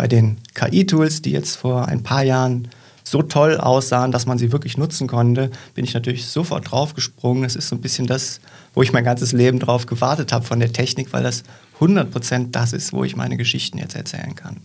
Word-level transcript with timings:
Bei 0.00 0.06
den 0.06 0.36
KI-Tools, 0.54 1.22
die 1.22 1.32
jetzt 1.32 1.56
vor 1.56 1.88
ein 1.88 2.04
paar 2.04 2.22
Jahren 2.22 2.68
so 3.02 3.20
toll 3.20 3.56
aussahen, 3.56 4.12
dass 4.12 4.26
man 4.26 4.38
sie 4.38 4.52
wirklich 4.52 4.78
nutzen 4.78 5.08
konnte, 5.08 5.50
bin 5.74 5.84
ich 5.84 5.92
natürlich 5.92 6.26
sofort 6.26 6.70
draufgesprungen. 6.70 7.42
Es 7.42 7.56
ist 7.56 7.68
so 7.68 7.74
ein 7.74 7.80
bisschen 7.80 8.06
das, 8.06 8.40
wo 8.74 8.82
ich 8.82 8.92
mein 8.92 9.02
ganzes 9.02 9.32
Leben 9.32 9.58
drauf 9.58 9.86
gewartet 9.86 10.32
habe 10.32 10.44
von 10.44 10.60
der 10.60 10.72
Technik, 10.72 11.12
weil 11.12 11.24
das 11.24 11.42
100% 11.80 12.52
das 12.52 12.72
ist, 12.72 12.92
wo 12.92 13.02
ich 13.02 13.16
meine 13.16 13.36
Geschichten 13.36 13.78
jetzt 13.78 13.96
erzählen 13.96 14.36
kann. 14.36 14.60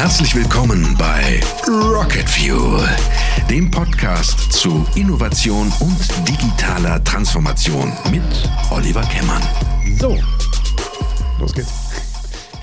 Herzlich 0.00 0.34
willkommen 0.34 0.96
bei 0.96 1.40
Rocket 1.68 2.26
Fuel, 2.26 2.88
dem 3.50 3.70
Podcast 3.70 4.50
zu 4.50 4.86
Innovation 4.94 5.70
und 5.78 6.26
digitaler 6.26 7.04
Transformation 7.04 7.92
mit 8.10 8.22
Oliver 8.70 9.02
Kemmern. 9.02 9.42
So, 9.98 10.18
los 11.38 11.52
geht's. 11.52 11.90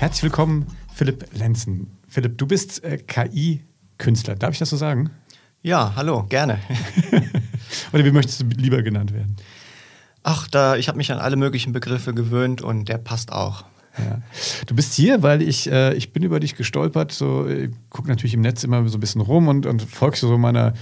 Herzlich 0.00 0.24
willkommen, 0.24 0.66
Philipp 0.92 1.26
Lenzen. 1.32 1.96
Philipp, 2.08 2.38
du 2.38 2.48
bist 2.48 2.82
äh, 2.82 2.98
KI-Künstler. 2.98 4.34
Darf 4.34 4.54
ich 4.54 4.58
das 4.58 4.70
so 4.70 4.76
sagen? 4.76 5.10
Ja, 5.62 5.92
hallo, 5.94 6.24
gerne. 6.24 6.58
Oder 7.92 8.04
wie 8.04 8.10
möchtest 8.10 8.40
du 8.40 8.46
lieber 8.46 8.82
genannt 8.82 9.14
werden? 9.14 9.36
Ach, 10.24 10.48
da, 10.48 10.74
ich 10.74 10.88
habe 10.88 10.98
mich 10.98 11.12
an 11.12 11.20
alle 11.20 11.36
möglichen 11.36 11.72
Begriffe 11.72 12.14
gewöhnt 12.14 12.62
und 12.62 12.88
der 12.88 12.98
passt 12.98 13.30
auch. 13.30 13.64
Du 14.66 14.74
bist 14.74 14.94
hier, 14.94 15.22
weil 15.22 15.42
ich, 15.42 15.70
äh, 15.70 15.94
ich 15.94 16.12
bin 16.12 16.22
über 16.22 16.40
dich 16.40 16.56
gestolpert. 16.56 17.12
So, 17.12 17.46
ich 17.46 17.70
gucke 17.90 18.08
natürlich 18.08 18.34
im 18.34 18.40
Netz 18.40 18.64
immer 18.64 18.86
so 18.88 18.96
ein 18.98 19.00
bisschen 19.00 19.20
rum 19.20 19.48
und, 19.48 19.66
und 19.66 19.82
folgst 19.82 20.20
so 20.20 20.38
meiner, 20.38 20.74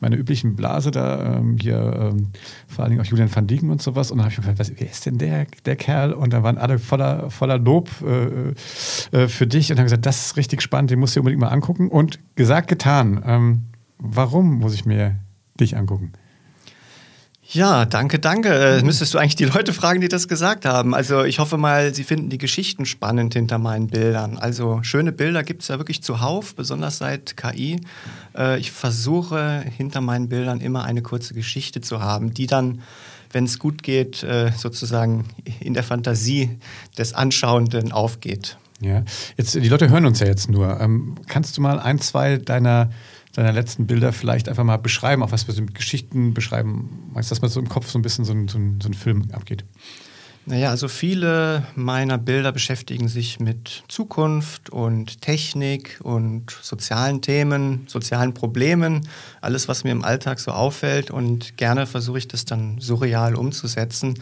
meiner 0.00 0.16
üblichen 0.16 0.56
Blase 0.56 0.90
da, 0.90 1.36
ähm, 1.36 1.56
hier 1.60 2.12
ähm, 2.12 2.28
vor 2.66 2.84
allen 2.84 2.90
Dingen 2.90 3.02
auch 3.02 3.06
Julian 3.06 3.34
van 3.34 3.46
Dieken 3.46 3.70
und 3.70 3.82
sowas. 3.82 4.10
Und 4.10 4.18
dann 4.18 4.26
habe 4.26 4.32
ich 4.32 4.38
mir 4.38 4.52
gedacht, 4.52 4.72
wer 4.76 4.90
ist 4.90 5.06
denn 5.06 5.18
der, 5.18 5.46
der 5.64 5.76
Kerl? 5.76 6.12
Und 6.12 6.32
da 6.32 6.42
waren 6.42 6.58
alle 6.58 6.78
voller, 6.78 7.30
voller 7.30 7.58
Lob 7.58 7.90
äh, 8.02 9.16
äh, 9.16 9.28
für 9.28 9.46
dich 9.46 9.70
und 9.70 9.78
haben 9.78 9.86
gesagt, 9.86 10.06
das 10.06 10.26
ist 10.26 10.36
richtig 10.36 10.62
spannend, 10.62 10.90
den 10.90 10.98
musst 10.98 11.16
du 11.16 11.20
dir 11.20 11.22
unbedingt 11.22 11.40
mal 11.40 11.48
angucken. 11.48 11.88
Und 11.88 12.18
gesagt, 12.36 12.68
getan. 12.68 13.22
Ähm, 13.26 13.62
warum 13.98 14.58
muss 14.58 14.74
ich 14.74 14.84
mir 14.84 15.16
dich 15.58 15.76
angucken? 15.76 16.12
Ja, 17.50 17.84
danke, 17.84 18.18
danke. 18.18 18.48
Äh, 18.48 18.82
müsstest 18.82 19.14
du 19.14 19.18
eigentlich 19.18 19.36
die 19.36 19.44
Leute 19.44 19.72
fragen, 19.72 20.00
die 20.00 20.08
das 20.08 20.26
gesagt 20.26 20.64
haben. 20.64 20.94
Also 20.94 21.22
ich 21.22 21.38
hoffe 21.38 21.56
mal, 21.56 21.94
sie 21.94 22.02
finden 22.02 22.28
die 22.28 22.38
Geschichten 22.38 22.86
spannend 22.86 23.34
hinter 23.34 23.58
meinen 23.58 23.86
Bildern. 23.86 24.36
Also 24.36 24.80
schöne 24.82 25.12
Bilder 25.12 25.44
gibt 25.44 25.62
es 25.62 25.68
ja 25.68 25.78
wirklich 25.78 26.02
zuhauf, 26.02 26.56
besonders 26.56 26.98
seit 26.98 27.36
KI. 27.36 27.80
Äh, 28.36 28.58
ich 28.58 28.72
versuche 28.72 29.64
hinter 29.76 30.00
meinen 30.00 30.28
Bildern 30.28 30.60
immer 30.60 30.84
eine 30.84 31.02
kurze 31.02 31.34
Geschichte 31.34 31.80
zu 31.80 32.00
haben, 32.00 32.34
die 32.34 32.48
dann, 32.48 32.82
wenn 33.32 33.44
es 33.44 33.60
gut 33.60 33.84
geht, 33.84 34.24
äh, 34.24 34.50
sozusagen 34.56 35.26
in 35.60 35.74
der 35.74 35.84
Fantasie 35.84 36.58
des 36.98 37.14
Anschauenden 37.14 37.92
aufgeht. 37.92 38.58
Ja, 38.80 39.04
jetzt 39.36 39.54
die 39.54 39.68
Leute 39.68 39.88
hören 39.88 40.04
uns 40.04 40.20
ja 40.20 40.26
jetzt 40.26 40.50
nur. 40.50 40.80
Ähm, 40.80 41.14
kannst 41.28 41.56
du 41.56 41.62
mal 41.62 41.78
ein, 41.78 42.00
zwei 42.00 42.36
deiner 42.36 42.90
deiner 43.36 43.52
letzten 43.52 43.86
Bilder 43.86 44.12
vielleicht 44.12 44.48
einfach 44.48 44.64
mal 44.64 44.78
beschreiben, 44.78 45.22
auch 45.22 45.30
was 45.30 45.46
wir 45.46 45.54
so 45.54 45.60
mit 45.60 45.74
Geschichten 45.74 46.32
beschreiben. 46.32 47.12
Dass 47.14 47.42
man 47.42 47.50
so 47.50 47.60
im 47.60 47.68
Kopf 47.68 47.88
so 47.90 47.98
ein 47.98 48.02
bisschen 48.02 48.24
so 48.24 48.32
ein, 48.32 48.48
so 48.48 48.58
ein, 48.58 48.80
so 48.80 48.88
ein 48.88 48.94
Film 48.94 49.28
abgeht? 49.32 49.64
Naja, 50.48 50.70
also 50.70 50.86
viele 50.86 51.66
meiner 51.74 52.18
Bilder 52.18 52.52
beschäftigen 52.52 53.08
sich 53.08 53.40
mit 53.40 53.82
Zukunft 53.88 54.70
und 54.70 55.20
Technik 55.20 55.98
und 56.02 56.52
sozialen 56.62 57.20
Themen, 57.20 57.84
sozialen 57.88 58.32
Problemen, 58.32 59.08
alles, 59.40 59.66
was 59.66 59.82
mir 59.82 59.90
im 59.90 60.04
Alltag 60.04 60.38
so 60.38 60.52
auffällt. 60.52 61.10
Und 61.10 61.56
gerne 61.56 61.86
versuche 61.86 62.18
ich 62.18 62.28
das 62.28 62.44
dann 62.44 62.80
surreal 62.80 63.34
umzusetzen. 63.34 64.14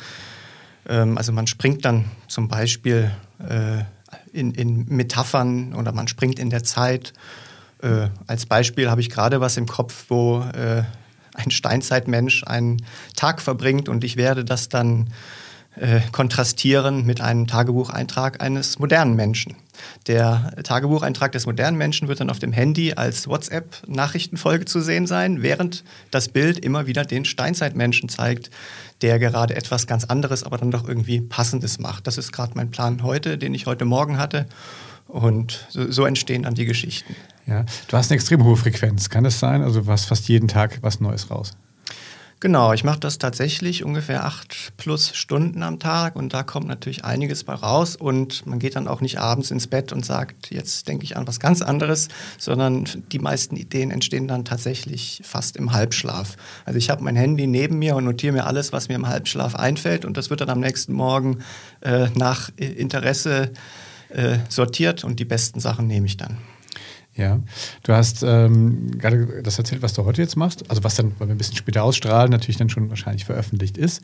Ähm, 0.88 1.18
also 1.18 1.30
man 1.30 1.46
springt 1.46 1.84
dann 1.84 2.06
zum 2.26 2.48
Beispiel 2.48 3.10
äh, 3.46 3.82
in, 4.32 4.54
in 4.54 4.86
Metaphern 4.88 5.74
oder 5.74 5.92
man 5.92 6.08
springt 6.08 6.38
in 6.38 6.48
der 6.48 6.64
Zeit 6.64 7.12
äh, 7.84 8.08
als 8.26 8.46
Beispiel 8.46 8.90
habe 8.90 9.00
ich 9.00 9.10
gerade 9.10 9.40
was 9.40 9.56
im 9.56 9.66
Kopf, 9.66 10.06
wo 10.08 10.40
äh, 10.40 10.82
ein 11.34 11.50
Steinzeitmensch 11.50 12.44
einen 12.44 12.82
Tag 13.14 13.42
verbringt 13.42 13.88
und 13.88 14.04
ich 14.04 14.16
werde 14.16 14.44
das 14.44 14.68
dann 14.68 15.10
äh, 15.76 16.00
kontrastieren 16.12 17.04
mit 17.04 17.20
einem 17.20 17.46
Tagebucheintrag 17.46 18.40
eines 18.40 18.78
modernen 18.78 19.16
Menschen. 19.16 19.56
Der 20.06 20.54
Tagebucheintrag 20.62 21.32
des 21.32 21.46
modernen 21.46 21.76
Menschen 21.76 22.06
wird 22.06 22.20
dann 22.20 22.30
auf 22.30 22.38
dem 22.38 22.52
Handy 22.52 22.94
als 22.94 23.26
WhatsApp-Nachrichtenfolge 23.26 24.66
zu 24.66 24.80
sehen 24.80 25.08
sein, 25.08 25.42
während 25.42 25.82
das 26.12 26.28
Bild 26.28 26.58
immer 26.58 26.86
wieder 26.86 27.04
den 27.04 27.24
Steinzeitmenschen 27.24 28.08
zeigt, 28.08 28.50
der 29.02 29.18
gerade 29.18 29.56
etwas 29.56 29.88
ganz 29.88 30.04
anderes, 30.04 30.44
aber 30.44 30.58
dann 30.58 30.70
doch 30.70 30.86
irgendwie 30.88 31.20
Passendes 31.20 31.80
macht. 31.80 32.06
Das 32.06 32.18
ist 32.18 32.30
gerade 32.30 32.52
mein 32.54 32.70
Plan 32.70 33.02
heute, 33.02 33.36
den 33.36 33.52
ich 33.52 33.66
heute 33.66 33.84
Morgen 33.84 34.16
hatte. 34.16 34.46
Und 35.08 35.66
so, 35.68 35.90
so, 35.90 36.06
entstehen 36.06 36.44
dann 36.44 36.54
die 36.54 36.64
Geschichten. 36.64 37.14
Ja, 37.46 37.64
du 37.88 37.96
hast 37.96 38.10
eine 38.10 38.16
extrem 38.16 38.44
hohe 38.44 38.56
Frequenz, 38.56 39.10
kann 39.10 39.24
das 39.24 39.38
sein? 39.38 39.62
Also 39.62 39.82
du 39.82 39.90
hast 39.90 40.06
fast 40.06 40.28
jeden 40.28 40.48
Tag 40.48 40.78
was 40.82 41.00
Neues 41.00 41.30
raus. 41.30 41.56
Genau, 42.44 42.74
ich 42.74 42.84
mache 42.84 43.00
das 43.00 43.16
tatsächlich 43.16 43.84
ungefähr 43.84 44.26
acht 44.26 44.74
plus 44.76 45.16
Stunden 45.16 45.62
am 45.62 45.78
Tag 45.78 46.14
und 46.14 46.34
da 46.34 46.42
kommt 46.42 46.66
natürlich 46.66 47.02
einiges 47.02 47.42
bei 47.42 47.54
raus 47.54 47.96
und 47.96 48.44
man 48.46 48.58
geht 48.58 48.76
dann 48.76 48.86
auch 48.86 49.00
nicht 49.00 49.18
abends 49.18 49.50
ins 49.50 49.66
Bett 49.66 49.94
und 49.94 50.04
sagt, 50.04 50.50
jetzt 50.50 50.86
denke 50.86 51.04
ich 51.04 51.16
an 51.16 51.26
was 51.26 51.40
ganz 51.40 51.62
anderes, 51.62 52.08
sondern 52.36 52.84
die 53.12 53.18
meisten 53.18 53.56
Ideen 53.56 53.90
entstehen 53.90 54.28
dann 54.28 54.44
tatsächlich 54.44 55.22
fast 55.24 55.56
im 55.56 55.72
Halbschlaf. 55.72 56.36
Also 56.66 56.76
ich 56.76 56.90
habe 56.90 57.02
mein 57.02 57.16
Handy 57.16 57.46
neben 57.46 57.78
mir 57.78 57.96
und 57.96 58.04
notiere 58.04 58.34
mir 58.34 58.46
alles, 58.46 58.74
was 58.74 58.88
mir 58.88 58.96
im 58.96 59.08
Halbschlaf 59.08 59.54
einfällt 59.54 60.04
und 60.04 60.18
das 60.18 60.28
wird 60.28 60.42
dann 60.42 60.50
am 60.50 60.60
nächsten 60.60 60.92
Morgen 60.92 61.38
äh, 61.80 62.08
nach 62.14 62.50
Interesse 62.56 63.52
äh, 64.10 64.36
sortiert 64.50 65.02
und 65.02 65.18
die 65.18 65.24
besten 65.24 65.60
Sachen 65.60 65.86
nehme 65.86 66.04
ich 66.04 66.18
dann. 66.18 66.36
Ja, 67.16 67.38
du 67.84 67.92
hast 67.92 68.24
ähm, 68.26 68.90
gerade 68.98 69.40
das 69.44 69.56
erzählt, 69.56 69.82
was 69.82 69.92
du 69.92 70.04
heute 70.04 70.20
jetzt 70.20 70.36
machst, 70.36 70.68
also 70.68 70.82
was 70.82 70.96
dann, 70.96 71.12
weil 71.18 71.28
wir 71.28 71.34
ein 71.36 71.38
bisschen 71.38 71.56
später 71.56 71.84
ausstrahlen, 71.84 72.28
natürlich 72.28 72.56
dann 72.56 72.68
schon 72.68 72.90
wahrscheinlich 72.90 73.24
veröffentlicht 73.24 73.78
ist. 73.78 74.02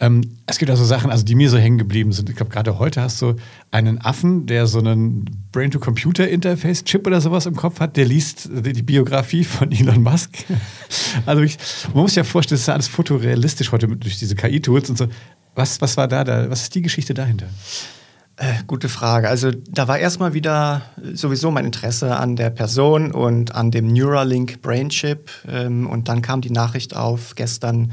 Ähm, 0.00 0.38
es 0.46 0.58
gibt 0.58 0.68
also 0.68 0.84
Sachen, 0.84 1.12
also 1.12 1.24
die 1.24 1.36
mir 1.36 1.50
so 1.50 1.56
hängen 1.56 1.78
geblieben 1.78 2.10
sind. 2.10 2.28
Ich 2.30 2.34
glaube, 2.34 2.50
gerade 2.50 2.80
heute 2.80 3.00
hast 3.00 3.22
du 3.22 3.36
einen 3.70 4.00
Affen, 4.00 4.46
der 4.46 4.66
so 4.66 4.80
einen 4.80 5.26
Brain-to-Computer-Interface-Chip 5.52 7.06
oder 7.06 7.20
sowas 7.20 7.46
im 7.46 7.54
Kopf 7.54 7.78
hat, 7.78 7.96
der 7.96 8.06
liest 8.06 8.50
die, 8.52 8.72
die 8.72 8.82
Biografie 8.82 9.44
von 9.44 9.70
Elon 9.70 10.02
Musk. 10.02 10.30
also 11.26 11.42
ich, 11.42 11.58
man 11.94 12.02
muss 12.02 12.10
sich 12.10 12.16
ja 12.16 12.24
vorstellen, 12.24 12.56
das 12.56 12.62
ist 12.62 12.66
ja 12.66 12.74
alles 12.74 12.88
fotorealistisch 12.88 13.70
heute 13.70 13.86
durch 13.86 14.18
diese 14.18 14.34
KI-Tools 14.34 14.90
und 14.90 14.98
so. 14.98 15.06
Was, 15.54 15.80
was 15.80 15.96
war 15.96 16.08
da, 16.08 16.24
da? 16.24 16.50
Was 16.50 16.62
ist 16.62 16.74
die 16.74 16.82
Geschichte 16.82 17.14
dahinter? 17.14 17.46
Äh, 18.40 18.62
gute 18.68 18.88
Frage. 18.88 19.28
Also 19.28 19.50
da 19.50 19.88
war 19.88 19.98
erstmal 19.98 20.32
wieder 20.32 20.82
sowieso 21.12 21.50
mein 21.50 21.64
Interesse 21.64 22.16
an 22.16 22.36
der 22.36 22.50
Person 22.50 23.10
und 23.10 23.56
an 23.56 23.72
dem 23.72 23.92
Neuralink 23.92 24.62
Brain 24.62 24.90
Chip. 24.90 25.28
Ähm, 25.48 25.88
und 25.88 26.06
dann 26.08 26.22
kam 26.22 26.40
die 26.40 26.52
Nachricht 26.52 26.94
auf, 26.94 27.34
gestern 27.34 27.90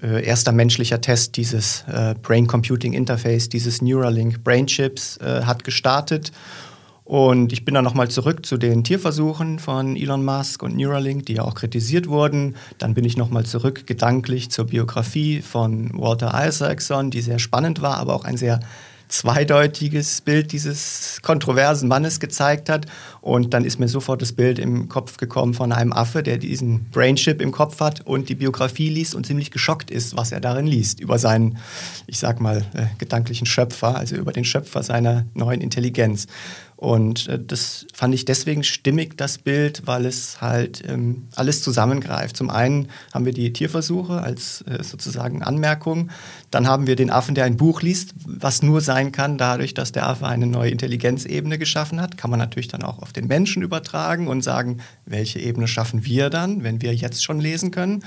äh, 0.00 0.24
erster 0.24 0.52
menschlicher 0.52 1.00
Test 1.00 1.36
dieses 1.36 1.84
äh, 1.88 2.14
Brain 2.22 2.46
Computing 2.46 2.92
Interface, 2.92 3.48
dieses 3.48 3.82
Neuralink 3.82 4.44
Brain 4.44 4.68
Chips 4.68 5.18
hat 5.20 5.64
gestartet. 5.64 6.30
Und 7.02 7.52
ich 7.52 7.64
bin 7.64 7.74
dann 7.74 7.82
nochmal 7.82 8.06
zurück 8.06 8.46
zu 8.46 8.56
den 8.56 8.84
Tierversuchen 8.84 9.58
von 9.58 9.96
Elon 9.96 10.24
Musk 10.24 10.62
und 10.62 10.76
Neuralink, 10.76 11.26
die 11.26 11.34
ja 11.34 11.42
auch 11.42 11.56
kritisiert 11.56 12.06
wurden. 12.06 12.54
Dann 12.78 12.94
bin 12.94 13.04
ich 13.04 13.16
nochmal 13.16 13.44
zurück 13.44 13.88
gedanklich 13.88 14.52
zur 14.52 14.66
Biografie 14.66 15.42
von 15.42 15.90
Walter 15.94 16.32
Isaacson, 16.46 17.10
die 17.10 17.20
sehr 17.20 17.40
spannend 17.40 17.82
war, 17.82 17.96
aber 17.96 18.14
auch 18.14 18.24
ein 18.24 18.36
sehr 18.36 18.60
zweideutiges 19.10 20.20
Bild 20.20 20.52
dieses 20.52 21.20
kontroversen 21.22 21.88
Mannes 21.88 22.20
gezeigt 22.20 22.68
hat. 22.68 22.86
Und 23.20 23.52
dann 23.52 23.64
ist 23.64 23.78
mir 23.78 23.88
sofort 23.88 24.22
das 24.22 24.32
Bild 24.32 24.58
im 24.58 24.88
Kopf 24.88 25.16
gekommen 25.18 25.52
von 25.52 25.72
einem 25.72 25.92
Affe, 25.92 26.22
der 26.22 26.38
diesen 26.38 26.88
Brainchip 26.90 27.42
im 27.42 27.52
Kopf 27.52 27.80
hat 27.80 28.00
und 28.06 28.28
die 28.28 28.34
Biografie 28.34 28.88
liest 28.88 29.14
und 29.14 29.26
ziemlich 29.26 29.50
geschockt 29.50 29.90
ist, 29.90 30.16
was 30.16 30.32
er 30.32 30.40
darin 30.40 30.66
liest, 30.66 31.00
über 31.00 31.18
seinen, 31.18 31.58
ich 32.06 32.18
sag 32.18 32.40
mal, 32.40 32.58
äh, 32.74 32.86
gedanklichen 32.98 33.46
Schöpfer, 33.46 33.96
also 33.96 34.16
über 34.16 34.32
den 34.32 34.44
Schöpfer 34.44 34.82
seiner 34.82 35.26
neuen 35.34 35.60
Intelligenz. 35.60 36.26
Und 36.80 37.28
äh, 37.28 37.38
das 37.38 37.86
fand 37.92 38.14
ich 38.14 38.24
deswegen 38.24 38.64
stimmig, 38.64 39.18
das 39.18 39.36
Bild, 39.36 39.82
weil 39.84 40.06
es 40.06 40.40
halt 40.40 40.82
ähm, 40.88 41.28
alles 41.36 41.60
zusammengreift. 41.60 42.38
Zum 42.38 42.48
einen 42.48 42.88
haben 43.12 43.26
wir 43.26 43.34
die 43.34 43.52
Tierversuche 43.52 44.22
als 44.22 44.62
äh, 44.62 44.82
sozusagen 44.82 45.42
Anmerkung. 45.42 46.10
Dann 46.50 46.66
haben 46.66 46.86
wir 46.86 46.96
den 46.96 47.10
Affen, 47.10 47.34
der 47.34 47.44
ein 47.44 47.58
Buch 47.58 47.82
liest, 47.82 48.14
was 48.24 48.62
nur 48.62 48.80
sein 48.80 49.12
kann, 49.12 49.36
dadurch, 49.36 49.74
dass 49.74 49.92
der 49.92 50.08
Affe 50.08 50.26
eine 50.26 50.46
neue 50.46 50.70
Intelligenzebene 50.70 51.58
geschaffen 51.58 52.00
hat. 52.00 52.16
Kann 52.16 52.30
man 52.30 52.38
natürlich 52.38 52.68
dann 52.68 52.82
auch 52.82 53.00
auf 53.00 53.12
den 53.12 53.26
Menschen 53.26 53.62
übertragen 53.62 54.26
und 54.26 54.40
sagen, 54.40 54.78
welche 55.04 55.38
Ebene 55.38 55.68
schaffen 55.68 56.06
wir 56.06 56.30
dann, 56.30 56.62
wenn 56.62 56.80
wir 56.80 56.94
jetzt 56.94 57.22
schon 57.22 57.40
lesen 57.40 57.72
können. 57.72 58.04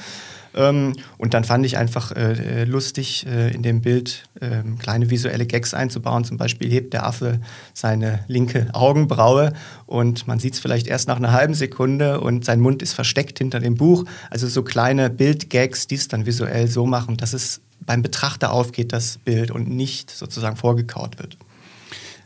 Ähm, 0.55 0.93
und 1.17 1.33
dann 1.33 1.43
fand 1.43 1.65
ich 1.65 1.77
einfach 1.77 2.11
äh, 2.11 2.61
äh, 2.61 2.63
lustig, 2.65 3.25
äh, 3.25 3.53
in 3.53 3.63
dem 3.63 3.81
Bild 3.81 4.23
äh, 4.39 4.61
kleine 4.79 5.09
visuelle 5.09 5.45
Gags 5.45 5.73
einzubauen. 5.73 6.23
Zum 6.23 6.37
Beispiel 6.37 6.69
hebt 6.69 6.93
der 6.93 7.05
Affe 7.05 7.39
seine 7.73 8.19
linke 8.27 8.67
Augenbraue 8.73 9.53
und 9.85 10.27
man 10.27 10.39
sieht 10.39 10.53
es 10.53 10.59
vielleicht 10.59 10.87
erst 10.87 11.07
nach 11.07 11.17
einer 11.17 11.31
halben 11.31 11.53
Sekunde 11.53 12.21
und 12.21 12.45
sein 12.45 12.59
Mund 12.59 12.81
ist 12.81 12.93
versteckt 12.93 13.39
hinter 13.39 13.59
dem 13.59 13.75
Buch. 13.75 14.05
Also 14.29 14.47
so 14.47 14.63
kleine 14.63 15.09
Bildgags, 15.09 15.87
die 15.87 15.95
es 15.95 16.07
dann 16.07 16.25
visuell 16.25 16.67
so 16.67 16.85
machen, 16.85 17.17
dass 17.17 17.33
es 17.33 17.61
beim 17.85 18.01
Betrachter 18.01 18.51
aufgeht, 18.51 18.93
das 18.93 19.17
Bild, 19.17 19.51
und 19.51 19.69
nicht 19.69 20.09
sozusagen 20.09 20.55
vorgekaut 20.55 21.19
wird. 21.19 21.37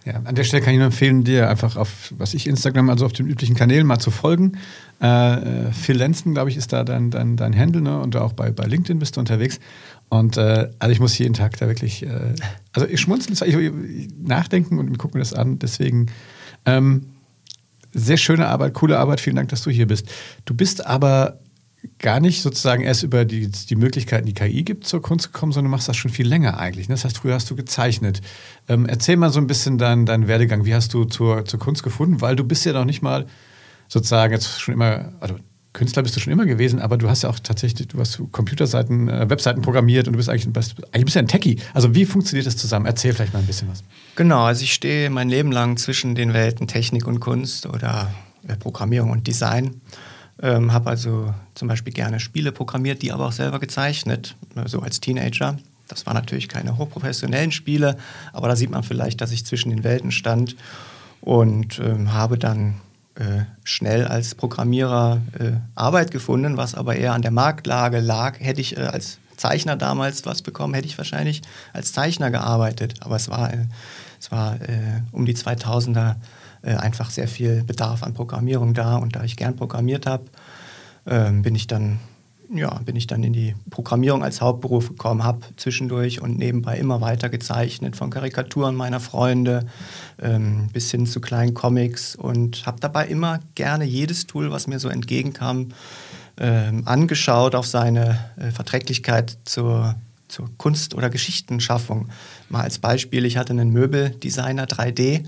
Ja, 0.06 0.22
an 0.24 0.36
der 0.36 0.46
Stelle 0.46 0.64
kann 0.64 0.74
ich 0.74 0.78
nur 0.78 0.86
empfehlen, 0.86 1.26
dir 1.26 1.50
einfach 1.50 1.76
auf, 1.76 2.14
was 2.18 2.34
ich 2.34 2.48
Instagram, 2.48 2.90
also 2.90 3.06
auf 3.06 3.12
den 3.12 3.28
üblichen 3.28 3.58
Kanälen 3.58 3.86
mal 3.86 4.00
zu 4.00 4.10
folgen. 4.10 4.58
Äh, 5.02 5.68
äh 5.68 5.72
Phil 5.72 5.98
Lenzen, 5.98 6.34
glaube 6.34 6.50
ich, 6.50 6.58
ist 6.58 6.74
da 6.74 6.84
dein, 6.84 7.12
dein, 7.12 7.38
dein 7.38 7.58
Handle, 7.58 7.82
ne? 7.82 8.00
Und 8.00 8.16
auch 8.16 8.34
bei, 8.34 8.52
bei 8.52 8.66
LinkedIn 8.66 9.00
bist 9.00 9.16
du 9.16 9.20
unterwegs. 9.20 9.60
Und 10.10 10.38
äh, 10.38 10.70
also 10.80 10.92
ich 10.92 11.00
muss 11.00 11.18
jeden 11.18 11.34
Tag 11.34 11.58
da 11.58 11.68
wirklich, 11.68 12.04
äh, 12.04 12.34
also 12.74 12.88
ich 12.88 13.02
schmunzeln, 13.02 13.34
ich, 13.34 13.56
ich, 13.56 14.10
nachdenken 14.18 14.80
und 14.80 14.98
gucken 14.98 15.20
mir 15.20 15.24
das 15.24 15.34
an. 15.34 15.60
Deswegen 15.60 16.08
ähm, 16.66 17.08
sehr 17.94 18.18
schöne 18.18 18.48
Arbeit, 18.48 18.74
coole 18.74 18.98
Arbeit. 19.00 19.20
Vielen 19.20 19.36
Dank, 19.36 19.50
dass 19.50 19.64
du 19.64 19.70
hier 19.70 19.88
bist. 19.88 20.08
Du 20.46 20.54
bist 20.54 20.86
aber 20.86 21.40
gar 22.00 22.20
nicht 22.20 22.42
sozusagen 22.42 22.84
erst 22.84 23.04
über 23.04 23.26
die, 23.26 23.50
die 23.50 23.76
Möglichkeiten, 23.76 24.26
die 24.26 24.34
KI 24.34 24.64
gibt, 24.64 24.86
zur 24.86 25.02
Kunst 25.02 25.32
gekommen, 25.32 25.52
sondern 25.52 25.72
du 25.72 25.76
machst 25.76 25.88
das 25.88 25.98
schon 25.98 26.12
viel 26.12 26.28
länger 26.28 26.60
eigentlich. 26.60 26.90
Ne? 26.90 26.96
Das 26.96 27.06
heißt, 27.06 27.18
früher 27.18 27.34
hast 27.34 27.50
du 27.50 27.56
gezeichnet. 27.56 28.22
Ähm, 28.68 28.86
erzähl 28.86 29.18
mal 29.18 29.32
so 29.32 29.40
ein 29.40 29.48
bisschen 29.48 29.78
deinen 29.78 30.06
dein 30.06 30.28
Werdegang. 30.28 30.66
Wie 30.66 30.74
hast 30.74 30.94
du 30.94 31.06
zur, 31.06 31.46
zur 31.46 31.60
Kunst 31.60 31.84
gefunden? 31.84 32.22
Weil 32.22 32.36
du 32.36 32.44
bist 32.44 32.66
ja 32.66 32.74
noch 32.74 32.86
nicht 32.86 33.02
mal 33.02 33.26
sozusagen 33.88 34.34
jetzt 34.34 34.60
schon 34.60 34.74
immer, 34.74 35.14
also 35.20 35.36
Künstler 35.78 36.02
bist 36.02 36.16
du 36.16 36.20
schon 36.20 36.34
immer 36.34 36.46
gewesen, 36.46 36.80
aber 36.80 36.98
du 36.98 37.08
hast 37.08 37.22
ja 37.22 37.30
auch 37.30 37.38
tatsächlich, 37.40 37.88
du 37.88 38.00
hast 38.00 38.20
Computerseiten, 38.32 39.10
äh, 39.10 39.30
Webseiten 39.30 39.62
programmiert 39.62 40.08
und 40.08 40.14
du 40.14 40.18
bist 40.18 40.28
eigentlich, 40.28 40.52
bist, 40.52 40.76
eigentlich 40.92 41.06
bist 41.06 41.16
ja 41.16 41.22
ein 41.22 41.28
Techie. 41.28 41.60
Also 41.74 41.94
wie 41.94 42.06
funktioniert 42.06 42.48
das 42.48 42.58
zusammen? 42.58 42.88
Erzähl 42.88 43.14
vielleicht 43.14 43.34
mal 43.34 43.40
ein 43.40 43.46
bisschen 43.46 43.70
was. 43.70 43.84
Genau, 44.16 44.44
also 44.44 44.64
ich 44.64 44.74
stehe 44.74 45.12
mein 45.12 45.30
Leben 45.30 45.52
lang 45.52 45.78
zwischen 45.78 46.16
den 46.16 46.34
Welten 46.34 46.68
Technik 46.68 47.06
und 47.06 47.20
Kunst 47.20 47.68
oder 47.68 48.12
äh, 48.48 48.56
Programmierung 48.56 49.12
und 49.12 49.28
Design. 49.28 49.82
Ähm, 50.42 50.74
habe 50.74 50.90
also 50.90 51.34
zum 51.54 51.68
Beispiel 51.68 51.94
gerne 51.94 52.20
Spiele 52.20 52.52
programmiert, 52.52 53.02
die 53.04 53.12
aber 53.12 53.28
auch 53.28 53.32
selber 53.32 53.60
gezeichnet, 53.60 54.36
äh, 54.56 54.68
so 54.68 54.82
als 54.82 55.00
Teenager. 55.00 55.58
Das 55.88 56.08
waren 56.08 56.16
natürlich 56.16 56.48
keine 56.48 56.78
hochprofessionellen 56.78 57.52
Spiele, 57.52 57.98
aber 58.34 58.48
da 58.48 58.56
sieht 58.56 58.72
man 58.72 58.82
vielleicht, 58.84 59.22
dass 59.22 59.32
ich 59.32 59.46
zwischen 59.46 59.70
den 59.70 59.84
Welten 59.84 60.12
stand 60.12 60.56
und 61.22 61.80
ähm, 61.80 62.14
habe 62.14 62.38
dann 62.38 62.76
schnell 63.64 64.06
als 64.06 64.36
Programmierer 64.36 65.22
äh, 65.40 65.52
Arbeit 65.76 66.12
gefunden, 66.12 66.58
was 66.58 66.76
aber 66.76 66.96
eher 66.96 67.14
an 67.14 67.22
der 67.22 67.32
Marktlage 67.32 68.00
lag. 68.00 68.40
Hätte 68.40 68.62
ich 68.62 68.78
äh, 68.78 68.82
als 68.82 69.20
Zeichner 69.38 69.76
damals 69.76 70.26
was 70.26 70.42
bekommen, 70.42 70.74
hätte 70.74 70.88
ich 70.88 70.98
wahrscheinlich 70.98 71.42
als 71.74 71.94
Zeichner 71.94 72.32
gearbeitet. 72.32 72.96
Aber 73.02 73.16
es 73.16 73.30
war, 73.30 73.54
äh, 73.54 73.66
es 74.20 74.32
war 74.32 74.58
um 75.12 75.26
die 75.26 75.36
2000er 75.36 76.16
äh, 76.68 76.76
einfach 76.76 77.10
sehr 77.12 77.28
viel 77.28 77.64
Bedarf 77.64 78.04
an 78.04 78.14
Programmierung 78.14 78.74
da. 78.74 78.96
Und 78.96 79.16
da 79.16 79.24
ich 79.24 79.38
gern 79.38 79.56
programmiert 79.56 80.06
habe, 80.06 80.26
äh, 81.06 81.32
bin 81.32 81.56
ich 81.56 81.68
dann 81.68 82.00
ja, 82.54 82.74
bin 82.86 82.96
ich 82.96 83.08
dann 83.08 83.24
in 83.24 83.34
die 83.34 83.56
Programmierung 83.70 84.24
als 84.24 84.42
Hauptberuf 84.42 84.90
gekommen, 84.90 85.24
habe 85.24 85.42
zwischendurch 85.58 86.22
und 86.22 86.38
nebenbei 86.38 86.78
immer 86.78 87.02
weiter 87.02 87.30
gezeichnet, 87.30 87.96
von 87.96 88.10
Karikaturen 88.10 88.76
meiner 88.76 89.00
Freunde 89.00 89.66
ähm, 90.22 90.70
bis 90.72 90.92
hin 90.92 91.06
zu 91.06 91.20
kleinen 91.20 91.54
Comics 91.54 92.16
und 92.16 92.66
habe 92.66 92.80
dabei 92.80 93.08
immer 93.08 93.40
gerne 93.56 93.86
jedes 93.86 94.28
Tool, 94.28 94.52
was 94.52 94.68
mir 94.68 94.80
so 94.80 94.90
entgegenkam, 94.90 95.70
ähm, 96.40 96.84
angeschaut 96.86 97.56
auf 97.56 97.66
seine 97.66 98.20
äh, 98.38 98.52
Verträglichkeit 98.52 99.38
zur, 99.46 99.96
zur 100.28 100.50
Kunst- 100.58 100.96
oder 100.96 101.10
Geschichtenschaffung. 101.10 102.10
Mal 102.50 102.62
als 102.62 102.80
Beispiel, 102.80 103.26
ich 103.26 103.38
hatte 103.38 103.52
einen 103.52 103.72
Möbeldesigner 103.72 104.66
3D, 104.66 105.26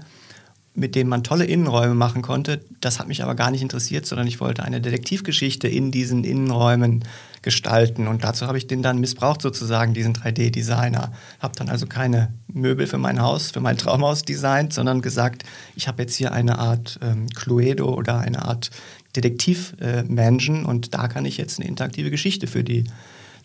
mit 0.75 0.95
denen 0.95 1.10
man 1.10 1.24
tolle 1.24 1.45
Innenräume 1.45 1.95
machen 1.95 2.21
konnte. 2.21 2.62
Das 2.80 3.00
hat 3.00 3.07
mich 3.07 3.24
aber 3.24 3.36
gar 3.36 3.51
nicht 3.51 3.62
interessiert, 3.62 4.06
sondern 4.06 4.27
ich 4.27 4.39
wollte 4.39 4.63
eine 4.63 4.81
Detektivgeschichte 4.81 5.68
in 5.68 5.92
diesen 5.92 6.24
Innenräumen 6.24 7.04
gestalten. 7.42 8.07
Und 8.07 8.24
dazu 8.24 8.48
habe 8.48 8.57
ich 8.57 8.68
den 8.68 8.81
dann 8.81 9.00
missbraucht, 9.00 9.42
sozusagen, 9.42 9.94
diesen 9.94 10.13
3D-Designer. 10.13 11.12
Habe 11.39 11.56
dann 11.56 11.69
also 11.69 11.88
keine 11.88 12.33
Möbel 12.48 12.88
für 12.88 12.98
mein 12.98 13.21
Haus, 13.21 13.51
für 13.51 13.62
mein 13.62 13.77
Traumhaus 13.77 14.24
designt, 14.24 14.74
sondern 14.74 15.01
gesagt, 15.01 15.44
ich 15.75 15.88
habe 15.88 16.04
jetzt 16.04 16.16
hier 16.16 16.31
eine 16.31 16.60
Art 16.60 17.00
ähm, 17.01 17.27
Cluedo 17.30 17.94
oder 17.94 18.19
eine 18.19 18.45
Art 18.45 18.71
Detektiv-Mansion 19.16 20.63
äh, 20.63 20.68
und 20.68 20.94
da 20.94 21.07
kann 21.07 21.25
ich 21.25 21.38
jetzt 21.38 21.60
eine 21.60 21.68
interaktive 21.68 22.12
Geschichte 22.12 22.48
für 22.48 22.63
die 22.63 22.86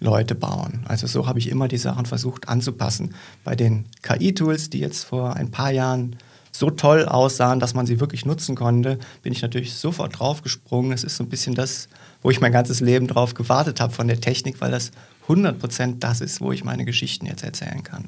Leute 0.01 0.35
bauen. 0.35 0.85
Also 0.87 1.07
so 1.07 1.27
habe 1.27 1.39
ich 1.39 1.49
immer 1.49 1.69
die 1.69 1.79
Sachen 1.79 2.07
versucht 2.07 2.49
anzupassen. 2.49 3.15
Bei 3.45 3.57
den 3.57 3.87
KI-Tools, 4.03 4.71
die 4.71 4.81
jetzt 4.81 5.05
vor 5.05 5.35
ein 5.35 5.51
paar 5.51 5.71
Jahren 5.71 6.17
so 6.55 6.71
toll 6.71 7.05
aussahen, 7.05 7.59
dass 7.59 7.75
man 7.75 7.85
sie 7.85 7.99
wirklich 7.99 8.25
nutzen 8.25 8.55
konnte, 8.55 8.99
bin 9.23 9.33
ich 9.33 9.43
natürlich 9.43 9.75
sofort 9.75 10.19
draufgesprungen. 10.19 10.93
Es 10.93 11.03
ist 11.03 11.17
so 11.17 11.25
ein 11.25 11.29
bisschen 11.29 11.55
das, 11.55 11.89
wo 12.23 12.31
ich 12.31 12.41
mein 12.41 12.53
ganzes 12.53 12.81
Leben 12.81 13.09
drauf 13.09 13.35
gewartet 13.35 13.81
habe 13.81 13.93
von 13.93 14.07
der 14.07 14.21
Technik, 14.21 14.61
weil 14.61 14.71
das 14.71 14.93
100% 15.29 15.99
das 15.99 16.21
ist, 16.21 16.41
wo 16.41 16.53
ich 16.53 16.63
meine 16.63 16.85
Geschichten 16.85 17.27
jetzt 17.27 17.43
erzählen 17.43 17.83
kann. 17.83 18.05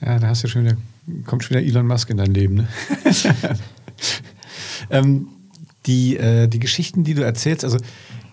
Ja, 0.00 0.18
da 0.18 0.28
hast 0.28 0.42
du 0.42 0.48
schon 0.48 0.64
wieder, 0.64 0.76
kommt 1.26 1.44
schon 1.44 1.56
wieder 1.56 1.66
Elon 1.66 1.86
Musk 1.86 2.08
in 2.08 2.16
dein 2.16 2.32
Leben. 2.32 2.54
Ne? 2.54 2.68
ähm, 4.90 5.28
die, 5.84 6.16
äh, 6.16 6.48
die 6.48 6.58
Geschichten, 6.58 7.04
die 7.04 7.12
du 7.12 7.22
erzählst, 7.22 7.64
also 7.64 7.76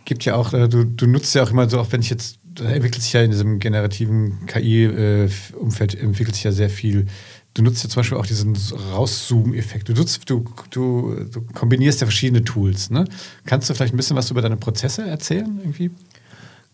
gibt 0.05 0.23
ja 0.23 0.35
auch, 0.35 0.53
äh, 0.53 0.69
du, 0.69 0.85
du 0.85 1.07
nutzt 1.07 1.35
ja 1.35 1.43
auch 1.43 1.51
immer 1.51 1.69
so, 1.69 1.77
auch 1.79 1.91
wenn 1.91 1.99
ich 1.99 2.09
jetzt, 2.09 2.39
da 2.55 2.63
entwickelt 2.65 3.03
sich 3.03 3.11
ja 3.11 3.21
in 3.21 3.31
diesem 3.31 3.59
generativen 3.59 4.45
KI-Umfeld, 4.45 5.95
äh, 5.95 5.99
entwickelt 5.99 6.35
sich 6.35 6.45
ja 6.45 6.53
sehr 6.53 6.69
viel 6.69 7.07
du 7.59 7.65
nutzt 7.65 7.83
ja 7.83 7.89
zum 7.89 7.99
Beispiel 7.99 8.17
auch 8.17 8.25
diesen 8.25 8.57
Rauszoom-Effekt. 8.93 9.89
Du, 9.89 9.93
du, 9.93 10.45
du, 10.71 11.25
du, 11.25 11.41
kombinierst 11.53 11.99
ja 12.01 12.07
verschiedene 12.07 12.43
Tools. 12.43 12.89
Ne? 12.89 13.05
Kannst 13.45 13.69
du 13.69 13.73
vielleicht 13.73 13.93
ein 13.93 13.97
bisschen 13.97 14.15
was 14.15 14.31
über 14.31 14.41
deine 14.41 14.57
Prozesse 14.57 15.05
erzählen 15.07 15.59
irgendwie? 15.59 15.91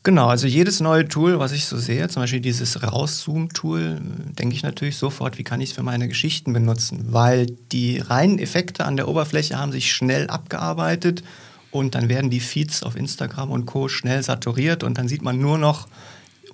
Genau, 0.03 0.27
also 0.27 0.45
jedes 0.45 0.81
neue 0.81 1.07
Tool, 1.07 1.39
was 1.39 1.51
ich 1.51 1.65
so 1.65 1.79
sehe, 1.79 2.07
zum 2.09 2.21
Beispiel 2.21 2.39
dieses 2.39 2.83
Rauszoom-Tool, 2.83 3.99
denke 4.37 4.55
ich 4.55 4.61
natürlich 4.61 4.97
sofort, 4.97 5.39
wie 5.39 5.43
kann 5.43 5.59
ich 5.61 5.69
es 5.71 5.75
für 5.75 5.81
meine 5.81 6.07
Geschichten 6.07 6.53
benutzen, 6.53 7.07
weil 7.09 7.47
die 7.71 7.97
reinen 7.97 8.37
Effekte 8.37 8.85
an 8.85 8.97
der 8.97 9.07
Oberfläche 9.07 9.57
haben 9.57 9.71
sich 9.71 9.91
schnell 9.91 10.29
abgearbeitet 10.29 11.23
und 11.71 11.95
dann 11.95 12.07
werden 12.07 12.29
die 12.29 12.39
Feeds 12.39 12.83
auf 12.83 12.95
Instagram 12.95 13.49
und 13.49 13.65
Co. 13.65 13.87
schnell 13.87 14.21
saturiert 14.21 14.83
und 14.83 14.99
dann 14.99 15.07
sieht 15.07 15.23
man 15.23 15.39
nur 15.39 15.57
noch, 15.57 15.87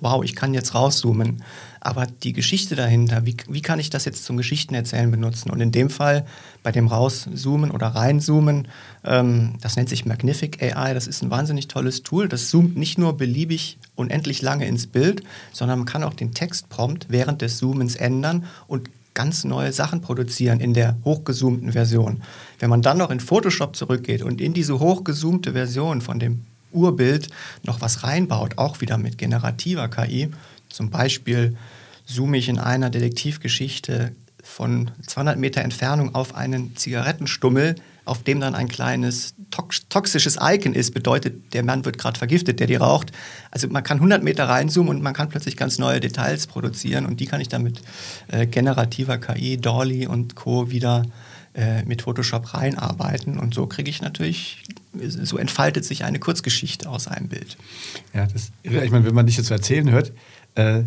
wow, 0.02 0.22
ich 0.22 0.34
kann 0.34 0.52
jetzt 0.52 0.74
rauszoomen. 0.74 1.42
Aber 1.80 2.06
die 2.06 2.32
Geschichte 2.32 2.76
dahinter, 2.76 3.24
wie, 3.24 3.36
wie 3.48 3.62
kann 3.62 3.78
ich 3.78 3.88
das 3.88 4.04
jetzt 4.04 4.24
zum 4.24 4.36
Geschichtenerzählen 4.36 5.10
benutzen? 5.10 5.50
Und 5.50 5.60
in 5.60 5.72
dem 5.72 5.90
Fall 5.90 6.26
bei 6.62 6.70
dem 6.70 6.88
Rauszoomen 6.88 7.70
oder 7.70 7.88
Reinzoomen, 7.88 8.68
ähm, 9.04 9.54
das 9.60 9.76
nennt 9.76 9.88
sich 9.88 10.04
Magnific 10.04 10.62
AI, 10.62 10.92
das 10.94 11.06
ist 11.06 11.22
ein 11.22 11.30
wahnsinnig 11.30 11.68
tolles 11.68 12.02
Tool. 12.02 12.28
Das 12.28 12.50
zoomt 12.50 12.76
nicht 12.76 12.98
nur 12.98 13.16
beliebig 13.16 13.78
unendlich 13.94 14.42
lange 14.42 14.66
ins 14.66 14.86
Bild, 14.86 15.22
sondern 15.52 15.78
man 15.80 15.86
kann 15.86 16.04
auch 16.04 16.14
den 16.14 16.34
Textprompt 16.34 17.06
während 17.08 17.40
des 17.40 17.58
Zoomens 17.58 17.96
ändern 17.96 18.44
und 18.66 18.90
ganz 19.14 19.44
neue 19.44 19.72
Sachen 19.72 20.00
produzieren 20.00 20.60
in 20.60 20.74
der 20.74 20.96
hochgezoomten 21.04 21.72
Version. 21.72 22.22
Wenn 22.58 22.70
man 22.70 22.82
dann 22.82 22.98
noch 22.98 23.10
in 23.10 23.20
Photoshop 23.20 23.76
zurückgeht 23.76 24.22
und 24.22 24.40
in 24.40 24.52
diese 24.54 24.78
hochgezoomte 24.78 25.52
Version 25.52 26.00
von 26.00 26.18
dem 26.18 26.44
Urbild 26.72 27.28
noch 27.62 27.80
was 27.80 28.02
reinbaut, 28.02 28.58
auch 28.58 28.80
wieder 28.80 28.98
mit 28.98 29.18
generativer 29.18 29.88
KI, 29.88 30.30
zum 30.68 30.90
Beispiel 30.90 31.56
zoome 32.04 32.38
ich 32.38 32.48
in 32.48 32.58
einer 32.58 32.90
Detektivgeschichte 32.90 34.12
von 34.42 34.90
200 35.06 35.38
Meter 35.38 35.62
Entfernung 35.62 36.14
auf 36.14 36.34
einen 36.34 36.76
Zigarettenstummel, 36.76 37.76
auf 38.04 38.24
dem 38.24 38.40
dann 38.40 38.56
ein 38.56 38.68
kleines 38.68 39.34
toxisches 39.88 40.36
Icon 40.40 40.74
ist, 40.74 40.92
bedeutet, 40.92 41.54
der 41.54 41.62
Mann 41.62 41.84
wird 41.84 41.98
gerade 41.98 42.18
vergiftet, 42.18 42.58
der 42.58 42.66
die 42.66 42.74
raucht. 42.74 43.12
Also 43.52 43.68
man 43.68 43.84
kann 43.84 43.98
100 43.98 44.24
Meter 44.24 44.48
reinzoomen 44.48 44.96
und 44.96 45.02
man 45.02 45.14
kann 45.14 45.28
plötzlich 45.28 45.56
ganz 45.56 45.78
neue 45.78 46.00
Details 46.00 46.48
produzieren 46.48 47.06
und 47.06 47.20
die 47.20 47.26
kann 47.26 47.40
ich 47.40 47.48
dann 47.48 47.62
mit 47.62 47.80
äh, 48.28 48.46
generativer 48.46 49.18
KI, 49.18 49.58
Dolly 49.58 50.08
und 50.08 50.34
Co. 50.34 50.70
wieder 50.70 51.02
äh, 51.02 51.31
mit 51.84 52.00
Photoshop 52.00 52.54
reinarbeiten 52.54 53.38
und 53.38 53.52
so 53.52 53.66
kriege 53.66 53.90
ich 53.90 54.00
natürlich, 54.00 54.62
so 55.08 55.36
entfaltet 55.36 55.84
sich 55.84 56.04
eine 56.04 56.18
Kurzgeschichte 56.18 56.88
aus 56.88 57.08
einem 57.08 57.28
Bild. 57.28 57.58
Ja, 58.14 58.26
das, 58.26 58.52
ich 58.62 58.90
meine, 58.90 59.04
wenn 59.04 59.14
man 59.14 59.26
dich 59.26 59.36
jetzt 59.36 59.48
so 59.48 59.54
erzählen 59.54 59.90
hört, 59.90 60.12
äh, 60.54 60.84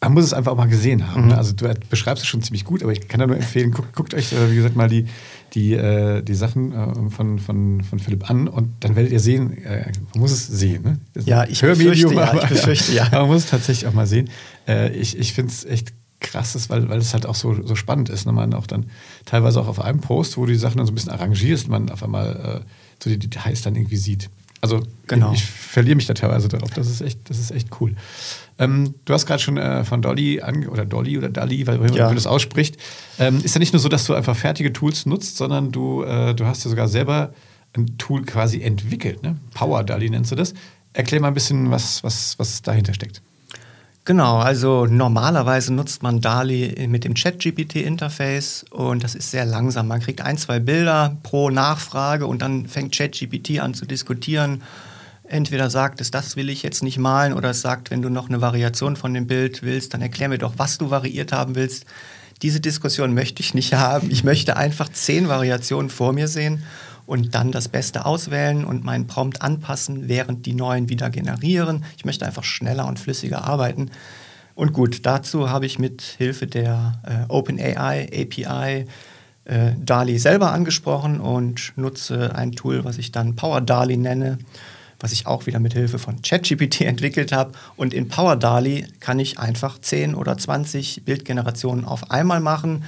man 0.00 0.12
muss 0.12 0.24
es 0.24 0.32
einfach 0.32 0.52
auch 0.52 0.56
mal 0.56 0.68
gesehen 0.68 1.08
haben. 1.08 1.22
Mhm. 1.22 1.28
Ne? 1.28 1.36
Also 1.36 1.52
du 1.52 1.72
beschreibst 1.90 2.22
es 2.22 2.28
schon 2.28 2.42
ziemlich 2.42 2.64
gut, 2.64 2.82
aber 2.82 2.92
ich 2.92 3.08
kann 3.08 3.20
da 3.20 3.26
nur 3.26 3.36
empfehlen, 3.36 3.72
guckt, 3.72 3.94
guckt 3.94 4.14
euch, 4.14 4.32
äh, 4.32 4.50
wie 4.50 4.54
gesagt, 4.54 4.76
mal 4.76 4.88
die, 4.88 5.06
die, 5.54 5.74
äh, 5.74 6.22
die 6.22 6.34
Sachen 6.34 6.72
äh, 6.72 7.10
von, 7.10 7.38
von, 7.38 7.82
von 7.82 7.98
Philipp 7.98 8.30
an 8.30 8.48
und 8.48 8.70
dann 8.80 8.94
werdet 8.94 9.12
ihr 9.12 9.20
sehen, 9.20 9.58
äh, 9.64 9.90
man 10.12 10.20
muss 10.20 10.30
es 10.30 10.46
sehen. 10.46 10.82
Ne? 10.82 10.98
ja, 11.24 11.44
ich 11.44 11.60
befürchte, 11.60 12.14
ja, 12.14 12.34
ich 12.34 12.48
befürchte, 12.48 12.92
ja. 12.92 13.06
Aber 13.06 13.20
man 13.22 13.28
muss 13.28 13.44
es 13.44 13.50
tatsächlich 13.50 13.88
auch 13.88 13.94
mal 13.94 14.06
sehen. 14.06 14.30
Äh, 14.68 14.92
ich 14.92 15.18
ich 15.18 15.32
finde 15.32 15.52
es 15.52 15.64
echt 15.64 15.92
krass 16.20 16.54
ist, 16.54 16.70
weil, 16.70 16.88
weil 16.88 16.98
es 16.98 17.14
halt 17.14 17.26
auch 17.26 17.34
so, 17.34 17.54
so 17.64 17.74
spannend 17.74 18.08
ist. 18.08 18.26
Ne? 18.26 18.32
Man 18.32 18.54
auch 18.54 18.66
dann 18.66 18.86
teilweise 19.24 19.60
auch 19.60 19.68
auf 19.68 19.80
einem 19.80 20.00
Post, 20.00 20.36
wo 20.36 20.46
du 20.46 20.52
die 20.52 20.58
Sachen 20.58 20.78
dann 20.78 20.86
so 20.86 20.92
ein 20.92 20.94
bisschen 20.94 21.12
arrangierst, 21.12 21.68
man 21.68 21.90
auf 21.90 22.02
einmal 22.02 22.62
äh, 22.64 22.70
so 23.02 23.10
die 23.10 23.18
Details 23.18 23.62
dann 23.62 23.76
irgendwie 23.76 23.96
sieht. 23.96 24.30
Also 24.60 24.82
genau. 25.06 25.32
ich, 25.32 25.40
ich 25.40 25.46
verliere 25.46 25.94
mich 25.94 26.06
da 26.06 26.14
teilweise 26.14 26.48
darauf. 26.48 26.70
Das 26.70 26.88
ist 26.88 27.00
echt, 27.00 27.30
das 27.30 27.38
ist 27.38 27.52
echt 27.52 27.68
cool. 27.80 27.94
Ähm, 28.58 28.94
du 29.04 29.14
hast 29.14 29.26
gerade 29.26 29.40
schon 29.40 29.56
äh, 29.56 29.84
von 29.84 30.02
Dolly 30.02 30.40
ange 30.40 30.68
oder 30.68 30.84
Dolly 30.84 31.16
oder 31.16 31.28
Dali, 31.28 31.66
weil 31.66 31.94
ja. 31.94 32.06
man 32.06 32.16
das 32.16 32.26
ausspricht. 32.26 32.76
Ähm, 33.20 33.40
ist 33.44 33.54
ja 33.54 33.60
nicht 33.60 33.72
nur 33.72 33.80
so, 33.80 33.88
dass 33.88 34.04
du 34.06 34.14
einfach 34.14 34.36
fertige 34.36 34.72
Tools 34.72 35.06
nutzt, 35.06 35.36
sondern 35.36 35.70
du, 35.70 36.02
äh, 36.02 36.34
du 36.34 36.44
hast 36.44 36.64
ja 36.64 36.70
sogar 36.70 36.88
selber 36.88 37.32
ein 37.74 37.98
Tool 37.98 38.24
quasi 38.24 38.60
entwickelt. 38.62 39.22
Ne? 39.22 39.36
Power 39.54 39.84
Dali 39.84 40.10
nennst 40.10 40.32
du 40.32 40.36
das. 40.36 40.54
Erklär 40.92 41.20
mal 41.20 41.28
ein 41.28 41.34
bisschen, 41.34 41.70
was, 41.70 42.02
was, 42.02 42.36
was 42.38 42.62
dahinter 42.62 42.94
steckt. 42.94 43.22
Genau, 44.08 44.38
also 44.38 44.86
normalerweise 44.86 45.70
nutzt 45.74 46.02
man 46.02 46.22
DALI 46.22 46.86
mit 46.88 47.04
dem 47.04 47.14
Chat-GPT-Interface 47.14 48.64
und 48.70 49.04
das 49.04 49.14
ist 49.14 49.30
sehr 49.30 49.44
langsam. 49.44 49.86
Man 49.86 50.00
kriegt 50.00 50.22
ein, 50.22 50.38
zwei 50.38 50.60
Bilder 50.60 51.18
pro 51.22 51.50
Nachfrage 51.50 52.26
und 52.26 52.40
dann 52.40 52.66
fängt 52.68 52.92
Chat-GPT 52.92 53.60
an 53.60 53.74
zu 53.74 53.84
diskutieren. 53.84 54.62
Entweder 55.24 55.68
sagt 55.68 56.00
es, 56.00 56.10
das 56.10 56.36
will 56.36 56.48
ich 56.48 56.62
jetzt 56.62 56.82
nicht 56.82 56.96
malen, 56.96 57.34
oder 57.34 57.50
es 57.50 57.60
sagt, 57.60 57.90
wenn 57.90 58.00
du 58.00 58.08
noch 58.08 58.30
eine 58.30 58.40
Variation 58.40 58.96
von 58.96 59.12
dem 59.12 59.26
Bild 59.26 59.62
willst, 59.62 59.92
dann 59.92 60.00
erklär 60.00 60.30
mir 60.30 60.38
doch, 60.38 60.54
was 60.56 60.78
du 60.78 60.88
variiert 60.88 61.32
haben 61.32 61.54
willst. 61.54 61.84
Diese 62.40 62.60
Diskussion 62.60 63.12
möchte 63.12 63.42
ich 63.42 63.52
nicht 63.52 63.74
haben. 63.74 64.10
Ich 64.10 64.24
möchte 64.24 64.56
einfach 64.56 64.88
zehn 64.88 65.28
Variationen 65.28 65.90
vor 65.90 66.14
mir 66.14 66.28
sehen 66.28 66.64
und 67.08 67.34
dann 67.34 67.52
das 67.52 67.68
Beste 67.68 68.04
auswählen 68.04 68.66
und 68.66 68.84
meinen 68.84 69.06
Prompt 69.06 69.40
anpassen, 69.40 70.08
während 70.08 70.44
die 70.44 70.52
neuen 70.52 70.90
wieder 70.90 71.08
generieren. 71.08 71.86
Ich 71.96 72.04
möchte 72.04 72.26
einfach 72.26 72.44
schneller 72.44 72.86
und 72.86 72.98
flüssiger 72.98 73.44
arbeiten. 73.44 73.90
Und 74.54 74.74
gut, 74.74 75.06
dazu 75.06 75.48
habe 75.48 75.64
ich 75.64 75.78
mit 75.78 76.02
Hilfe 76.02 76.46
der 76.46 77.00
äh, 77.06 77.32
OpenAI 77.32 78.10
API 78.12 78.86
äh, 79.46 79.72
DALI 79.78 80.18
selber 80.18 80.52
angesprochen 80.52 81.18
und 81.18 81.72
nutze 81.76 82.34
ein 82.34 82.52
Tool, 82.52 82.84
was 82.84 82.98
ich 82.98 83.10
dann 83.10 83.36
Power 83.36 83.62
DALI 83.62 83.96
nenne, 83.96 84.36
was 85.00 85.12
ich 85.12 85.26
auch 85.26 85.46
wieder 85.46 85.60
mit 85.60 85.72
Hilfe 85.72 85.98
von 85.98 86.20
ChatGPT 86.20 86.80
entwickelt 86.82 87.32
habe. 87.32 87.52
Und 87.76 87.94
in 87.94 88.08
Power 88.08 88.36
DALI 88.36 88.86
kann 89.00 89.18
ich 89.18 89.38
einfach 89.38 89.78
10 89.80 90.14
oder 90.14 90.36
20 90.36 91.06
Bildgenerationen 91.06 91.86
auf 91.86 92.10
einmal 92.10 92.40
machen, 92.40 92.84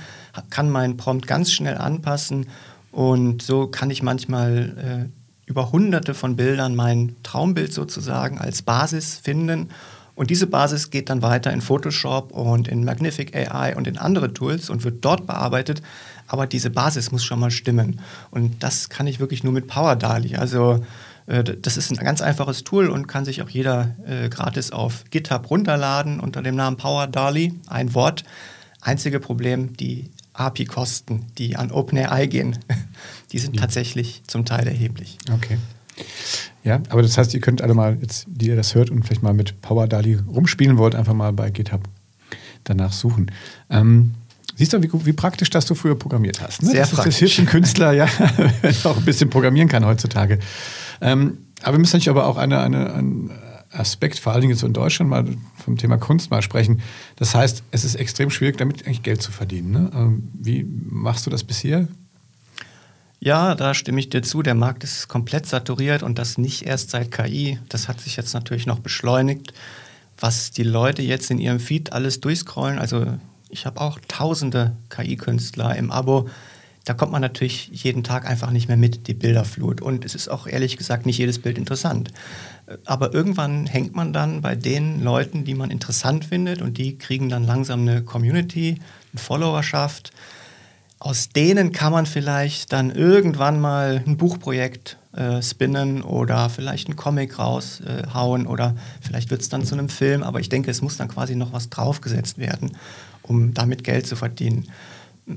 kann 0.50 0.68
meinen 0.68 0.98
Prompt 0.98 1.26
ganz 1.26 1.50
schnell 1.50 1.78
anpassen 1.78 2.48
und 2.92 3.42
so 3.42 3.66
kann 3.66 3.90
ich 3.90 4.02
manchmal 4.02 5.08
äh, 5.08 5.50
über 5.50 5.72
hunderte 5.72 6.14
von 6.14 6.36
Bildern 6.36 6.74
mein 6.74 7.16
Traumbild 7.22 7.72
sozusagen 7.72 8.38
als 8.38 8.62
Basis 8.62 9.16
finden. 9.16 9.70
Und 10.14 10.30
diese 10.30 10.46
Basis 10.46 10.90
geht 10.90 11.08
dann 11.08 11.22
weiter 11.22 11.52
in 11.52 11.60
Photoshop 11.60 12.32
und 12.32 12.68
in 12.68 12.84
Magnific 12.84 13.34
AI 13.34 13.74
und 13.74 13.86
in 13.86 13.96
andere 13.96 14.32
Tools 14.32 14.68
und 14.68 14.84
wird 14.84 15.04
dort 15.04 15.26
bearbeitet. 15.26 15.82
Aber 16.26 16.46
diese 16.46 16.70
Basis 16.70 17.10
muss 17.10 17.24
schon 17.24 17.40
mal 17.40 17.50
stimmen. 17.50 18.00
Und 18.30 18.62
das 18.62 18.88
kann 18.88 19.06
ich 19.06 19.18
wirklich 19.18 19.44
nur 19.44 19.52
mit 19.52 19.66
Power 19.66 19.96
DALI. 19.96 20.36
Also 20.36 20.84
äh, 21.26 21.42
das 21.42 21.76
ist 21.76 21.90
ein 21.90 21.96
ganz 21.96 22.20
einfaches 22.20 22.64
Tool 22.64 22.88
und 22.88 23.06
kann 23.06 23.24
sich 23.24 23.40
auch 23.42 23.48
jeder 23.48 23.96
äh, 24.06 24.28
gratis 24.28 24.72
auf 24.72 25.04
GitHub 25.10 25.50
runterladen 25.50 26.20
unter 26.20 26.42
dem 26.42 26.54
Namen 26.54 26.76
Power 26.76 27.06
DALI. 27.06 27.54
Ein 27.68 27.94
Wort. 27.94 28.24
Einzige 28.82 29.20
Problem, 29.20 29.76
die 29.76 30.10
API-Kosten, 30.32 31.26
die 31.38 31.56
an 31.56 31.70
OpenAI 31.70 32.26
gehen, 32.26 32.58
die 33.32 33.38
sind 33.38 33.56
ja. 33.56 33.62
tatsächlich 33.62 34.22
zum 34.26 34.44
Teil 34.44 34.66
erheblich. 34.66 35.18
Okay. 35.32 35.58
Ja, 36.64 36.80
aber 36.88 37.02
das 37.02 37.16
heißt, 37.16 37.34
ihr 37.34 37.40
könnt 37.40 37.62
alle 37.62 37.74
mal, 37.74 37.98
jetzt, 38.00 38.26
die 38.28 38.48
ihr 38.48 38.56
das 38.56 38.74
hört 38.74 38.90
und 38.90 39.04
vielleicht 39.04 39.22
mal 39.22 39.34
mit 39.34 39.60
Power 39.62 39.86
DALI 39.86 40.18
rumspielen 40.28 40.76
wollt, 40.76 40.94
einfach 40.94 41.14
mal 41.14 41.32
bei 41.32 41.50
GitHub 41.50 41.82
danach 42.64 42.92
suchen. 42.92 43.30
Ähm, 43.70 44.12
siehst 44.56 44.72
du, 44.72 44.82
wie, 44.82 44.90
wie, 45.06 45.12
praktisch, 45.12 45.50
dass 45.50 45.64
du 45.64 45.74
früher 45.74 45.94
programmiert 45.94 46.40
hast. 46.42 46.62
Ne? 46.62 46.70
Sehr 46.70 46.80
das, 46.80 46.90
praktisch. 46.90 47.14
Das 47.14 47.18
hilft 47.18 47.38
dem 47.38 47.46
Künstler, 47.46 47.92
ja, 47.92 48.04
auch 48.84 48.96
ein 48.96 49.04
bisschen 49.04 49.30
programmieren 49.30 49.68
kann 49.68 49.84
heutzutage. 49.86 50.38
Ähm, 51.00 51.38
aber 51.62 51.74
wir 51.74 51.80
müssen 51.80 51.96
natürlich 51.96 52.10
aber 52.10 52.26
auch 52.26 52.36
eine, 52.36 52.60
eine, 52.60 52.92
eine 52.92 53.30
Aspekt, 53.72 54.18
vor 54.18 54.32
allen 54.32 54.42
Dingen 54.42 54.52
jetzt 54.52 54.62
in 54.62 54.72
Deutschland 54.72 55.10
mal 55.10 55.24
vom 55.56 55.76
Thema 55.76 55.96
Kunst 55.96 56.30
mal 56.30 56.42
sprechen. 56.42 56.82
Das 57.16 57.34
heißt, 57.34 57.62
es 57.70 57.84
ist 57.84 57.94
extrem 57.94 58.30
schwierig, 58.30 58.56
damit 58.58 58.84
eigentlich 58.86 59.02
Geld 59.02 59.22
zu 59.22 59.30
verdienen. 59.32 59.70
Ne? 59.70 59.90
Ähm, 59.94 60.28
wie 60.34 60.64
machst 60.64 61.26
du 61.26 61.30
das 61.30 61.44
bisher? 61.44 61.86
Ja, 63.20 63.54
da 63.54 63.74
stimme 63.74 64.00
ich 64.00 64.08
dir 64.08 64.22
zu. 64.22 64.42
Der 64.42 64.54
Markt 64.54 64.82
ist 64.82 65.08
komplett 65.08 65.46
saturiert 65.46 66.02
und 66.02 66.18
das 66.18 66.38
nicht 66.38 66.66
erst 66.66 66.90
seit 66.90 67.10
KI. 67.10 67.58
Das 67.68 67.86
hat 67.86 68.00
sich 68.00 68.16
jetzt 68.16 68.32
natürlich 68.32 68.66
noch 68.66 68.80
beschleunigt. 68.80 69.52
Was 70.18 70.50
die 70.50 70.62
Leute 70.62 71.02
jetzt 71.02 71.30
in 71.30 71.38
ihrem 71.38 71.60
Feed 71.60 71.92
alles 71.92 72.20
durchscrollen, 72.20 72.78
also 72.78 73.06
ich 73.50 73.66
habe 73.66 73.80
auch 73.80 73.98
tausende 74.08 74.76
KI-Künstler 74.88 75.76
im 75.76 75.90
Abo, 75.90 76.28
da 76.84 76.94
kommt 76.94 77.12
man 77.12 77.20
natürlich 77.20 77.68
jeden 77.72 78.04
Tag 78.04 78.26
einfach 78.28 78.50
nicht 78.50 78.68
mehr 78.68 78.76
mit, 78.76 79.06
die 79.06 79.14
Bilderflut. 79.14 79.82
Und 79.82 80.04
es 80.04 80.14
ist 80.14 80.28
auch 80.28 80.46
ehrlich 80.46 80.76
gesagt 80.76 81.06
nicht 81.06 81.18
jedes 81.18 81.38
Bild 81.38 81.58
interessant. 81.58 82.10
Aber 82.84 83.12
irgendwann 83.12 83.66
hängt 83.66 83.94
man 83.94 84.12
dann 84.12 84.40
bei 84.40 84.54
den 84.54 85.02
Leuten, 85.02 85.44
die 85.44 85.54
man 85.54 85.70
interessant 85.70 86.24
findet 86.24 86.62
und 86.62 86.78
die 86.78 86.96
kriegen 86.96 87.28
dann 87.28 87.44
langsam 87.44 87.80
eine 87.80 88.02
Community, 88.02 88.80
eine 89.12 89.20
Followerschaft. 89.20 90.12
Aus 90.98 91.30
denen 91.30 91.72
kann 91.72 91.92
man 91.92 92.06
vielleicht 92.06 92.72
dann 92.72 92.90
irgendwann 92.90 93.60
mal 93.60 94.02
ein 94.06 94.16
Buchprojekt 94.16 94.98
äh, 95.12 95.42
spinnen 95.42 96.02
oder 96.02 96.48
vielleicht 96.50 96.88
einen 96.88 96.96
Comic 96.96 97.38
raushauen 97.38 98.44
äh, 98.44 98.48
oder 98.48 98.76
vielleicht 99.00 99.30
wird 99.30 99.40
es 99.40 99.48
dann 99.48 99.64
zu 99.64 99.74
einem 99.74 99.88
Film. 99.88 100.22
Aber 100.22 100.40
ich 100.40 100.48
denke, 100.48 100.70
es 100.70 100.82
muss 100.82 100.96
dann 100.96 101.08
quasi 101.08 101.34
noch 101.34 101.52
was 101.52 101.68
draufgesetzt 101.68 102.38
werden, 102.38 102.76
um 103.22 103.52
damit 103.52 103.82
Geld 103.82 104.06
zu 104.06 104.14
verdienen. 104.14 104.68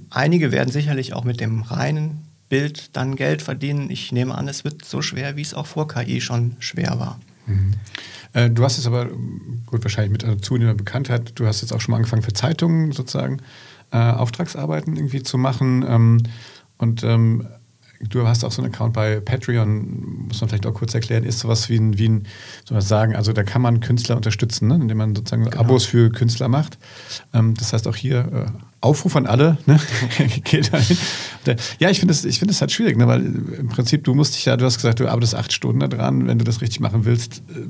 Einige 0.10 0.52
werden 0.52 0.72
sicherlich 0.72 1.14
auch 1.14 1.24
mit 1.24 1.40
dem 1.40 1.62
reinen 1.62 2.24
Bild 2.50 2.96
dann 2.96 3.16
Geld 3.16 3.42
verdienen. 3.42 3.90
Ich 3.90 4.12
nehme 4.12 4.36
an, 4.36 4.48
es 4.48 4.64
wird 4.64 4.86
so 4.86 5.02
schwer, 5.02 5.36
wie 5.36 5.42
es 5.42 5.54
auch 5.54 5.66
vor 5.66 5.88
KI 5.88 6.22
schon 6.22 6.56
schwer 6.60 7.00
war. 7.00 7.20
Mhm. 7.48 7.74
Äh, 8.34 8.50
du 8.50 8.64
hast 8.64 8.78
es 8.78 8.88
aber, 8.88 9.08
gut, 9.66 9.84
wahrscheinlich 9.84 10.12
mit 10.12 10.24
einer 10.24 10.42
zunehmender 10.42 10.78
Bekanntheit, 10.78 11.32
du 11.36 11.46
hast 11.46 11.62
jetzt 11.62 11.72
auch 11.72 11.82
schon 11.82 11.92
mal 11.92 11.98
angefangen 11.98 12.22
für 12.22 12.34
Zeitungen 12.34 12.92
sozusagen 12.92 13.42
äh, 13.92 13.98
Auftragsarbeiten 13.98 14.96
irgendwie 14.96 15.24
zu 15.24 15.38
machen. 15.38 15.86
Ähm, 15.88 16.24
und 16.78 17.04
ähm, 17.04 17.48
du 18.10 18.28
hast 18.28 18.44
auch 18.44 18.52
so 18.52 18.62
einen 18.62 18.74
Account 18.74 18.94
bei 18.94 19.20
Patreon, 19.20 20.28
muss 20.28 20.42
man 20.42 20.50
vielleicht 20.50 20.66
auch 20.66 20.74
kurz 20.74 20.94
erklären, 20.94 21.24
ist 21.24 21.40
sowas 21.40 21.70
wie 21.70 21.78
ein, 21.78 21.98
wie 21.98 22.10
ein 22.10 22.28
soll 22.66 22.76
man 22.76 22.82
sagen, 22.82 23.16
also 23.16 23.34
da 23.34 23.44
kann 23.44 23.62
man 23.62 23.80
Künstler 23.80 24.16
unterstützen, 24.16 24.68
ne? 24.68 24.76
indem 24.76 24.98
man 24.98 25.16
sozusagen 25.16 25.46
genau. 25.46 25.58
Abos 25.58 25.86
für 25.86 26.10
Künstler 26.10 26.50
macht. 26.50 26.78
Ähm, 27.34 27.54
das 27.56 27.74
heißt 27.74 27.88
auch 27.88 27.96
hier 27.96 28.20
äh, 28.32 28.73
Aufruf 28.84 29.16
an 29.16 29.26
alle, 29.26 29.58
ne? 29.66 29.80
geht 30.44 30.74
dahin. 30.74 30.98
Ja, 31.80 31.90
ich 31.90 32.00
finde 32.00 32.14
es 32.14 32.22
find 32.38 32.60
halt 32.60 32.72
schwierig, 32.72 32.98
ne? 32.98 33.08
weil 33.08 33.24
im 33.24 33.70
Prinzip, 33.70 34.04
du 34.04 34.14
musst 34.14 34.36
dich 34.36 34.46
ja, 34.46 34.58
du 34.58 34.66
hast 34.66 34.76
gesagt, 34.76 35.00
du 35.00 35.08
arbeitest 35.08 35.36
acht 35.36 35.54
Stunden 35.54 35.80
da 35.80 35.88
dran, 35.88 36.28
wenn 36.28 36.38
du 36.38 36.44
das 36.44 36.62
richtig 36.62 36.82
machen 36.82 37.06
willst, 37.06 37.44
äh, 37.50 37.62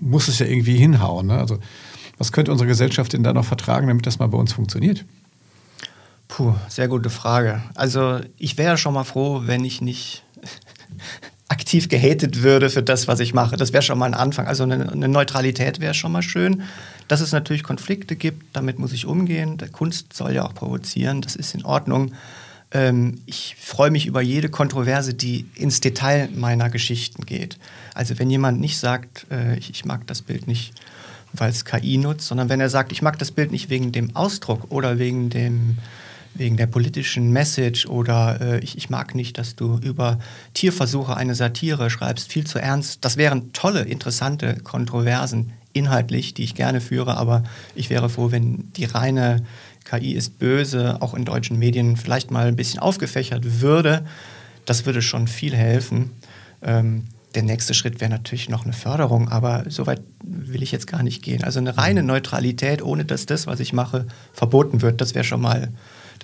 muss 0.00 0.28
es 0.28 0.38
ja 0.38 0.46
irgendwie 0.46 0.76
hinhauen. 0.76 1.28
Ne? 1.28 1.38
Also 1.38 1.58
was 2.18 2.30
könnte 2.30 2.52
unsere 2.52 2.68
Gesellschaft 2.68 3.12
denn 3.14 3.22
da 3.22 3.32
noch 3.32 3.44
vertragen, 3.44 3.88
damit 3.88 4.06
das 4.06 4.18
mal 4.18 4.26
bei 4.28 4.38
uns 4.38 4.52
funktioniert? 4.52 5.04
Puh, 6.28 6.54
sehr 6.68 6.88
gute 6.88 7.10
Frage. 7.10 7.62
Also 7.74 8.20
ich 8.36 8.58
wäre 8.58 8.76
schon 8.76 8.94
mal 8.94 9.04
froh, 9.04 9.42
wenn 9.44 9.64
ich 9.64 9.80
nicht 9.80 10.24
aktiv 11.74 11.88
gehatet 11.88 12.42
würde 12.42 12.70
für 12.70 12.84
das, 12.84 13.08
was 13.08 13.18
ich 13.18 13.34
mache. 13.34 13.56
Das 13.56 13.72
wäre 13.72 13.82
schon 13.82 13.98
mal 13.98 14.06
ein 14.06 14.14
Anfang. 14.14 14.46
Also 14.46 14.62
eine, 14.62 14.92
eine 14.92 15.08
Neutralität 15.08 15.80
wäre 15.80 15.92
schon 15.92 16.12
mal 16.12 16.22
schön. 16.22 16.62
Dass 17.08 17.20
es 17.20 17.32
natürlich 17.32 17.64
Konflikte 17.64 18.14
gibt, 18.14 18.54
damit 18.54 18.78
muss 18.78 18.92
ich 18.92 19.06
umgehen. 19.06 19.58
Der 19.58 19.68
Kunst 19.68 20.12
soll 20.12 20.34
ja 20.34 20.44
auch 20.44 20.54
provozieren, 20.54 21.20
das 21.20 21.34
ist 21.34 21.52
in 21.52 21.64
Ordnung. 21.64 22.12
Ähm, 22.70 23.20
ich 23.26 23.56
freue 23.58 23.90
mich 23.90 24.06
über 24.06 24.22
jede 24.22 24.48
Kontroverse, 24.50 25.14
die 25.14 25.46
ins 25.56 25.80
Detail 25.80 26.28
meiner 26.32 26.70
Geschichten 26.70 27.26
geht. 27.26 27.58
Also 27.92 28.20
wenn 28.20 28.30
jemand 28.30 28.60
nicht 28.60 28.78
sagt, 28.78 29.26
äh, 29.32 29.58
ich, 29.58 29.70
ich 29.70 29.84
mag 29.84 30.06
das 30.06 30.22
Bild 30.22 30.46
nicht, 30.46 30.74
weil 31.32 31.50
es 31.50 31.64
KI 31.64 31.98
nutzt, 31.98 32.28
sondern 32.28 32.48
wenn 32.48 32.60
er 32.60 32.70
sagt, 32.70 32.92
ich 32.92 33.02
mag 33.02 33.18
das 33.18 33.32
Bild 33.32 33.50
nicht 33.50 33.68
wegen 33.68 33.90
dem 33.90 34.14
Ausdruck 34.14 34.70
oder 34.70 35.00
wegen 35.00 35.28
dem 35.28 35.78
wegen 36.34 36.56
der 36.56 36.66
politischen 36.66 37.30
Message 37.30 37.86
oder 37.86 38.40
äh, 38.40 38.58
ich, 38.60 38.76
ich 38.76 38.90
mag 38.90 39.14
nicht, 39.14 39.38
dass 39.38 39.56
du 39.56 39.78
über 39.78 40.18
Tierversuche 40.52 41.16
eine 41.16 41.34
Satire 41.34 41.90
schreibst, 41.90 42.32
viel 42.32 42.46
zu 42.46 42.58
ernst. 42.58 43.04
Das 43.04 43.16
wären 43.16 43.52
tolle, 43.52 43.82
interessante 43.82 44.56
Kontroversen 44.56 45.52
inhaltlich, 45.72 46.34
die 46.34 46.44
ich 46.44 46.54
gerne 46.54 46.80
führe, 46.80 47.16
aber 47.16 47.44
ich 47.74 47.90
wäre 47.90 48.08
froh, 48.08 48.30
wenn 48.30 48.72
die 48.72 48.84
reine 48.84 49.44
KI 49.84 50.12
ist 50.12 50.38
böse 50.38 51.00
auch 51.00 51.14
in 51.14 51.24
deutschen 51.24 51.58
Medien 51.58 51.96
vielleicht 51.96 52.30
mal 52.30 52.46
ein 52.46 52.56
bisschen 52.56 52.80
aufgefächert 52.80 53.60
würde. 53.60 54.04
Das 54.64 54.86
würde 54.86 55.02
schon 55.02 55.28
viel 55.28 55.54
helfen. 55.54 56.12
Ähm, 56.62 57.04
der 57.34 57.42
nächste 57.42 57.74
Schritt 57.74 58.00
wäre 58.00 58.10
natürlich 58.10 58.48
noch 58.48 58.64
eine 58.64 58.72
Förderung, 58.72 59.28
aber 59.28 59.64
so 59.68 59.86
weit 59.86 60.00
will 60.24 60.62
ich 60.62 60.72
jetzt 60.72 60.86
gar 60.86 61.02
nicht 61.02 61.22
gehen. 61.22 61.42
Also 61.42 61.58
eine 61.58 61.76
reine 61.76 62.02
Neutralität, 62.02 62.80
ohne 62.82 63.04
dass 63.04 63.26
das, 63.26 63.46
was 63.46 63.60
ich 63.60 63.72
mache, 63.72 64.06
verboten 64.32 64.82
wird, 64.82 65.00
das 65.00 65.14
wäre 65.14 65.24
schon 65.24 65.40
mal 65.40 65.68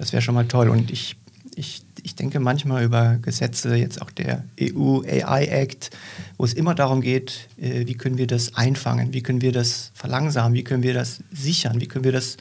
das 0.01 0.15
wäre 0.15 0.23
schon 0.23 0.35
mal 0.35 0.49
toll. 0.49 0.71
Und 0.71 0.91
ich, 0.91 1.17
ich, 1.55 1.83
ich 2.03 2.15
denke 2.15 2.41
manchmal 2.41 2.83
über 2.83 3.19
Gesetze, 3.21 3.77
jetzt 3.77 4.01
auch 4.01 4.11
der 4.11 4.45
EU 4.59 5.03
AI 5.03 5.45
Act, 5.45 5.91
wo 6.39 6.45
es 6.47 6.55
immer 6.55 6.75
darum 6.75 7.03
geht, 7.03 7.49
äh, 7.59 7.87
wie 7.87 7.95
können 7.95 8.17
wir 8.17 8.27
das 8.27 8.57
einfangen, 8.57 9.13
wie 9.13 9.23
können 9.23 9.43
wir 9.43 9.53
das 9.53 9.93
verlangsamen, 9.93 10.55
wie 10.55 10.65
können 10.65 10.83
wir 10.83 10.95
das 10.95 11.23
sichern, 11.31 11.83
wie 11.83 11.87
können 11.87 12.05
wir 12.05 12.13
das 12.13 12.39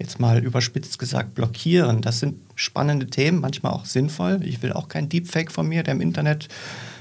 jetzt 0.00 0.18
mal 0.18 0.42
überspitzt 0.42 0.98
gesagt 0.98 1.36
blockieren. 1.36 2.02
Das 2.02 2.18
sind 2.18 2.40
spannende 2.56 3.06
Themen, 3.06 3.40
manchmal 3.40 3.72
auch 3.72 3.84
sinnvoll. 3.84 4.40
Ich 4.42 4.60
will 4.62 4.72
auch 4.72 4.88
kein 4.88 5.08
Deepfake 5.08 5.52
von 5.52 5.68
mir, 5.68 5.84
der 5.84 5.94
im 5.94 6.00
Internet 6.00 6.48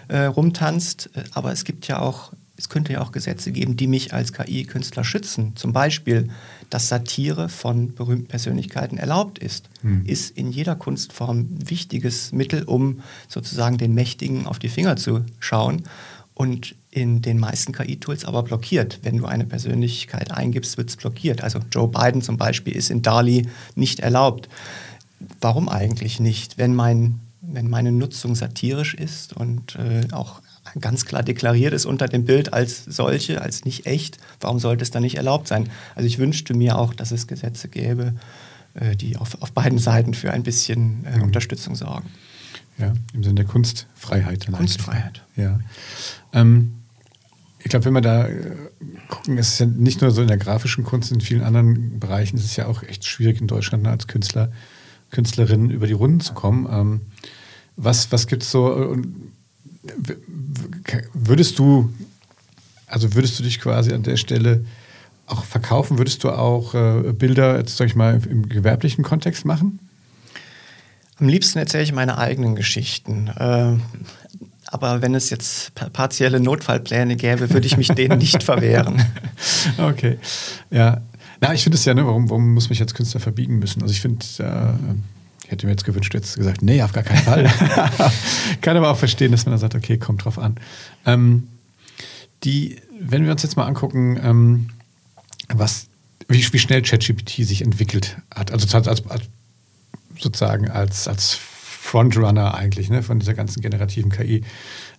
äh, 0.08 0.26
rumtanzt, 0.26 1.10
äh, 1.16 1.24
aber 1.34 1.52
es 1.52 1.64
gibt 1.64 1.88
ja 1.88 1.98
auch 1.98 2.32
es 2.58 2.70
könnte 2.70 2.94
ja 2.94 3.02
auch 3.02 3.12
Gesetze 3.12 3.52
geben, 3.52 3.76
die 3.76 3.88
mich 3.88 4.14
als 4.14 4.32
KI-Künstler 4.32 5.04
schützen. 5.04 5.56
Zum 5.56 5.74
Beispiel, 5.74 6.30
dass 6.70 6.88
Satire 6.88 7.50
von 7.50 7.94
berühmten 7.94 8.28
Persönlichkeiten 8.28 8.98
erlaubt 8.98 9.40
ist, 9.40 9.70
hm. 9.82 10.06
ist 10.06 10.38
in 10.38 10.52
jeder 10.52 10.76
Kunstform 10.76 11.40
ein 11.40 11.70
wichtiges 11.70 12.32
Mittel, 12.32 12.64
um 12.64 13.02
sozusagen 13.28 13.78
den 13.78 13.94
Mächtigen 13.94 14.48
auf 14.48 14.60
die 14.60 14.70
Finger 14.70 14.96
zu 14.96 15.26
schauen. 15.40 15.84
und 16.34 16.76
in 16.92 17.22
den 17.22 17.40
meisten 17.40 17.74
KI-Tools 17.74 18.24
aber 18.24 18.44
blockiert. 18.44 19.00
Wenn 19.04 19.18
du 19.18 19.26
eine 19.26 19.46
Persönlichkeit 19.46 20.32
eingibst, 20.32 20.78
wird 20.78 20.90
es 20.90 20.96
blockiert. 20.96 21.42
Also 21.42 21.60
Joe 21.72 21.90
Biden 21.90 22.22
zum 22.22 22.38
Beispiel 22.38 22.74
ist 22.74 22.90
in 22.90 23.02
DALI 23.02 23.48
nicht 23.76 24.00
erlaubt. 24.00 24.48
Warum 25.42 25.68
eigentlich 25.68 26.22
nicht? 26.22 26.58
Wenn, 26.58 26.74
mein, 26.74 27.20
wenn 27.42 27.70
meine 27.70 27.92
Nutzung 27.92 28.36
satirisch 28.36 28.94
ist 28.94 29.34
und 29.34 29.76
äh, 29.76 30.08
auch 30.12 30.42
ganz 30.80 31.06
klar 31.06 31.24
deklariert 31.24 31.74
ist 31.74 31.86
unter 31.86 32.08
dem 32.08 32.26
Bild 32.26 32.54
als 32.54 32.84
solche, 32.86 33.42
als 33.42 33.66
nicht 33.66 33.86
echt, 33.86 34.18
warum 34.40 34.60
sollte 34.60 34.84
es 34.84 34.92
dann 34.92 35.04
nicht 35.04 35.16
erlaubt 35.16 35.48
sein? 35.48 35.70
Also 35.96 36.08
ich 36.08 36.20
wünschte 36.20 36.54
mir 36.54 36.78
auch, 36.78 36.94
dass 36.94 37.12
es 37.12 37.28
Gesetze 37.28 37.68
gäbe, 37.68 38.14
äh, 38.74 38.96
die 38.96 39.18
auf, 39.18 39.42
auf 39.42 39.52
beiden 39.52 39.80
Seiten 39.80 40.14
für 40.14 40.32
ein 40.32 40.44
bisschen 40.44 41.06
äh, 41.06 41.18
mhm. 41.18 41.24
Unterstützung 41.24 41.76
sorgen. 41.76 42.10
Ja, 42.78 42.94
im 43.14 43.24
Sinne 43.24 43.36
der 43.36 43.46
Kunstfreiheit. 43.46 44.48
Kunstfreiheit. 44.52 45.24
Ja. 45.38 45.60
Ähm, 46.34 46.74
ich 47.60 47.70
glaube, 47.70 47.86
wenn 47.86 47.94
wir 47.94 48.02
da 48.02 48.28
äh, 48.28 48.56
gucken, 49.08 49.38
ist 49.38 49.54
es 49.54 49.60
ja 49.60 49.66
nicht 49.66 50.02
nur 50.02 50.12
so 50.12 50.22
in 50.22 50.28
der 50.28 50.38
grafischen 50.38 50.84
Kunst, 50.84 51.12
in 51.12 51.22
vielen 51.22 51.42
anderen 51.42 52.00
Bereichen 52.00 52.38
ist 52.38 52.46
es 52.46 52.56
ja 52.58 52.68
auch 52.68 52.84
echt 52.84 53.06
schwierig 53.06 53.40
in 53.40 53.48
Deutschland 53.48 53.88
als 53.88 54.08
Künstler, 54.08 54.52
Künstlerin 55.10 55.70
über 55.70 55.88
die 55.88 55.94
Runden 55.94 56.20
zu 56.20 56.34
kommen. 56.34 56.68
Ähm, 56.70 57.02
was 57.78 58.12
was 58.12 58.28
gibt 58.28 58.44
es 58.44 58.52
so, 58.52 58.98
würdest 61.14 61.60
du, 61.60 61.92
also 62.88 63.14
würdest 63.14 63.40
du 63.40 63.44
dich 63.44 63.60
quasi 63.60 63.94
an 63.94 64.04
der 64.04 64.18
Stelle 64.18 64.66
auch 65.28 65.44
verkaufen? 65.44 65.98
Würdest 65.98 66.24
du 66.24 66.30
auch 66.30 66.74
äh, 66.74 67.14
Bilder, 67.14 67.58
jetzt 67.58 67.78
sag 67.78 67.88
ich 67.88 67.96
mal, 67.96 68.22
im 68.30 68.48
gewerblichen 68.50 69.04
Kontext 69.04 69.46
machen? 69.46 69.80
Am 71.20 71.30
liebsten 71.30 71.60
erzähle 71.60 71.84
ich 71.84 71.94
meine 71.94 72.18
eigenen 72.18 72.56
Geschichten. 72.56 73.28
Äh, 73.28 73.78
aber 74.68 75.02
wenn 75.02 75.16
es 75.16 75.30
jetzt 75.30 75.74
partielle 75.94 76.40
Notfallpläne 76.40 77.16
gäbe, 77.16 77.50
würde 77.52 77.68
ich 77.68 77.78
mich 77.78 77.88
denen 77.90 78.18
nicht 78.20 78.44
verwehren. 78.44 79.04
Okay. 79.78 80.18
Ja. 80.72 81.02
Na, 81.40 81.54
ich 81.54 81.64
finde 81.64 81.78
es 81.78 81.86
ja, 81.86 81.94
ne, 81.94 82.06
warum, 82.06 82.30
warum 82.30 82.54
muss 82.54 82.70
mich 82.70 82.80
jetzt 82.80 82.96
Künstler 82.96 83.20
verbiegen 83.20 83.60
müssen? 83.60 83.82
Also 83.82 83.92
ich 83.94 84.02
finde, 84.02 84.26
äh, 84.40 84.96
ich 85.46 85.52
hätte 85.52 85.68
mir 85.68 85.74
jetzt 85.74 85.86
gewünscht, 85.86 86.12
du 86.12 86.18
hättest 86.18 86.38
gesagt, 86.38 86.64
nee, 86.64 86.82
auf 86.82 86.92
gar 86.92 87.04
keinen 87.04 87.22
Fall. 87.22 87.44
Kann 88.62 88.78
aber 88.78 88.90
auch 88.90 88.98
verstehen, 88.98 89.32
dass 89.32 89.46
man 89.46 89.52
dann 89.52 89.60
sagt, 89.60 89.76
okay, 89.76 90.00
kommt 90.00 90.26
drauf 90.26 90.40
an. 90.40 90.56
Ähm, 91.06 91.48
die, 92.44 92.78
wenn 93.00 93.26
wir 93.26 93.32
uns 93.32 93.44
jetzt 93.44 93.56
mal 93.56 93.68
angucken, 93.68 94.20
ähm, 94.24 94.70
was, 95.54 95.86
wie, 96.28 96.44
wie 96.52 96.60
schnell 96.60 96.82
ChatGPT 96.82 97.46
sich 97.46 97.62
entwickelt 97.62 98.18
hat, 98.34 98.52
also 98.52 98.76
als, 98.76 98.88
als, 98.88 99.04
sozusagen 100.18 100.72
als, 100.72 101.08
als 101.08 101.36
Frontrunner 101.36 102.56
eigentlich 102.56 102.90
ne, 102.90 103.04
von 103.04 103.20
dieser 103.20 103.36
ganzen 103.36 103.62
generativen 103.62 104.12
KI. 104.12 104.44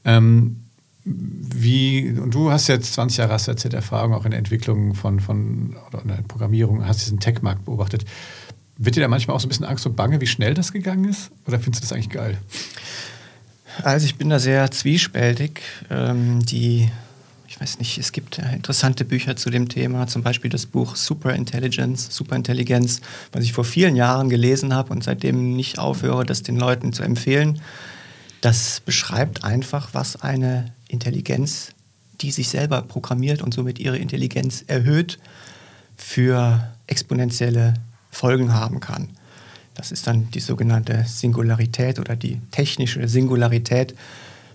Ähm, 0.05 0.63
wie, 1.05 2.17
und 2.21 2.35
du 2.35 2.53
hast 2.53 2.69
jetzt 2.69 2.95
20 2.95 3.19
Jahre 3.19 3.33
hast 3.33 3.49
erzählt, 3.49 3.75
Erfahrung 3.75 4.15
auch 4.15 4.25
in 4.25 4.31
der 4.31 4.39
Entwicklung 4.39 4.95
von, 4.95 5.19
von 5.19 5.77
oder 5.89 6.03
in 6.03 6.09
der 6.09 6.23
Programmierung, 6.29 6.87
hast 6.87 7.01
diesen 7.01 7.19
Tech-Markt 7.19 7.65
beobachtet. 7.65 8.05
Wird 8.79 8.97
dir 8.97 9.01
da 9.01 9.09
manchmal 9.09 9.37
auch 9.37 9.41
so 9.41 9.47
ein 9.47 9.49
bisschen 9.49 9.65
Angst 9.65 9.87
und 9.87 9.97
Bange, 9.97 10.21
wie 10.21 10.27
schnell 10.27 10.55
das 10.55 10.73
gegangen 10.73 11.09
ist? 11.09 11.31
Oder 11.47 11.59
findest 11.59 11.83
du 11.83 11.89
das 11.89 11.93
eigentlich 11.93 12.11
geil? 12.11 12.37
Also 13.83 14.07
ich 14.07 14.17
bin 14.17 14.29
da 14.29 14.39
sehr 14.39 14.71
zwiespältig. 14.71 15.63
Ähm, 15.91 16.45
die, 16.45 16.91
ich 17.49 17.61
weiß 17.61 17.79
nicht, 17.79 17.97
es 17.99 18.13
gibt 18.13 18.39
interessante 18.39 19.05
Bücher 19.05 19.37
zu 19.37 19.51
dem 19.51 19.69
Thema, 19.69 20.07
zum 20.07 20.23
Beispiel 20.23 20.51
das 20.51 20.67
Buch 20.67 20.97
Superintelligence, 20.97 22.15
Superintelligenz, 22.15 23.01
was 23.33 23.45
ich 23.45 23.53
vor 23.53 23.65
vielen 23.65 23.97
Jahren 23.97 24.29
gelesen 24.29 24.75
habe 24.75 24.93
und 24.93 25.05
seitdem 25.05 25.57
nicht 25.57 25.79
aufhöre, 25.79 26.25
das 26.25 26.43
den 26.43 26.57
Leuten 26.57 26.93
zu 26.93 27.03
empfehlen. 27.03 27.61
Das 28.43 28.81
beschreibt 28.81 29.45
einfach, 29.45 29.91
was 29.93 30.17
eine 30.17 30.73
Intelligenz, 30.89 31.71
die 32.21 32.31
sich 32.31 32.49
selber 32.49 32.83
programmiert 32.83 33.43
und 33.43 33.55
somit 33.55 33.79
ihre 33.79 33.99
Intelligenz 33.99 34.65
erhöht, 34.67 35.19
für 35.97 36.73
exponentielle 36.87 37.75
Folgen 38.17 38.55
haben 38.55 38.81
kann. 38.81 39.09
Das 39.75 39.93
ist 39.93 40.07
dann 40.07 40.31
die 40.31 40.41
sogenannte 40.41 41.05
Singularität 41.07 41.99
oder 41.99 42.17
die 42.17 42.41
technische 42.51 43.07
Singularität. 43.09 43.95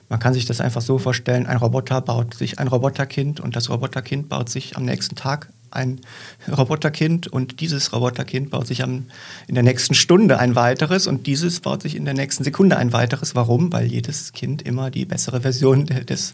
Man 0.09 0.19
kann 0.19 0.33
sich 0.33 0.45
das 0.45 0.59
einfach 0.59 0.81
so 0.81 0.97
vorstellen, 0.97 1.45
ein 1.45 1.57
Roboter 1.57 2.01
baut 2.01 2.33
sich 2.33 2.59
ein 2.59 2.67
Roboterkind 2.67 3.39
und 3.39 3.55
das 3.55 3.69
Roboterkind 3.69 4.29
baut 4.29 4.49
sich 4.49 4.75
am 4.75 4.83
nächsten 4.83 5.15
Tag 5.15 5.49
ein 5.69 6.01
Roboterkind 6.57 7.27
und 7.27 7.61
dieses 7.61 7.93
Roboterkind 7.93 8.49
baut 8.49 8.67
sich 8.67 8.83
am, 8.83 9.05
in 9.47 9.53
der 9.53 9.63
nächsten 9.63 9.93
Stunde 9.93 10.39
ein 10.39 10.55
weiteres 10.55 11.05
und 11.05 11.27
dieses 11.27 11.59
baut 11.59 11.83
sich 11.83 11.95
in 11.95 12.03
der 12.03 12.15
nächsten 12.15 12.43
Sekunde 12.43 12.77
ein 12.77 12.91
weiteres. 12.91 13.35
Warum? 13.35 13.71
Weil 13.71 13.85
jedes 13.85 14.33
Kind 14.33 14.63
immer 14.63 14.89
die 14.89 15.05
bessere 15.05 15.41
Version 15.41 15.85
des, 16.09 16.33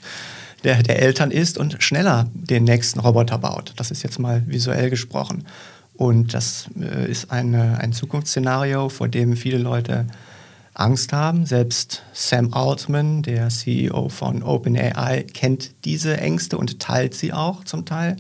der, 0.64 0.82
der 0.82 1.02
Eltern 1.02 1.32
ist 1.32 1.58
und 1.58 1.84
schneller 1.84 2.32
den 2.34 2.64
nächsten 2.64 3.00
Roboter 3.00 3.38
baut. 3.38 3.74
Das 3.76 3.92
ist 3.92 4.02
jetzt 4.02 4.18
mal 4.18 4.44
visuell 4.48 4.90
gesprochen. 4.90 5.46
Und 5.98 6.34
das 6.34 6.70
äh, 6.80 7.10
ist 7.10 7.32
eine, 7.32 7.80
ein 7.80 7.92
Zukunftsszenario, 7.92 8.90
vor 8.90 9.08
dem 9.08 9.36
viele 9.36 9.58
Leute 9.58 10.06
Angst 10.76 11.12
haben. 11.12 11.46
Selbst 11.46 12.04
Sam 12.14 12.54
Altman, 12.54 13.24
der 13.24 13.50
CEO 13.50 14.10
von 14.10 14.44
OpenAI, 14.44 15.24
kennt 15.34 15.72
diese 15.86 16.18
Ängste 16.18 16.58
und 16.58 16.80
teilt 16.80 17.16
sie 17.16 17.34
auch 17.34 17.64
zum 17.64 17.86
Teil. 17.86 18.18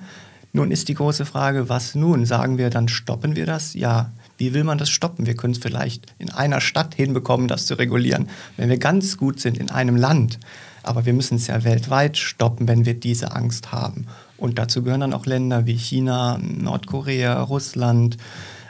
Nun 0.53 0.71
ist 0.71 0.87
die 0.87 0.95
große 0.95 1.25
Frage, 1.25 1.69
was 1.69 1.93
nun? 1.93 2.25
Sagen 2.25 2.57
wir, 2.57 2.71
dann 2.71 2.87
stoppen 2.87 3.35
wir 3.35 3.45
das? 3.45 3.75
Ja. 3.75 4.11
Wie 4.39 4.53
will 4.53 4.63
man 4.63 4.77
das 4.77 4.89
stoppen? 4.89 5.25
Wir 5.25 5.35
können 5.35 5.53
es 5.53 5.59
vielleicht 5.59 6.13
in 6.19 6.29
einer 6.29 6.61
Stadt 6.61 6.95
hinbekommen, 6.95 7.47
das 7.47 7.65
zu 7.65 7.75
regulieren. 7.75 8.29
Wenn 8.55 8.69
wir 8.69 8.77
ganz 8.77 9.17
gut 9.17 9.39
sind 9.39 9.57
in 9.57 9.71
einem 9.71 9.95
Land, 9.95 10.39
aber 10.87 11.05
wir 11.05 11.13
müssen 11.13 11.35
es 11.35 11.47
ja 11.47 11.63
weltweit 11.63 12.17
stoppen, 12.17 12.67
wenn 12.67 12.85
wir 12.85 12.93
diese 12.93 13.35
Angst 13.35 13.71
haben. 13.71 14.07
Und 14.37 14.59
dazu 14.59 14.83
gehören 14.83 15.01
dann 15.01 15.13
auch 15.13 15.25
Länder 15.25 15.65
wie 15.65 15.77
China, 15.77 16.39
Nordkorea, 16.41 17.41
Russland. 17.41 18.17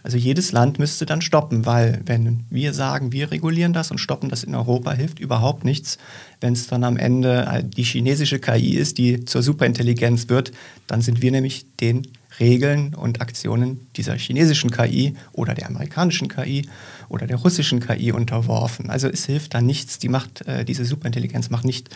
Also 0.03 0.17
jedes 0.17 0.53
Land 0.53 0.80
müsste 0.80 1.06
dann 1.06 1.21
stoppen, 1.21 1.65
weil 1.65 2.01
wenn 2.06 2.45
wir 2.49 2.73
sagen, 2.73 3.12
wir 3.12 3.32
regulieren 3.32 3.73
das 3.73 3.91
und 3.91 3.97
stoppen 3.97 4.30
das 4.30 4.43
in 4.43 4.56
Europa, 4.56 4.93
hilft 4.93 5.19
überhaupt 5.19 5.65
nichts. 5.65 5.97
Wenn 6.39 6.53
es 6.53 6.67
dann 6.67 6.86
am 6.86 6.95
Ende 6.95 7.65
die 7.75 7.84
chinesische 7.84 8.39
KI 8.39 8.77
ist, 8.77 8.97
die 8.97 9.25
zur 9.25 9.41
Superintelligenz 9.43 10.30
wird, 10.30 10.51
dann 10.88 11.01
sind 11.01 11.21
wir 11.21 11.32
nämlich 11.32 11.65
den 11.82 12.08
Regeln 12.39 12.93
und 12.93 13.21
Aktionen 13.21 13.88
dieser 13.95 14.15
chinesischen 14.15 14.71
KI 14.71 15.15
oder 15.34 15.54
der 15.54 15.67
amerikanischen 15.67 16.28
KI 16.28 16.67
oder 17.10 17.28
der 17.28 17.38
russischen 17.38 17.80
KI 17.80 18.12
unterworfen. 18.12 18.89
Also 18.89 19.08
es 19.08 19.26
hilft 19.26 19.54
da 19.54 19.62
nichts. 19.62 20.00
Die 20.00 20.10
macht, 20.10 20.45
äh, 20.47 20.65
diese 20.65 20.86
Superintelligenz 20.86 21.50
macht 21.50 21.65
nicht 21.65 21.89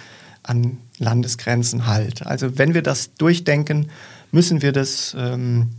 an 0.43 0.77
Landesgrenzen 0.97 1.85
halt. 1.85 2.25
Also 2.25 2.57
wenn 2.57 2.73
wir 2.73 2.81
das 2.81 3.13
durchdenken, 3.15 3.89
müssen 4.31 4.61
wir 4.61 4.71
das, 4.71 5.15
ähm, 5.17 5.69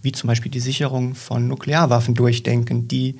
wie 0.00 0.12
zum 0.12 0.28
Beispiel 0.28 0.50
die 0.50 0.60
Sicherung 0.60 1.14
von 1.14 1.48
Nuklearwaffen 1.48 2.14
durchdenken, 2.14 2.88
die 2.88 3.18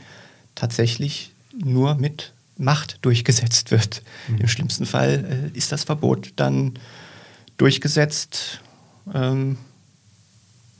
tatsächlich 0.54 1.32
nur 1.52 1.94
mit 1.96 2.32
Macht 2.58 2.98
durchgesetzt 3.02 3.70
wird. 3.70 4.02
Mhm. 4.28 4.38
Im 4.38 4.48
schlimmsten 4.48 4.86
Fall 4.86 5.50
äh, 5.54 5.58
ist 5.58 5.72
das 5.72 5.84
Verbot 5.84 6.32
dann 6.36 6.74
durchgesetzt. 7.56 8.60
Ähm, 9.12 9.56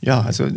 ja, 0.03 0.21
also 0.21 0.49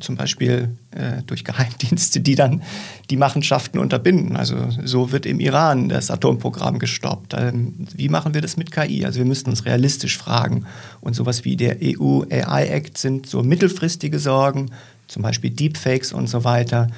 zum 0.00 0.16
Beispiel 0.16 0.76
äh, 0.92 1.22
durch 1.26 1.44
Geheimdienste, 1.44 2.20
die 2.20 2.36
dann 2.36 2.62
die 3.10 3.16
Machenschaften 3.16 3.78
unterbinden. 3.78 4.36
Also 4.36 4.56
so 4.84 5.12
wird 5.12 5.26
im 5.26 5.40
Iran 5.40 5.88
das 5.88 6.10
Atomprogramm 6.10 6.78
gestoppt. 6.78 7.34
Ähm, 7.36 7.86
wie 7.94 8.08
machen 8.08 8.32
wir 8.32 8.40
das 8.40 8.56
mit 8.56 8.70
KI? 8.70 9.04
Also 9.04 9.18
wir 9.18 9.26
müssten 9.26 9.50
uns 9.50 9.66
realistisch 9.66 10.16
fragen. 10.16 10.66
Und 11.00 11.14
sowas 11.14 11.44
wie 11.44 11.56
der 11.56 11.78
EU 11.82 12.22
AI 12.30 12.68
Act 12.68 12.96
sind 12.96 13.26
so 13.26 13.42
mittelfristige 13.42 14.18
Sorgen, 14.18 14.70
zum 15.08 15.22
Beispiel 15.22 15.50
Deepfakes 15.50 16.12
und 16.12 16.28
so 16.28 16.44
weiter. 16.44 16.88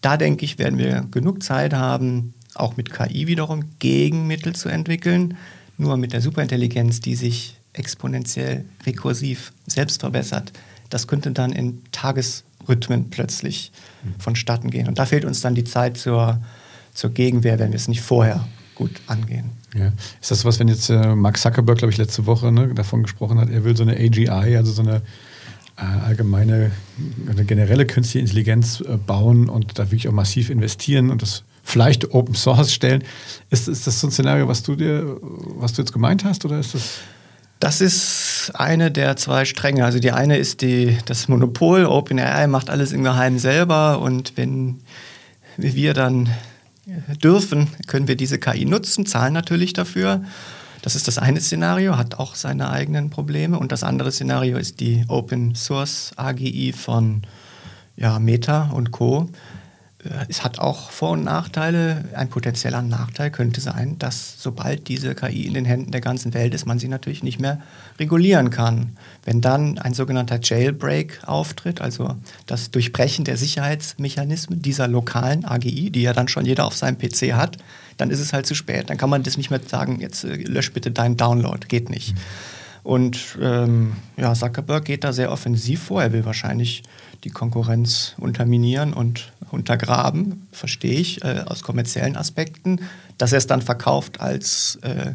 Da 0.00 0.16
denke 0.16 0.44
ich, 0.44 0.58
werden 0.58 0.78
wir 0.78 1.06
genug 1.10 1.42
Zeit 1.42 1.74
haben, 1.74 2.34
auch 2.54 2.76
mit 2.76 2.90
KI 2.92 3.26
wiederum 3.26 3.64
Gegenmittel 3.78 4.54
zu 4.54 4.68
entwickeln. 4.70 5.36
Nur 5.76 5.96
mit 5.98 6.12
der 6.12 6.20
Superintelligenz, 6.20 7.00
die 7.00 7.16
sich 7.16 7.56
exponentiell 7.74 8.64
rekursiv 8.86 9.52
selbst 9.66 10.00
verbessert, 10.00 10.52
das 10.94 11.08
könnte 11.08 11.32
dann 11.32 11.50
in 11.50 11.82
Tagesrhythmen 11.90 13.10
plötzlich 13.10 13.72
vonstatten 14.20 14.70
gehen. 14.70 14.86
Und 14.86 15.00
da 15.00 15.06
fehlt 15.06 15.24
uns 15.24 15.40
dann 15.40 15.56
die 15.56 15.64
Zeit 15.64 15.96
zur, 15.96 16.40
zur 16.94 17.10
Gegenwehr, 17.10 17.58
wenn 17.58 17.72
wir 17.72 17.76
es 17.76 17.88
nicht 17.88 18.00
vorher 18.00 18.46
gut 18.76 18.92
angehen. 19.08 19.50
Ja. 19.74 19.92
Ist 20.20 20.30
das 20.30 20.44
was, 20.44 20.60
wenn 20.60 20.68
jetzt 20.68 20.90
äh, 20.90 21.16
Mark 21.16 21.36
Zuckerberg, 21.36 21.78
glaube 21.78 21.90
ich, 21.90 21.98
letzte 21.98 22.26
Woche 22.26 22.52
ne, 22.52 22.72
davon 22.74 23.02
gesprochen 23.02 23.40
hat, 23.40 23.50
er 23.50 23.64
will 23.64 23.76
so 23.76 23.82
eine 23.82 23.96
AGI, 23.96 24.28
also 24.56 24.70
so 24.70 24.82
eine 24.82 25.02
äh, 25.76 25.82
allgemeine, 25.82 26.70
eine 27.28 27.44
generelle 27.44 27.86
künstliche 27.86 28.20
Intelligenz 28.20 28.80
äh, 28.80 28.96
bauen 28.96 29.48
und 29.48 29.76
da 29.80 29.86
wirklich 29.86 30.06
auch 30.06 30.12
massiv 30.12 30.48
investieren 30.48 31.10
und 31.10 31.22
das 31.22 31.42
vielleicht 31.64 32.14
Open 32.14 32.36
Source 32.36 32.72
stellen. 32.72 33.02
Ist, 33.50 33.66
ist 33.66 33.88
das 33.88 33.98
so 33.98 34.06
ein 34.06 34.12
Szenario, 34.12 34.46
was 34.46 34.62
du 34.62 34.76
dir, 34.76 35.16
was 35.56 35.72
du 35.72 35.82
jetzt 35.82 35.92
gemeint 35.92 36.22
hast, 36.22 36.44
oder 36.44 36.60
ist 36.60 36.74
das? 36.74 37.00
Das 37.60 37.80
ist 37.80 38.52
eine 38.54 38.90
der 38.90 39.16
zwei 39.16 39.44
Stränge. 39.44 39.84
Also 39.84 39.98
die 39.98 40.12
eine 40.12 40.36
ist 40.36 40.60
die, 40.60 40.98
das 41.06 41.28
Monopol. 41.28 41.86
OpenAI 41.86 42.46
macht 42.46 42.68
alles 42.68 42.92
im 42.92 43.02
Geheimen 43.04 43.38
selber 43.38 44.00
und 44.00 44.36
wenn 44.36 44.80
wir 45.56 45.94
dann 45.94 46.28
dürfen, 47.22 47.68
können 47.86 48.08
wir 48.08 48.16
diese 48.16 48.38
KI 48.38 48.64
nutzen, 48.64 49.06
zahlen 49.06 49.32
natürlich 49.32 49.72
dafür. 49.72 50.22
Das 50.82 50.94
ist 50.96 51.08
das 51.08 51.16
eine 51.16 51.40
Szenario, 51.40 51.96
hat 51.96 52.16
auch 52.16 52.34
seine 52.34 52.68
eigenen 52.70 53.08
Probleme. 53.08 53.58
Und 53.58 53.72
das 53.72 53.82
andere 53.82 54.12
Szenario 54.12 54.58
ist 54.58 54.80
die 54.80 55.04
Open 55.08 55.54
Source 55.54 56.12
AGI 56.16 56.74
von 56.74 57.22
ja, 57.96 58.18
Meta 58.18 58.70
und 58.70 58.90
Co. 58.90 59.30
Äh, 60.04 60.26
es 60.28 60.44
hat 60.44 60.58
auch 60.58 60.90
Vor- 60.90 61.12
und 61.12 61.24
Nachteile. 61.24 62.04
Ein 62.14 62.28
potenzieller 62.28 62.82
Nachteil 62.82 63.30
könnte 63.30 63.60
sein, 63.60 63.98
dass 63.98 64.40
sobald 64.40 64.88
diese 64.88 65.14
KI 65.14 65.46
in 65.46 65.54
den 65.54 65.64
Händen 65.64 65.90
der 65.92 66.00
ganzen 66.00 66.34
Welt 66.34 66.54
ist, 66.54 66.66
man 66.66 66.78
sie 66.78 66.88
natürlich 66.88 67.22
nicht 67.22 67.40
mehr 67.40 67.60
regulieren 67.98 68.50
kann. 68.50 68.96
Wenn 69.24 69.40
dann 69.40 69.78
ein 69.78 69.94
sogenannter 69.94 70.38
Jailbreak 70.42 71.20
auftritt, 71.26 71.80
also 71.80 72.16
das 72.46 72.70
Durchbrechen 72.70 73.24
der 73.24 73.36
Sicherheitsmechanismen 73.36 74.62
dieser 74.62 74.88
lokalen 74.88 75.44
AGI, 75.44 75.90
die 75.90 76.02
ja 76.02 76.12
dann 76.12 76.28
schon 76.28 76.46
jeder 76.46 76.66
auf 76.66 76.76
seinem 76.76 76.98
PC 76.98 77.34
hat, 77.34 77.58
dann 77.96 78.10
ist 78.10 78.20
es 78.20 78.32
halt 78.32 78.46
zu 78.46 78.54
spät. 78.54 78.90
Dann 78.90 78.96
kann 78.96 79.10
man 79.10 79.22
das 79.22 79.36
nicht 79.36 79.50
mehr 79.50 79.60
sagen, 79.64 80.00
jetzt 80.00 80.24
äh, 80.24 80.34
lösch 80.36 80.72
bitte 80.72 80.90
deinen 80.90 81.16
Download. 81.16 81.66
Geht 81.66 81.90
nicht. 81.90 82.14
Mhm. 82.14 82.18
Und 82.84 83.38
ähm, 83.40 83.94
ja, 84.18 84.34
Zuckerberg 84.34 84.84
geht 84.84 85.04
da 85.04 85.12
sehr 85.12 85.32
offensiv 85.32 85.84
vor. 85.84 86.02
Er 86.02 86.12
will 86.12 86.26
wahrscheinlich 86.26 86.82
die 87.22 87.30
Konkurrenz 87.30 88.14
unterminieren 88.18 88.92
und 88.92 89.32
untergraben, 89.50 90.46
verstehe 90.52 90.98
ich, 90.98 91.22
äh, 91.24 91.44
aus 91.46 91.62
kommerziellen 91.62 92.16
Aspekten. 92.16 92.80
Dass 93.18 93.32
er 93.32 93.38
es 93.38 93.46
dann 93.46 93.62
verkauft 93.62 94.20
als, 94.20 94.78
äh, 94.82 95.12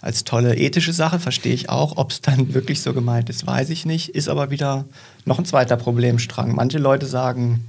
als 0.00 0.24
tolle 0.24 0.56
ethische 0.56 0.92
Sache, 0.92 1.18
verstehe 1.18 1.52
ich 1.52 1.68
auch. 1.68 1.96
Ob 1.96 2.10
es 2.10 2.20
dann 2.20 2.54
wirklich 2.54 2.80
so 2.80 2.94
gemeint 2.94 3.28
ist, 3.30 3.46
weiß 3.46 3.70
ich 3.70 3.84
nicht. 3.84 4.10
Ist 4.10 4.28
aber 4.28 4.50
wieder 4.50 4.84
noch 5.24 5.38
ein 5.38 5.44
zweiter 5.44 5.76
Problemstrang. 5.76 6.54
Manche 6.54 6.78
Leute 6.78 7.06
sagen, 7.06 7.64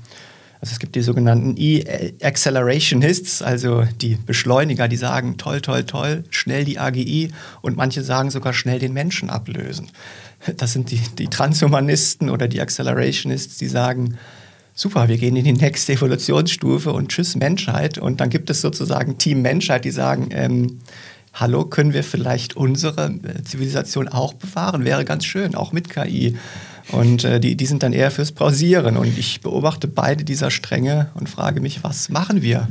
also 0.61 0.73
es 0.73 0.79
gibt 0.79 0.95
die 0.95 1.01
sogenannten 1.01 1.55
E-Accelerationists, 1.57 3.41
also 3.41 3.85
die 4.01 4.15
Beschleuniger, 4.15 4.89
die 4.89 4.97
sagen, 4.97 5.37
toll, 5.37 5.61
toll, 5.61 5.85
toll, 5.85 6.25
schnell 6.31 6.65
die 6.65 6.79
AGI 6.79 7.31
und 7.61 7.77
manche 7.77 8.03
sagen 8.03 8.29
sogar 8.29 8.51
schnell 8.51 8.77
den 8.77 8.91
Menschen 8.91 9.29
ablösen. 9.29 9.89
Das 10.57 10.73
sind 10.73 10.91
die, 10.91 11.01
die 11.17 11.27
Transhumanisten 11.27 12.29
oder 12.29 12.47
die 12.47 12.61
Accelerationists, 12.61 13.57
die 13.57 13.67
sagen, 13.67 14.17
super, 14.73 15.09
wir 15.09 15.17
gehen 15.17 15.35
in 15.35 15.43
die 15.43 15.53
nächste 15.53 15.93
Evolutionsstufe 15.93 16.93
und 16.93 17.09
tschüss 17.09 17.35
Menschheit. 17.35 17.97
Und 17.97 18.21
dann 18.21 18.29
gibt 18.29 18.49
es 18.49 18.61
sozusagen 18.61 19.17
Team 19.17 19.41
Menschheit, 19.41 19.83
die 19.83 19.91
sagen, 19.91 20.29
ähm, 20.31 20.79
hallo, 21.33 21.65
können 21.65 21.93
wir 21.93 22.03
vielleicht 22.03 22.55
unsere 22.55 23.07
äh, 23.07 23.43
Zivilisation 23.43 24.07
auch 24.07 24.33
bewahren? 24.33 24.85
Wäre 24.85 25.03
ganz 25.03 25.25
schön, 25.25 25.55
auch 25.55 25.73
mit 25.73 25.89
KI. 25.89 26.37
Und 26.91 27.23
äh, 27.23 27.39
die, 27.39 27.55
die 27.55 27.65
sind 27.65 27.83
dann 27.83 27.93
eher 27.93 28.09
fürs 28.09 28.31
Pausieren. 28.31 28.97
Und 28.97 29.17
ich 29.17 29.41
beobachte 29.41 29.87
beide 29.87 30.23
dieser 30.23 30.49
Stränge 30.49 31.11
und 31.13 31.29
frage 31.29 31.61
mich, 31.61 31.83
was 31.83 32.09
machen 32.09 32.41
wir? 32.41 32.69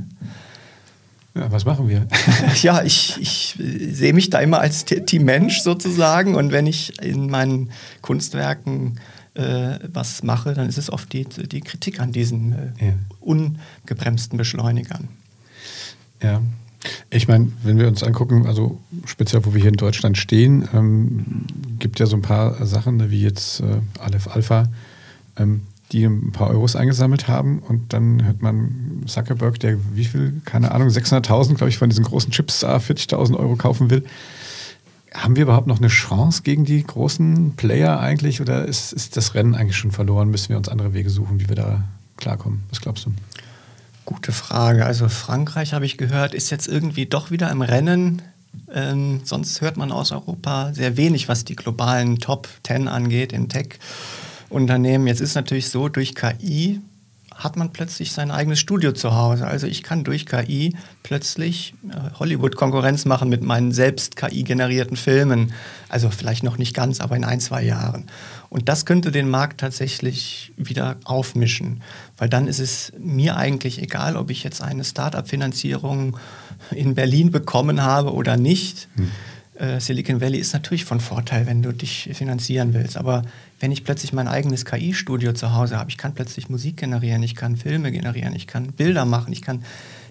Ja, 1.35 1.53
was 1.53 1.65
machen 1.65 1.89
wir? 1.89 2.07
ja, 2.63 2.83
ich, 2.83 3.17
ich 3.21 3.57
sehe 3.93 4.13
mich 4.13 4.31
da 4.31 4.41
immer 4.41 4.61
als 4.61 4.85
Team 4.85 5.25
Mensch 5.25 5.61
sozusagen. 5.61 6.35
Und 6.35 6.53
wenn 6.53 6.67
ich 6.67 7.01
in 7.03 7.31
meinen 7.31 7.71
Kunstwerken 8.03 8.99
äh, 9.35 9.79
was 9.93 10.23
mache, 10.23 10.55
dann 10.55 10.69
ist 10.69 10.79
es 10.79 10.91
oft 10.91 11.13
die, 11.13 11.25
die 11.25 11.61
Kritik 11.61 12.01
an 12.01 12.13
diesen 12.13 12.53
äh, 12.53 12.87
ja. 12.87 12.93
ungebremsten 13.21 14.37
Beschleunigern. 14.37 15.09
Ja, 16.23 16.43
ich 17.11 17.29
meine, 17.29 17.53
wenn 17.63 17.79
wir 17.79 17.89
uns 17.89 18.03
angucken, 18.03 18.47
also 18.47 18.81
speziell 19.05 19.45
wo 19.45 19.55
wir 19.55 19.61
hier 19.61 19.71
in 19.71 19.77
Deutschland 19.77 20.17
stehen, 20.17 20.69
ähm, 20.73 21.45
gibt 21.79 22.01
ja 22.01 22.07
so 22.07 22.17
ein 22.17 22.23
paar 22.23 22.65
Sachen, 22.67 22.97
ne, 22.97 23.11
wie 23.11 23.23
jetzt 23.23 23.61
äh, 23.61 23.81
Aleph 23.99 24.29
Alpha, 24.29 24.69
ähm, 25.37 25.63
die 25.93 26.05
ein 26.05 26.33
paar 26.33 26.51
Euros 26.51 26.77
eingesammelt 26.77 27.29
haben 27.29 27.61
und 27.61 27.93
dann 27.93 28.25
hört 28.25 28.43
man 28.43 29.03
Zuckerberg, 29.07 29.59
der 29.61 29.79
wie 29.95 30.05
viel, 30.05 30.41
keine 30.45 30.73
Ahnung, 30.73 30.89
600.000, 30.89 31.55
glaube 31.55 31.71
ich, 31.71 31.79
von 31.79 31.89
diesen 31.89 32.05
großen 32.05 32.31
Chips, 32.31 32.65
40.000 32.65 33.37
Euro 33.37 33.57
kaufen 33.57 33.91
will. 33.91 34.05
Haben 35.15 35.37
wir 35.37 35.45
überhaupt 35.45 35.67
noch 35.67 35.79
eine 35.79 35.89
Chance 35.89 36.43
gegen 36.43 36.67
die 36.67 36.83
großen 36.83 37.55
Player 37.57 37.99
eigentlich 37.99 38.43
oder 38.43 38.67
ist, 38.67 38.93
ist 38.93 39.17
das 39.17 39.35
Rennen 39.35 39.55
eigentlich 39.55 39.77
schon 39.77 39.91
verloren? 39.91 40.29
Müssen 40.29 40.51
wir 40.51 40.59
uns 40.59 40.69
andere 40.69 40.93
Wege 40.93 41.09
suchen, 41.09 41.41
wie 41.41 41.49
wir 41.49 41.57
da 41.57 41.85
klarkommen? 42.19 42.63
Was 42.69 42.83
glaubst 42.83 43.07
du? 43.07 43.13
Gute 44.05 44.33
Frage. 44.33 44.85
Also 44.85 45.09
Frankreich, 45.09 45.73
habe 45.73 45.87
ich 45.87 45.97
gehört, 45.97 46.35
ist 46.35 46.51
jetzt 46.51 46.69
irgendwie 46.69 47.07
doch 47.07 47.31
wieder 47.31 47.51
im 47.51 47.63
Rennen. 47.63 48.23
Ähm, 48.73 49.21
sonst 49.25 49.61
hört 49.61 49.77
man 49.79 49.93
aus 49.93 50.13
Europa 50.13 50.73
sehr 50.75 50.97
wenig, 50.97 51.29
was 51.29 51.45
die 51.45 51.57
globalen 51.57 52.19
Top 52.19 52.49
10 52.65 52.89
angeht 52.89 53.33
in 53.33 53.49
Tech-Unternehmen. 54.49 55.07
Jetzt 55.07 55.21
ist 55.21 55.35
natürlich 55.35 55.69
so, 55.69 55.89
durch 55.89 56.15
KI 56.15 56.81
hat 57.35 57.57
man 57.57 57.73
plötzlich 57.73 58.11
sein 58.11 58.33
eigenes 58.33 58.59
Studio 58.59 58.91
zu 58.91 59.15
Hause. 59.15 59.47
Also 59.47 59.69
ich 59.69 59.85
kann 59.85 60.03
durch 60.03 60.27
KI 60.27 60.75
plötzlich 61.05 61.73
äh, 61.89 62.19
Hollywood-Konkurrenz 62.19 63.05
machen 63.05 63.29
mit 63.29 63.43
meinen 63.43 63.71
selbst 63.71 64.17
KI-generierten 64.17 64.97
Filmen. 64.97 65.53
Also 65.89 66.11
vielleicht 66.11 66.43
noch 66.43 66.59
nicht 66.59 66.75
ganz, 66.75 67.01
aber 67.01 67.15
in 67.15 67.25
ein, 67.25 67.39
zwei 67.39 67.63
Jahren. 67.63 68.07
Und 68.51 68.69
das 68.69 68.87
könnte 68.87 69.13
den 69.13 69.31
Markt 69.31 69.61
tatsächlich 69.61 70.53
wieder 70.57 70.97
aufmischen, 71.05 71.83
weil 72.17 72.29
dann 72.29 72.49
ist 72.49 72.59
es 72.59 72.93
mir 72.99 73.37
eigentlich 73.37 73.81
egal, 73.81 74.17
ob 74.17 74.31
ich 74.31 74.43
jetzt 74.43 74.61
eine 74.61 74.83
Start-up-Finanzierung 74.83 76.17
in 76.73 76.97
Berlin 76.97 77.31
bekommen 77.31 77.83
habe 77.83 78.15
oder 78.15 78.37
nicht. 78.37 78.89
Hm. 78.97 79.13
Äh, 79.59 79.81
Silicon 79.81 80.21
Valley 80.21 80.39
ist 80.39 80.55
natürlich 80.55 80.85
von 80.85 80.99
Vorteil, 80.99 81.47
wenn 81.47 81.63
du 81.63 81.73
dich 81.73 82.11
finanzieren 82.15 82.75
willst. 82.75 82.97
Aber 82.97 83.23
wenn 83.61 83.73
ich 83.73 83.85
plötzlich 83.85 84.13
mein 84.13 84.29
eigenes 84.29 84.65
KI-Studio 84.65 85.33
zu 85.33 85.55
Hause 85.55 85.79
habe, 85.79 85.91
ich 85.91 85.99
kann 85.99 86.15
plötzlich 86.15 86.49
Musik 86.49 86.77
generieren, 86.77 87.23
ich 87.23 87.35
kann 87.35 87.57
Filme 87.57 87.91
generieren, 87.91 88.35
ich 88.35 88.47
kann 88.47 88.73
Bilder 88.73 89.05
machen, 89.05 89.33
ich 89.33 89.43
kann 89.43 89.65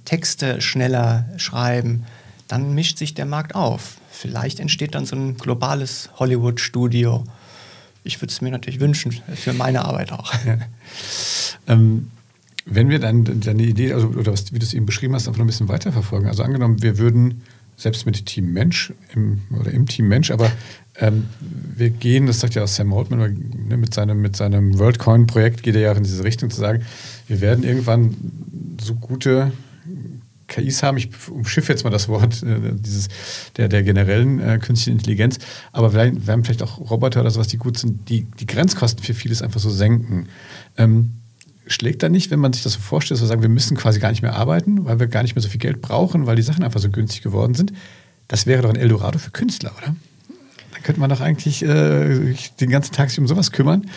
Texte 0.05 0.61
schneller 0.61 1.25
schreiben, 1.37 2.05
dann 2.47 2.73
mischt 2.73 2.97
sich 2.97 3.13
der 3.13 3.25
Markt 3.25 3.55
auf. 3.55 3.97
Vielleicht 4.11 4.59
entsteht 4.59 4.95
dann 4.95 5.05
so 5.05 5.15
ein 5.15 5.37
globales 5.37 6.09
Hollywood-Studio 6.17 7.23
ich 8.07 8.21
würde 8.21 8.31
es 8.31 8.41
mir 8.41 8.51
natürlich 8.51 8.79
wünschen, 8.79 9.13
für 9.35 9.53
meine 9.53 9.85
Arbeit 9.85 10.11
auch. 10.11 10.33
Ähm, 11.69 12.11
wenn 12.65 12.89
wir 12.89 12.99
dann 12.99 13.41
deine 13.41 13.63
Idee, 13.63 13.91
also, 13.91 14.07
oder 14.07 14.31
was, 14.31 14.53
wie 14.53 14.59
du 14.59 14.63
es 14.63 14.73
eben 14.73 14.85
beschrieben 14.85 15.13
hast, 15.13 15.27
einfach 15.27 15.37
noch 15.37 15.43
ein 15.43 15.47
bisschen 15.47 15.67
weiterverfolgen. 15.67 16.29
Also 16.29 16.43
angenommen, 16.43 16.81
wir 16.81 16.97
würden 16.97 17.41
selbst 17.77 18.05
mit 18.07 18.25
Team 18.25 18.51
Mensch 18.51 18.91
im, 19.13 19.41
oder 19.57 19.71
im 19.71 19.85
Team 19.85 20.07
Mensch, 20.07 20.31
aber 20.31 20.51
ähm, 20.99 21.27
wir 21.39 21.91
gehen, 21.91 22.25
das 22.25 22.39
sagt 22.39 22.55
ja 22.55 22.63
auch 22.63 22.67
Sam 22.67 22.91
Altman, 22.91 23.51
ne, 23.69 23.77
mit 23.77 23.93
seinem, 23.93 24.19
mit 24.19 24.35
seinem 24.35 24.77
WorldCoin-Projekt 24.79 25.61
geht 25.61 25.75
er 25.75 25.81
ja 25.81 25.91
auch 25.91 25.97
in 25.97 26.03
diese 26.03 26.23
Richtung 26.23 26.49
zu 26.49 26.59
sagen, 26.59 26.83
wir 27.27 27.39
werden 27.39 27.63
irgendwann 27.63 28.17
so 28.81 28.95
gute 28.95 29.51
KIs 30.47 30.81
haben, 30.81 30.97
ich 30.97 31.09
umschiffe 31.29 31.71
jetzt 31.71 31.83
mal 31.83 31.91
das 31.91 32.07
Wort 32.07 32.41
äh, 32.41 32.73
dieses, 32.73 33.09
der, 33.57 33.67
der 33.67 33.83
generellen 33.83 34.39
äh, 34.39 34.57
künstlichen 34.57 34.97
Intelligenz, 34.97 35.37
aber 35.71 35.93
wir 35.93 36.33
haben 36.33 36.43
vielleicht 36.43 36.63
auch 36.63 36.79
Roboter 36.79 37.21
oder 37.21 37.29
sowas, 37.29 37.47
die 37.47 37.57
gut 37.57 37.77
sind, 37.77 38.09
die 38.09 38.23
die 38.23 38.47
Grenzkosten 38.47 39.03
für 39.03 39.13
vieles 39.13 39.41
einfach 39.43 39.59
so 39.59 39.69
senken. 39.69 40.27
Ähm, 40.77 41.11
schlägt 41.67 42.03
da 42.03 42.09
nicht, 42.09 42.31
wenn 42.31 42.39
man 42.39 42.53
sich 42.53 42.63
das 42.63 42.73
so 42.73 42.79
vorstellt, 42.79 43.19
so 43.19 43.25
sagen, 43.25 43.41
wir 43.41 43.49
müssen 43.49 43.77
quasi 43.77 43.99
gar 43.99 44.09
nicht 44.09 44.21
mehr 44.21 44.35
arbeiten, 44.35 44.85
weil 44.85 44.99
wir 44.99 45.07
gar 45.07 45.23
nicht 45.23 45.35
mehr 45.35 45.41
so 45.41 45.49
viel 45.49 45.59
Geld 45.59 45.81
brauchen, 45.81 46.25
weil 46.25 46.35
die 46.35 46.41
Sachen 46.41 46.63
einfach 46.63 46.79
so 46.79 46.89
günstig 46.89 47.21
geworden 47.21 47.53
sind. 47.55 47.73
Das 48.27 48.45
wäre 48.45 48.61
doch 48.61 48.69
ein 48.69 48.75
Eldorado 48.75 49.19
für 49.19 49.31
Künstler, 49.31 49.71
oder? 49.77 49.95
Dann 50.73 50.83
könnte 50.83 50.99
man 50.99 51.09
doch 51.09 51.21
eigentlich 51.21 51.63
äh, 51.63 52.35
den 52.59 52.69
ganzen 52.69 52.93
Tag 52.93 53.09
sich 53.09 53.19
um 53.19 53.27
sowas 53.27 53.51
kümmern. 53.51 53.89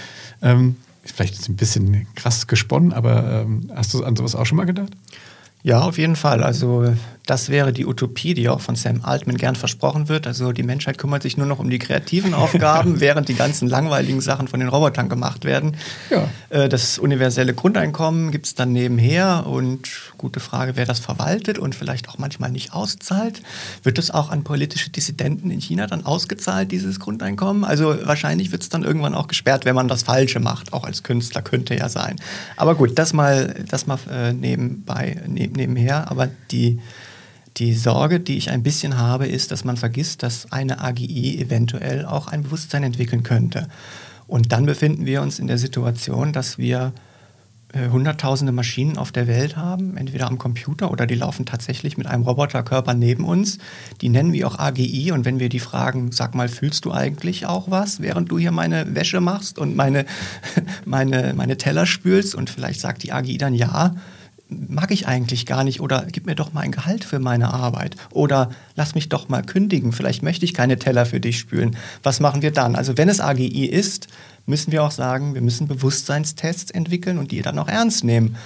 Ähm, 0.42 0.76
vielleicht 1.04 1.34
ist 1.34 1.48
ein 1.48 1.56
bisschen 1.56 2.06
krass 2.14 2.46
gesponnen, 2.46 2.92
aber 2.92 3.42
ähm, 3.42 3.70
hast 3.74 3.94
du 3.94 4.04
an 4.04 4.16
sowas 4.16 4.34
auch 4.34 4.46
schon 4.46 4.56
mal 4.56 4.66
gedacht? 4.66 4.92
Ja, 5.62 5.82
auf 5.82 5.98
jeden 5.98 6.16
Fall. 6.16 6.42
Also 6.42 6.94
das 7.30 7.48
wäre 7.48 7.72
die 7.72 7.86
Utopie, 7.86 8.34
die 8.34 8.48
auch 8.48 8.60
von 8.60 8.74
Sam 8.74 9.02
Altman 9.04 9.36
gern 9.36 9.54
versprochen 9.54 10.08
wird. 10.08 10.26
Also 10.26 10.50
die 10.50 10.64
Menschheit 10.64 10.98
kümmert 10.98 11.22
sich 11.22 11.36
nur 11.36 11.46
noch 11.46 11.60
um 11.60 11.70
die 11.70 11.78
kreativen 11.78 12.34
Aufgaben, 12.40 12.98
während 12.98 13.28
die 13.28 13.34
ganzen 13.34 13.68
langweiligen 13.68 14.20
Sachen 14.20 14.48
von 14.48 14.58
den 14.58 14.68
Robotern 14.68 15.08
gemacht 15.08 15.44
werden. 15.44 15.76
Ja. 16.10 16.28
Äh, 16.48 16.68
das 16.68 16.98
universelle 16.98 17.54
Grundeinkommen 17.54 18.32
gibt 18.32 18.46
es 18.46 18.56
dann 18.56 18.72
nebenher 18.72 19.46
und 19.46 19.88
gute 20.18 20.40
Frage, 20.40 20.72
wer 20.74 20.86
das 20.86 20.98
verwaltet 20.98 21.60
und 21.60 21.76
vielleicht 21.76 22.08
auch 22.08 22.18
manchmal 22.18 22.50
nicht 22.50 22.72
auszahlt. 22.72 23.42
Wird 23.84 23.98
das 23.98 24.10
auch 24.10 24.30
an 24.30 24.42
politische 24.42 24.90
Dissidenten 24.90 25.52
in 25.52 25.60
China 25.60 25.86
dann 25.86 26.04
ausgezahlt, 26.04 26.72
dieses 26.72 26.98
Grundeinkommen? 26.98 27.62
Also 27.62 27.94
wahrscheinlich 28.08 28.50
wird 28.50 28.62
es 28.62 28.70
dann 28.70 28.82
irgendwann 28.82 29.14
auch 29.14 29.28
gesperrt, 29.28 29.64
wenn 29.66 29.76
man 29.76 29.86
das 29.86 30.02
Falsche 30.02 30.40
macht, 30.40 30.72
auch 30.72 30.82
als 30.82 31.04
Künstler 31.04 31.42
könnte 31.42 31.76
ja 31.76 31.88
sein. 31.88 32.16
Aber 32.56 32.74
gut, 32.74 32.98
das 32.98 33.12
mal, 33.12 33.54
das 33.68 33.86
mal 33.86 34.00
äh, 34.10 34.32
nebenbei, 34.32 35.22
neb 35.28 35.56
nebenher. 35.56 36.10
Aber 36.10 36.28
die 36.50 36.80
die 37.56 37.74
Sorge, 37.74 38.20
die 38.20 38.36
ich 38.36 38.50
ein 38.50 38.62
bisschen 38.62 38.96
habe, 38.96 39.26
ist, 39.26 39.50
dass 39.50 39.64
man 39.64 39.76
vergisst, 39.76 40.22
dass 40.22 40.50
eine 40.52 40.80
AGI 40.80 41.38
eventuell 41.40 42.06
auch 42.06 42.28
ein 42.28 42.42
Bewusstsein 42.42 42.82
entwickeln 42.82 43.22
könnte. 43.22 43.68
Und 44.26 44.52
dann 44.52 44.66
befinden 44.66 45.06
wir 45.06 45.22
uns 45.22 45.38
in 45.38 45.48
der 45.48 45.58
Situation, 45.58 46.32
dass 46.32 46.56
wir 46.56 46.92
äh, 47.72 47.88
hunderttausende 47.88 48.52
Maschinen 48.52 48.98
auf 48.98 49.12
der 49.12 49.28
Welt 49.28 49.56
haben, 49.56 49.96
entweder 49.96 50.26
am 50.26 50.38
Computer 50.38 50.90
oder 50.90 51.06
die 51.06 51.14
laufen 51.14 51.46
tatsächlich 51.46 51.96
mit 51.96 52.08
einem 52.08 52.24
Roboterkörper 52.24 52.94
neben 52.94 53.24
uns. 53.24 53.58
Die 54.00 54.08
nennen 54.08 54.32
wir 54.32 54.48
auch 54.48 54.58
AGI 54.58 55.12
und 55.12 55.24
wenn 55.24 55.38
wir 55.38 55.48
die 55.48 55.60
fragen, 55.60 56.10
sag 56.10 56.34
mal, 56.34 56.48
fühlst 56.48 56.84
du 56.84 56.92
eigentlich 56.92 57.46
auch 57.46 57.70
was, 57.70 58.00
während 58.00 58.30
du 58.30 58.38
hier 58.38 58.50
meine 58.50 58.96
Wäsche 58.96 59.20
machst 59.20 59.58
und 59.58 59.76
meine, 59.76 60.04
meine, 60.84 61.32
meine 61.36 61.58
Teller 61.58 61.86
spülst 61.86 62.34
und 62.34 62.50
vielleicht 62.50 62.80
sagt 62.80 63.04
die 63.04 63.12
AGI 63.12 63.38
dann 63.38 63.54
ja, 63.54 63.94
mag 64.50 64.90
ich 64.90 65.06
eigentlich 65.06 65.46
gar 65.46 65.64
nicht 65.64 65.80
oder 65.80 66.06
gib 66.10 66.26
mir 66.26 66.34
doch 66.34 66.52
mal 66.52 66.60
ein 66.60 66.72
Gehalt 66.72 67.04
für 67.04 67.18
meine 67.18 67.52
Arbeit 67.52 67.96
oder 68.10 68.50
lass 68.76 68.94
mich 68.94 69.08
doch 69.08 69.28
mal 69.28 69.42
kündigen, 69.42 69.92
vielleicht 69.92 70.22
möchte 70.22 70.44
ich 70.44 70.54
keine 70.54 70.78
Teller 70.78 71.06
für 71.06 71.20
dich 71.20 71.38
spülen. 71.38 71.76
Was 72.02 72.20
machen 72.20 72.42
wir 72.42 72.50
dann? 72.50 72.76
Also 72.76 72.98
wenn 72.98 73.08
es 73.08 73.20
AGI 73.20 73.66
ist, 73.66 74.08
müssen 74.46 74.72
wir 74.72 74.82
auch 74.82 74.90
sagen, 74.90 75.34
wir 75.34 75.42
müssen 75.42 75.68
Bewusstseinstests 75.68 76.70
entwickeln 76.70 77.18
und 77.18 77.30
die 77.30 77.42
dann 77.42 77.58
auch 77.58 77.68
ernst 77.68 78.04
nehmen. 78.04 78.36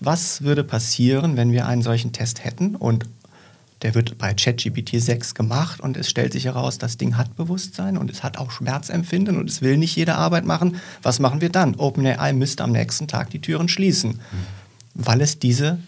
Was 0.00 0.42
würde 0.42 0.62
passieren, 0.62 1.36
wenn 1.36 1.50
wir 1.50 1.66
einen 1.66 1.82
solchen 1.82 2.12
Test 2.12 2.44
hätten 2.44 2.76
und 2.76 3.06
der 3.82 3.94
wird 3.94 4.18
bei 4.18 4.34
ChatGPT 4.34 5.00
6 5.00 5.34
gemacht 5.34 5.80
und 5.80 5.96
es 5.96 6.10
stellt 6.10 6.32
sich 6.32 6.46
heraus, 6.46 6.78
das 6.78 6.96
Ding 6.96 7.16
hat 7.16 7.36
Bewusstsein 7.36 7.96
und 7.96 8.10
es 8.10 8.22
hat 8.24 8.36
auch 8.36 8.50
Schmerzempfinden 8.50 9.36
und 9.36 9.48
es 9.48 9.62
will 9.62 9.76
nicht 9.76 9.94
jede 9.94 10.16
Arbeit 10.16 10.44
machen. 10.44 10.76
Was 11.02 11.20
machen 11.20 11.40
wir 11.40 11.50
dann? 11.50 11.76
OpenAI 11.76 12.32
müsste 12.32 12.64
am 12.64 12.72
nächsten 12.72 13.06
Tag 13.06 13.30
die 13.30 13.40
Türen 13.40 13.68
schließen, 13.68 14.12
mhm. 14.12 14.57
Weil 14.98 15.22
es 15.22 15.38
diese 15.38 15.78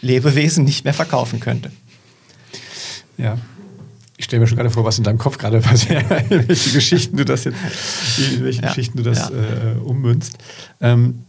Lebewesen 0.00 0.64
nicht 0.64 0.84
mehr 0.84 0.94
verkaufen 0.94 1.40
könnte. 1.40 1.70
Ja. 3.18 3.36
Ich 4.16 4.26
stelle 4.26 4.40
mir 4.40 4.46
schon 4.46 4.56
gerade 4.56 4.70
vor, 4.70 4.84
was 4.84 4.98
in 4.98 5.04
deinem 5.04 5.18
Kopf 5.18 5.38
gerade 5.38 5.60
passiert, 5.60 6.08
welche 6.28 6.70
Geschichten 6.70 7.16
du 7.16 7.24
das 7.24 7.44
jetzt, 7.44 7.58
in 8.18 8.44
welche 8.44 8.62
ja. 8.62 8.68
Geschichten 8.68 8.96
du 8.96 9.02
das 9.02 9.30
ja. 9.30 9.72
äh, 9.72 9.78
ummünzt. 9.78 10.38
Ähm, 10.80 11.24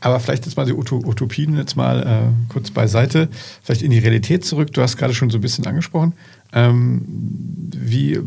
aber 0.00 0.20
vielleicht 0.20 0.44
jetzt 0.44 0.56
mal 0.56 0.66
die 0.66 0.74
Utopien 0.74 1.56
jetzt 1.56 1.76
mal 1.76 2.02
äh, 2.02 2.52
kurz 2.52 2.70
beiseite, 2.70 3.28
vielleicht 3.62 3.82
in 3.82 3.90
die 3.90 3.98
Realität 3.98 4.44
zurück. 4.44 4.70
Du 4.72 4.82
hast 4.82 4.98
gerade 4.98 5.14
schon 5.14 5.30
so 5.30 5.38
ein 5.38 5.40
bisschen 5.40 5.66
angesprochen. 5.66 6.12
Ähm, 6.52 7.02
wie 7.74 8.20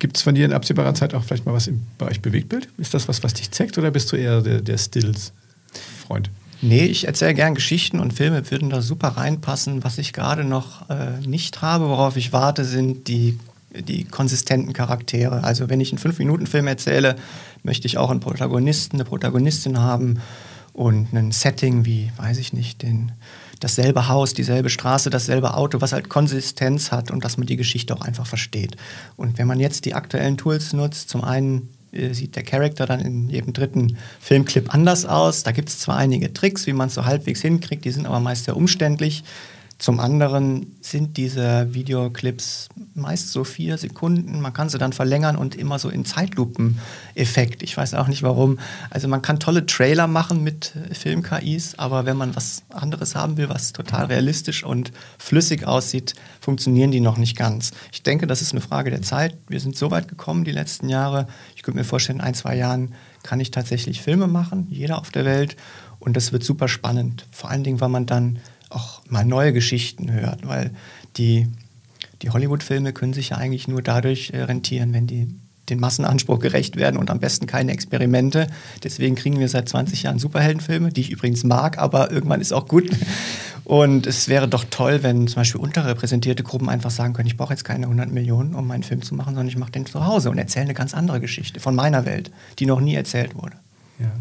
gibt 0.00 0.16
es 0.16 0.22
von 0.22 0.34
dir 0.34 0.44
in 0.44 0.52
absehbarer 0.52 0.94
Zeit 0.94 1.14
auch 1.14 1.22
vielleicht 1.22 1.46
mal 1.46 1.52
was 1.52 1.68
im 1.68 1.82
Bereich 1.98 2.20
Bewegtbild? 2.20 2.68
Ist 2.78 2.94
das 2.94 3.06
was, 3.08 3.22
was 3.22 3.34
dich 3.34 3.52
zeigt 3.52 3.78
oder 3.78 3.92
bist 3.92 4.10
du 4.10 4.16
eher 4.16 4.42
der, 4.42 4.60
der 4.60 4.76
Stills-Freund? 4.76 6.30
Nee, 6.66 6.86
ich 6.86 7.06
erzähle 7.06 7.34
gern 7.34 7.54
Geschichten 7.54 8.00
und 8.00 8.14
Filme 8.14 8.50
würden 8.50 8.70
da 8.70 8.80
super 8.80 9.08
reinpassen. 9.08 9.84
Was 9.84 9.98
ich 9.98 10.14
gerade 10.14 10.44
noch 10.44 10.88
äh, 10.88 11.20
nicht 11.26 11.60
habe, 11.60 11.90
worauf 11.90 12.16
ich 12.16 12.32
warte, 12.32 12.64
sind 12.64 13.06
die, 13.06 13.38
die 13.74 14.04
konsistenten 14.04 14.72
Charaktere. 14.72 15.44
Also 15.44 15.68
wenn 15.68 15.82
ich 15.82 15.92
einen 15.92 15.98
Fünf-Minuten-Film 15.98 16.66
erzähle, 16.66 17.16
möchte 17.64 17.86
ich 17.86 17.98
auch 17.98 18.10
einen 18.10 18.20
Protagonisten, 18.20 18.96
eine 18.96 19.04
Protagonistin 19.04 19.78
haben 19.78 20.20
und 20.72 21.12
ein 21.12 21.32
Setting 21.32 21.84
wie, 21.84 22.10
weiß 22.16 22.38
ich 22.38 22.54
nicht, 22.54 22.80
den, 22.80 23.12
dasselbe 23.60 24.08
Haus, 24.08 24.32
dieselbe 24.32 24.70
Straße, 24.70 25.10
dasselbe 25.10 25.52
Auto, 25.52 25.82
was 25.82 25.92
halt 25.92 26.08
Konsistenz 26.08 26.90
hat 26.90 27.10
und 27.10 27.26
dass 27.26 27.36
man 27.36 27.46
die 27.46 27.56
Geschichte 27.56 27.94
auch 27.94 28.00
einfach 28.00 28.26
versteht. 28.26 28.78
Und 29.16 29.36
wenn 29.36 29.46
man 29.46 29.60
jetzt 29.60 29.84
die 29.84 29.92
aktuellen 29.92 30.38
Tools 30.38 30.72
nutzt, 30.72 31.10
zum 31.10 31.24
einen 31.24 31.68
sieht 32.12 32.36
der 32.36 32.42
Charakter 32.42 32.86
dann 32.86 33.00
in 33.00 33.28
jedem 33.28 33.52
dritten 33.52 33.96
Filmclip 34.20 34.72
anders 34.74 35.04
aus. 35.06 35.42
Da 35.42 35.52
gibt 35.52 35.68
es 35.68 35.78
zwar 35.78 35.96
einige 35.96 36.32
Tricks, 36.32 36.66
wie 36.66 36.72
man 36.72 36.88
es 36.88 36.94
so 36.94 37.04
halbwegs 37.04 37.40
hinkriegt, 37.42 37.84
die 37.84 37.90
sind 37.90 38.06
aber 38.06 38.20
meist 38.20 38.44
sehr 38.44 38.56
umständlich. 38.56 39.24
Zum 39.78 39.98
anderen 39.98 40.76
sind 40.80 41.16
diese 41.16 41.74
Videoclips 41.74 42.68
meist 42.94 43.32
so 43.32 43.42
vier 43.42 43.76
Sekunden. 43.76 44.40
Man 44.40 44.52
kann 44.52 44.68
sie 44.68 44.78
dann 44.78 44.92
verlängern 44.92 45.36
und 45.36 45.56
immer 45.56 45.78
so 45.78 45.88
in 45.88 46.04
Zeitlupen-Effekt. 46.04 47.62
Ich 47.62 47.76
weiß 47.76 47.94
auch 47.94 48.06
nicht 48.06 48.22
warum. 48.22 48.58
Also 48.90 49.08
man 49.08 49.20
kann 49.20 49.40
tolle 49.40 49.66
Trailer 49.66 50.06
machen 50.06 50.42
mit 50.44 50.72
Film-KIs, 50.92 51.78
aber 51.78 52.06
wenn 52.06 52.16
man 52.16 52.36
was 52.36 52.62
anderes 52.70 53.16
haben 53.16 53.36
will, 53.36 53.48
was 53.48 53.72
total 53.72 54.06
realistisch 54.06 54.64
und 54.64 54.92
flüssig 55.18 55.66
aussieht, 55.66 56.14
funktionieren 56.40 56.92
die 56.92 57.00
noch 57.00 57.18
nicht 57.18 57.36
ganz. 57.36 57.72
Ich 57.92 58.02
denke, 58.02 58.26
das 58.26 58.42
ist 58.42 58.52
eine 58.52 58.60
Frage 58.60 58.90
der 58.90 59.02
Zeit. 59.02 59.36
Wir 59.48 59.60
sind 59.60 59.76
so 59.76 59.90
weit 59.90 60.06
gekommen 60.08 60.44
die 60.44 60.52
letzten 60.52 60.88
Jahre. 60.88 61.26
Ich 61.56 61.62
könnte 61.62 61.78
mir 61.78 61.84
vorstellen, 61.84 62.20
in 62.20 62.24
ein, 62.24 62.34
zwei 62.34 62.56
Jahren 62.56 62.94
kann 63.24 63.40
ich 63.40 63.50
tatsächlich 63.50 64.02
Filme 64.02 64.28
machen, 64.28 64.68
jeder 64.70 64.98
auf 64.98 65.10
der 65.10 65.24
Welt. 65.24 65.56
Und 65.98 66.16
das 66.16 66.32
wird 66.32 66.44
super 66.44 66.68
spannend. 66.68 67.26
Vor 67.32 67.50
allen 67.50 67.64
Dingen, 67.64 67.80
weil 67.80 67.88
man 67.88 68.06
dann 68.06 68.38
auch 68.74 69.02
mal 69.08 69.24
neue 69.24 69.52
Geschichten 69.52 70.12
hört, 70.12 70.46
weil 70.46 70.70
die, 71.16 71.48
die 72.22 72.30
Hollywood-Filme 72.30 72.92
können 72.92 73.12
sich 73.12 73.30
ja 73.30 73.36
eigentlich 73.36 73.68
nur 73.68 73.82
dadurch 73.82 74.30
äh, 74.30 74.42
rentieren, 74.42 74.92
wenn 74.92 75.06
die 75.06 75.28
den 75.70 75.80
Massenanspruch 75.80 76.40
gerecht 76.40 76.76
werden 76.76 76.96
und 76.98 77.10
am 77.10 77.20
besten 77.20 77.46
keine 77.46 77.72
Experimente. 77.72 78.48
Deswegen 78.82 79.14
kriegen 79.14 79.38
wir 79.38 79.48
seit 79.48 79.68
20 79.68 80.02
Jahren 80.02 80.18
Superheldenfilme, 80.18 80.90
die 80.90 81.00
ich 81.00 81.10
übrigens 81.10 81.44
mag, 81.44 81.78
aber 81.78 82.10
irgendwann 82.10 82.40
ist 82.40 82.52
auch 82.52 82.68
gut. 82.68 82.90
Und 83.64 84.06
es 84.06 84.28
wäre 84.28 84.46
doch 84.46 84.64
toll, 84.68 85.02
wenn 85.02 85.26
zum 85.26 85.36
Beispiel 85.40 85.60
unterrepräsentierte 85.60 86.42
Gruppen 86.42 86.68
einfach 86.68 86.90
sagen 86.90 87.14
können, 87.14 87.26
ich 87.26 87.38
brauche 87.38 87.54
jetzt 87.54 87.64
keine 87.64 87.86
100 87.86 88.10
Millionen, 88.10 88.54
um 88.54 88.66
meinen 88.66 88.82
Film 88.82 89.00
zu 89.00 89.14
machen, 89.14 89.34
sondern 89.34 89.48
ich 89.48 89.56
mache 89.56 89.72
den 89.72 89.86
zu 89.86 90.04
Hause 90.04 90.30
und 90.30 90.36
erzähle 90.36 90.66
eine 90.66 90.74
ganz 90.74 90.92
andere 90.92 91.18
Geschichte 91.18 91.60
von 91.60 91.74
meiner 91.74 92.04
Welt, 92.04 92.30
die 92.58 92.66
noch 92.66 92.80
nie 92.80 92.94
erzählt 92.94 93.34
wurde. 93.34 93.56
Ja. 93.98 94.12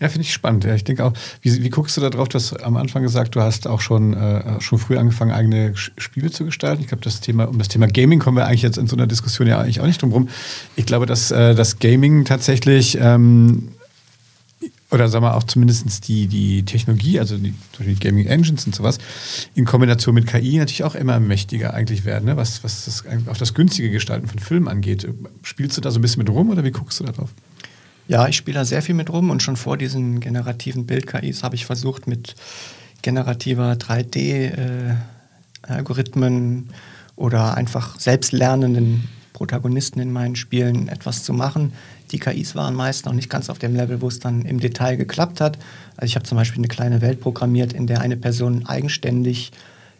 Ja, 0.00 0.08
finde 0.08 0.22
ich 0.22 0.32
spannend. 0.32 0.64
Ja, 0.64 0.74
ich 0.74 0.84
denke 0.84 1.04
auch, 1.04 1.12
wie, 1.42 1.62
wie, 1.62 1.70
guckst 1.70 1.96
du 1.96 2.00
da 2.00 2.10
drauf? 2.10 2.28
Du 2.28 2.36
hast 2.36 2.62
am 2.62 2.76
Anfang 2.76 3.02
gesagt, 3.02 3.34
du 3.34 3.40
hast 3.40 3.66
auch 3.66 3.80
schon, 3.80 4.14
äh, 4.14 4.60
schon 4.60 4.78
früh 4.78 4.96
angefangen, 4.96 5.30
eigene 5.30 5.74
Spiele 5.76 6.30
zu 6.30 6.44
gestalten. 6.44 6.82
Ich 6.82 6.88
glaube, 6.88 7.04
das 7.04 7.20
Thema, 7.20 7.44
um 7.44 7.58
das 7.58 7.68
Thema 7.68 7.86
Gaming 7.86 8.18
kommen 8.18 8.36
wir 8.36 8.46
eigentlich 8.46 8.62
jetzt 8.62 8.78
in 8.78 8.86
so 8.86 8.96
einer 8.96 9.06
Diskussion 9.06 9.48
ja 9.48 9.60
eigentlich 9.60 9.80
auch 9.80 9.86
nicht 9.86 10.00
drum 10.02 10.12
rum. 10.12 10.28
Ich 10.76 10.86
glaube, 10.86 11.06
dass 11.06 11.30
äh, 11.30 11.54
das 11.54 11.78
Gaming 11.78 12.24
tatsächlich 12.24 12.98
ähm, 13.00 13.68
oder 14.94 15.08
sagen 15.08 15.24
wir 15.24 15.34
auch 15.34 15.42
zumindest 15.42 16.08
die, 16.08 16.28
die 16.28 16.64
Technologie, 16.64 17.18
also 17.18 17.36
die, 17.36 17.52
die, 17.80 17.94
Gaming 17.96 18.26
Engines 18.26 18.64
und 18.64 18.74
sowas, 18.74 18.98
in 19.54 19.64
Kombination 19.64 20.14
mit 20.14 20.26
KI 20.26 20.58
natürlich 20.58 20.84
auch 20.84 20.94
immer 20.94 21.18
mächtiger 21.20 21.74
eigentlich 21.74 22.04
werden, 22.04 22.26
ne? 22.26 22.36
was, 22.36 22.62
was 22.64 22.84
das, 22.84 23.04
auch 23.28 23.36
das 23.36 23.54
günstige 23.54 23.90
Gestalten 23.90 24.28
von 24.28 24.38
Filmen 24.38 24.68
angeht. 24.68 25.06
Spielst 25.42 25.76
du 25.76 25.80
da 25.80 25.90
so 25.90 25.98
ein 25.98 26.02
bisschen 26.02 26.20
mit 26.20 26.30
rum 26.30 26.50
oder 26.50 26.64
wie 26.64 26.70
guckst 26.70 27.00
du 27.00 27.04
da 27.04 27.12
drauf? 27.12 27.30
Ja, 28.06 28.28
ich 28.28 28.36
spiele 28.36 28.58
da 28.58 28.66
sehr 28.66 28.82
viel 28.82 28.94
mit 28.94 29.10
rum 29.10 29.30
und 29.30 29.42
schon 29.42 29.56
vor 29.56 29.78
diesen 29.78 30.20
generativen 30.20 30.84
Bild-KIs 30.84 31.42
habe 31.42 31.54
ich 31.54 31.64
versucht, 31.64 32.06
mit 32.06 32.34
generativer 33.00 33.72
3D-Algorithmen 33.72 36.68
äh, 36.68 36.72
oder 37.16 37.56
einfach 37.56 37.98
selbstlernenden 37.98 39.08
Protagonisten 39.32 40.00
in 40.00 40.12
meinen 40.12 40.36
Spielen 40.36 40.88
etwas 40.88 41.24
zu 41.24 41.32
machen. 41.32 41.72
Die 42.12 42.18
KIs 42.18 42.54
waren 42.54 42.74
meist 42.74 43.06
noch 43.06 43.14
nicht 43.14 43.30
ganz 43.30 43.48
auf 43.48 43.58
dem 43.58 43.74
Level, 43.74 44.02
wo 44.02 44.08
es 44.08 44.20
dann 44.20 44.42
im 44.42 44.60
Detail 44.60 44.96
geklappt 44.96 45.40
hat. 45.40 45.58
Also 45.96 46.04
ich 46.06 46.16
habe 46.16 46.26
zum 46.26 46.36
Beispiel 46.36 46.60
eine 46.60 46.68
kleine 46.68 47.00
Welt 47.00 47.20
programmiert, 47.20 47.72
in 47.72 47.86
der 47.86 48.02
eine 48.02 48.18
Person 48.18 48.66
eigenständig 48.66 49.52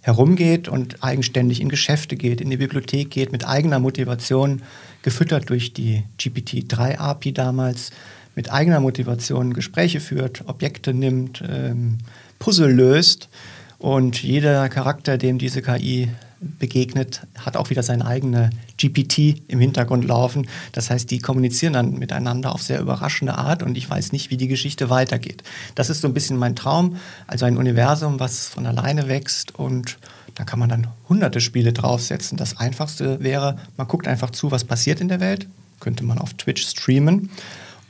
herumgeht 0.03 0.69
und 0.69 1.03
eigenständig 1.03 1.62
in 1.62 1.71
Geschäfte 1.71 2.17
geht, 2.17 2.43
in 2.43 2.51
die 2.51 2.59
Bibliothek 2.59 3.11
geht, 3.11 3.33
mit 3.33 3.47
eigener 3.47 3.81
Motivation 3.81 4.61
gefüttert 5.05 5.51
durch 5.51 5.75
die 5.75 6.03
GPT-3-API 6.19 7.33
damals, 7.33 7.93
mit 8.35 8.51
eigener 8.51 8.81
Motivation 8.81 9.53
Gespräche 9.53 10.01
führt, 10.01 10.49
Objekte 10.49 10.93
nimmt, 10.93 11.45
ähm, 11.49 11.99
Puzzle 12.40 12.73
löst. 12.73 13.29
Und 13.79 14.23
jeder 14.23 14.69
Charakter, 14.71 15.19
dem 15.19 15.38
diese 15.38 15.62
KI 15.62 16.09
begegnet, 16.40 17.23
hat 17.38 17.57
auch 17.57 17.71
wieder 17.71 17.83
seine 17.83 18.07
eigene 18.07 18.51
GPT 18.79 19.43
im 19.47 19.61
Hintergrund 19.61 20.05
laufen. 20.05 20.49
Das 20.73 20.90
heißt, 20.90 21.11
die 21.11 21.19
kommunizieren 21.19 21.75
dann 21.75 21.99
miteinander 21.99 22.53
auf 22.53 22.62
sehr 22.62 22.81
überraschende 22.81 23.37
Art 23.37 23.62
und 23.62 23.77
ich 23.77 23.88
weiß 23.88 24.12
nicht, 24.12 24.31
wie 24.31 24.37
die 24.37 24.49
Geschichte 24.49 24.90
weitergeht. 24.90 25.43
Das 25.75 25.90
ist 25.90 26.01
so 26.01 26.09
ein 26.09 26.14
bisschen 26.14 26.38
mein 26.38 26.57
Traum, 26.57 26.97
also 27.27 27.45
ein 27.45 27.59
Universum, 27.59 28.21
was 28.21 28.49
von 28.49 28.67
alleine 28.67 29.07
wächst 29.07 29.55
und 29.55 29.99
da 30.35 30.44
kann 30.44 30.59
man 30.59 30.68
dann 30.68 30.88
hunderte 31.09 31.40
Spiele 31.40 31.73
draufsetzen. 31.73 32.37
Das 32.37 32.57
Einfachste 32.57 33.23
wäre, 33.23 33.57
man 33.77 33.87
guckt 33.87 34.09
einfach 34.09 34.31
zu, 34.31 34.51
was 34.51 34.64
passiert 34.64 35.01
in 35.01 35.09
der 35.09 35.20
Welt. 35.20 35.47
Könnte 35.81 36.05
man 36.05 36.18
auf 36.18 36.35
Twitch 36.35 36.66
streamen. 36.66 37.31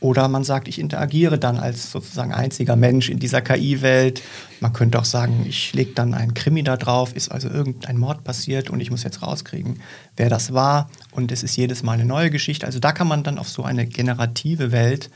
Oder 0.00 0.28
man 0.28 0.44
sagt, 0.44 0.68
ich 0.68 0.78
interagiere 0.78 1.38
dann 1.38 1.56
als 1.56 1.90
sozusagen 1.90 2.34
einziger 2.34 2.76
Mensch 2.76 3.08
in 3.08 3.18
dieser 3.18 3.40
KI-Welt. 3.40 4.20
Man 4.60 4.74
könnte 4.74 4.98
auch 4.98 5.06
sagen, 5.06 5.46
ich 5.48 5.72
lege 5.72 5.92
dann 5.94 6.12
einen 6.12 6.34
Krimi 6.34 6.62
da 6.62 6.76
drauf, 6.76 7.16
ist 7.16 7.32
also 7.32 7.48
irgendein 7.48 7.96
Mord 7.96 8.22
passiert 8.22 8.68
und 8.68 8.80
ich 8.80 8.90
muss 8.90 9.02
jetzt 9.02 9.22
rauskriegen, 9.22 9.80
wer 10.18 10.28
das 10.28 10.52
war. 10.52 10.90
Und 11.12 11.32
es 11.32 11.42
ist 11.42 11.56
jedes 11.56 11.82
Mal 11.82 11.92
eine 11.92 12.04
neue 12.04 12.28
Geschichte. 12.28 12.66
Also 12.66 12.80
da 12.80 12.92
kann 12.92 13.08
man 13.08 13.22
dann 13.22 13.38
auf 13.38 13.48
so 13.48 13.62
eine 13.62 13.86
generative 13.86 14.72
Welt, 14.72 15.08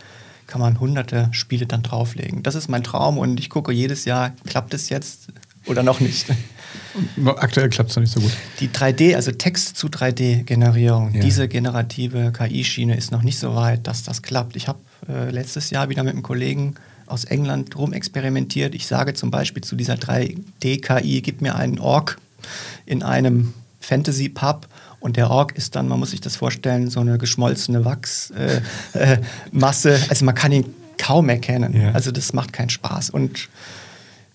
kann 0.47 0.63
man 0.63 0.81
hunderte 0.81 1.29
Spiele 1.33 1.67
dann 1.67 1.83
drauflegen. 1.83 2.43
Das 2.43 2.55
ist 2.55 2.69
mein 2.69 2.83
Traum 2.83 3.19
und 3.19 3.39
ich 3.39 3.51
gucke 3.51 3.73
jedes 3.73 4.07
Jahr, 4.07 4.33
klappt 4.47 4.73
es 4.73 4.89
jetzt 4.89 5.29
oder 5.69 5.83
noch 5.83 6.01
nicht. 6.01 6.27
Aktuell 7.25 7.69
klappt 7.69 7.91
es 7.91 7.97
noch 7.97 8.03
nicht 8.03 8.13
so 8.13 8.21
gut. 8.21 8.33
Die 8.61 8.69
3D, 8.69 9.15
also 9.15 9.31
Text 9.31 9.77
zu 9.77 9.89
3D-Generierung, 9.89 11.15
ja. 11.15 11.21
diese 11.21 11.49
generative 11.49 12.33
KI-Schiene 12.33 12.97
ist 12.97 13.13
noch 13.13 13.23
nicht 13.23 13.39
so 13.39 13.55
weit, 13.55 13.87
dass 13.87 14.03
das 14.03 14.23
klappt. 14.23 14.57
Ich 14.57 14.69
habe 14.69 14.79
äh, 15.09 15.31
letztes 15.31 15.71
Jahr 15.71 15.89
wieder 15.89 16.03
mit 16.03 16.15
einem 16.15 16.23
Kollegen 16.23 16.75
aus 17.07 17.25
England 17.25 17.77
rumexperimentiert. 17.77 18.75
Ich 18.75 18.87
sage 18.87 19.15
zum 19.15 19.31
Beispiel 19.31 19.63
zu 19.63 19.77
dieser 19.77 19.95
3D-KI, 19.95 21.23
gib 21.23 21.41
mir 21.41 21.55
einen 21.55 21.79
Ork 21.79 22.19
in 22.85 23.03
einem 23.03 23.55
Fantasy-Pub 23.81 24.67
und 25.01 25.17
der 25.17 25.31
Ork 25.31 25.57
ist 25.57 25.77
dann, 25.77 25.89
man 25.89 25.99
muss 25.99 26.11
sich 26.11 26.21
das 26.21 26.37
vorstellen, 26.37 26.91
so 26.91 27.01
eine 27.01 27.19
geschmolzene 27.19 27.85
Wachsmasse. 27.85 28.41
Äh, 28.95 29.95
äh, 29.95 30.01
also 30.09 30.25
man 30.25 30.35
kann 30.35 30.53
ihn 30.53 30.75
kaum 30.99 31.29
erkennen. 31.29 31.75
Ja. 31.81 31.93
Also 31.93 32.11
das 32.11 32.33
macht 32.33 32.53
keinen 32.53 32.71
Spaß. 32.71 33.11
Und 33.11 33.49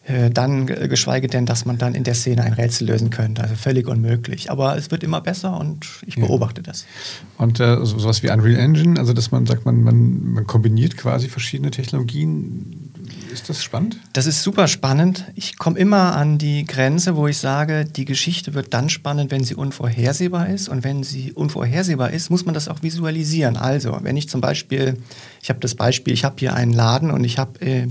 dann 0.05 0.67
äh, 0.67 0.89
geschweige 0.89 1.27
denn, 1.27 1.45
dass 1.45 1.63
man 1.63 1.77
dann 1.77 1.95
in 1.95 2.03
der 2.03 2.13
Szene 2.13 2.43
ein 2.43 2.53
Rätsel 2.53 2.87
lösen 2.87 3.09
könnte. 3.09 3.41
Also 3.41 3.55
völlig 3.55 3.87
unmöglich. 3.87 4.51
Aber 4.51 4.75
es 4.75 4.91
wird 4.91 5.01
immer 5.01 5.21
besser 5.21 5.57
und 5.57 5.87
ich 6.05 6.15
beobachte 6.15 6.61
ja. 6.61 6.71
das. 6.71 6.85
Und 7.37 7.61
äh, 7.61 7.77
so, 7.77 7.97
sowas 7.99 8.21
wie 8.21 8.29
Unreal 8.29 8.59
Engine, 8.59 8.99
also 8.99 9.13
dass 9.13 9.31
man 9.31 9.45
sagt, 9.45 9.65
man, 9.65 9.81
man, 9.81 10.33
man 10.33 10.45
kombiniert 10.45 10.97
quasi 10.97 11.29
verschiedene 11.29 11.71
Technologien. 11.71 12.91
Ist 13.31 13.47
das 13.47 13.63
spannend? 13.63 13.97
Das 14.11 14.25
ist 14.25 14.43
super 14.43 14.67
spannend. 14.67 15.25
Ich 15.35 15.57
komme 15.57 15.79
immer 15.79 16.15
an 16.15 16.37
die 16.37 16.65
Grenze, 16.65 17.15
wo 17.15 17.27
ich 17.27 17.37
sage, 17.37 17.85
die 17.85 18.05
Geschichte 18.05 18.53
wird 18.53 18.73
dann 18.73 18.89
spannend, 18.89 19.31
wenn 19.31 19.45
sie 19.45 19.55
unvorhersehbar 19.55 20.49
ist. 20.49 20.67
Und 20.67 20.83
wenn 20.83 21.03
sie 21.03 21.31
unvorhersehbar 21.31 22.11
ist, 22.11 22.29
muss 22.29 22.45
man 22.45 22.53
das 22.53 22.67
auch 22.67 22.83
visualisieren. 22.83 23.55
Also, 23.55 23.97
wenn 24.01 24.17
ich 24.17 24.27
zum 24.27 24.41
Beispiel, 24.41 24.97
ich 25.41 25.49
habe 25.49 25.61
das 25.61 25.75
Beispiel, 25.75 26.13
ich 26.13 26.25
habe 26.25 26.35
hier 26.39 26.53
einen 26.53 26.73
Laden 26.73 27.09
und 27.09 27.23
ich 27.23 27.37
habe 27.37 27.59
äh, 27.61 27.87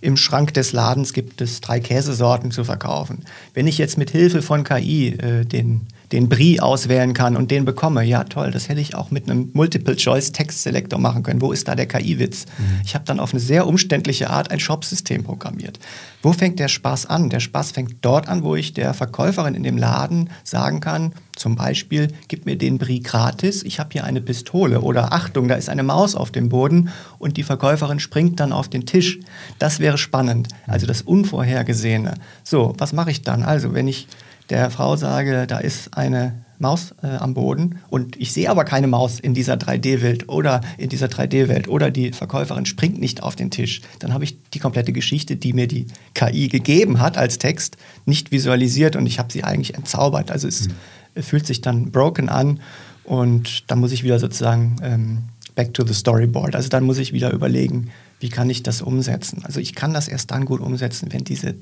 im 0.00 0.16
Schrank 0.16 0.54
des 0.54 0.72
Ladens 0.72 1.12
gibt 1.12 1.40
es 1.40 1.60
drei 1.60 1.80
Käsesorten 1.80 2.50
zu 2.50 2.64
verkaufen. 2.64 3.24
Wenn 3.54 3.66
ich 3.66 3.78
jetzt 3.78 3.98
mit 3.98 4.10
Hilfe 4.10 4.42
von 4.42 4.64
KI 4.64 5.08
äh, 5.08 5.44
den 5.44 5.86
den 6.12 6.28
Brie 6.28 6.60
auswählen 6.60 7.14
kann 7.14 7.36
und 7.36 7.50
den 7.50 7.64
bekomme, 7.64 8.04
ja 8.04 8.24
toll, 8.24 8.50
das 8.50 8.68
hätte 8.68 8.80
ich 8.80 8.94
auch 8.94 9.10
mit 9.10 9.28
einem 9.28 9.50
Multiple-Choice-Text-Selektor 9.52 10.98
machen 10.98 11.22
können. 11.22 11.40
Wo 11.40 11.52
ist 11.52 11.68
da 11.68 11.74
der 11.74 11.86
KI-Witz? 11.86 12.46
Mhm. 12.58 12.80
Ich 12.84 12.94
habe 12.94 13.04
dann 13.04 13.20
auf 13.20 13.32
eine 13.32 13.40
sehr 13.40 13.66
umständliche 13.66 14.30
Art 14.30 14.50
ein 14.50 14.60
Shop-System 14.60 15.24
programmiert. 15.24 15.78
Wo 16.22 16.32
fängt 16.32 16.58
der 16.58 16.68
Spaß 16.68 17.06
an? 17.06 17.30
Der 17.30 17.40
Spaß 17.40 17.72
fängt 17.72 17.96
dort 18.02 18.28
an, 18.28 18.42
wo 18.42 18.54
ich 18.54 18.74
der 18.74 18.94
Verkäuferin 18.94 19.54
in 19.54 19.62
dem 19.62 19.76
Laden 19.76 20.30
sagen 20.42 20.80
kann, 20.80 21.12
zum 21.36 21.56
Beispiel, 21.56 22.08
gib 22.28 22.46
mir 22.46 22.56
den 22.56 22.78
Brie 22.78 23.00
gratis, 23.00 23.62
ich 23.64 23.80
habe 23.80 23.90
hier 23.92 24.04
eine 24.04 24.20
Pistole 24.20 24.80
oder 24.80 25.12
Achtung, 25.12 25.48
da 25.48 25.56
ist 25.56 25.68
eine 25.68 25.82
Maus 25.82 26.14
auf 26.14 26.30
dem 26.30 26.48
Boden 26.48 26.90
und 27.18 27.36
die 27.36 27.42
Verkäuferin 27.42 27.98
springt 27.98 28.38
dann 28.38 28.52
auf 28.52 28.68
den 28.68 28.86
Tisch. 28.86 29.18
Das 29.58 29.80
wäre 29.80 29.98
spannend, 29.98 30.48
also 30.66 30.86
das 30.86 31.02
Unvorhergesehene. 31.02 32.14
So, 32.44 32.74
was 32.78 32.92
mache 32.92 33.10
ich 33.10 33.22
dann? 33.22 33.42
Also, 33.42 33.74
wenn 33.74 33.88
ich 33.88 34.06
der 34.50 34.70
Frau 34.70 34.96
sage, 34.96 35.46
da 35.46 35.58
ist 35.58 35.96
eine 35.96 36.44
Maus 36.58 36.94
äh, 37.02 37.08
am 37.08 37.34
Boden 37.34 37.80
und 37.90 38.16
ich 38.16 38.32
sehe 38.32 38.48
aber 38.48 38.64
keine 38.64 38.86
Maus 38.86 39.18
in 39.18 39.34
dieser 39.34 39.54
3D-Welt 39.54 40.28
oder 40.28 40.60
in 40.78 40.88
dieser 40.88 41.06
3D-Welt 41.06 41.68
oder 41.68 41.90
die 41.90 42.12
Verkäuferin 42.12 42.64
springt 42.64 43.00
nicht 43.00 43.22
auf 43.22 43.36
den 43.36 43.50
Tisch, 43.50 43.80
dann 43.98 44.14
habe 44.14 44.24
ich 44.24 44.38
die 44.50 44.60
komplette 44.60 44.92
Geschichte, 44.92 45.36
die 45.36 45.52
mir 45.52 45.66
die 45.66 45.86
KI 46.14 46.48
gegeben 46.48 47.00
hat 47.00 47.18
als 47.18 47.38
Text, 47.38 47.76
nicht 48.06 48.30
visualisiert 48.30 48.96
und 48.96 49.06
ich 49.06 49.18
habe 49.18 49.32
sie 49.32 49.44
eigentlich 49.44 49.74
entzaubert. 49.74 50.30
Also 50.30 50.46
es 50.46 50.68
mhm. 50.68 51.22
fühlt 51.22 51.46
sich 51.46 51.60
dann 51.60 51.90
broken 51.90 52.28
an 52.28 52.60
und 53.04 53.70
dann 53.70 53.80
muss 53.80 53.92
ich 53.92 54.04
wieder 54.04 54.18
sozusagen 54.18 54.76
ähm, 54.82 55.18
back 55.54 55.74
to 55.74 55.84
the 55.86 55.94
storyboard. 55.94 56.54
Also 56.54 56.68
dann 56.68 56.84
muss 56.84 56.98
ich 56.98 57.12
wieder 57.12 57.32
überlegen, 57.32 57.90
wie 58.20 58.28
kann 58.28 58.48
ich 58.48 58.62
das 58.62 58.80
umsetzen? 58.80 59.42
Also 59.44 59.60
ich 59.60 59.74
kann 59.74 59.92
das 59.92 60.08
erst 60.08 60.30
dann 60.30 60.44
gut 60.44 60.60
umsetzen, 60.60 61.08
wenn 61.10 61.24
diese 61.24 61.52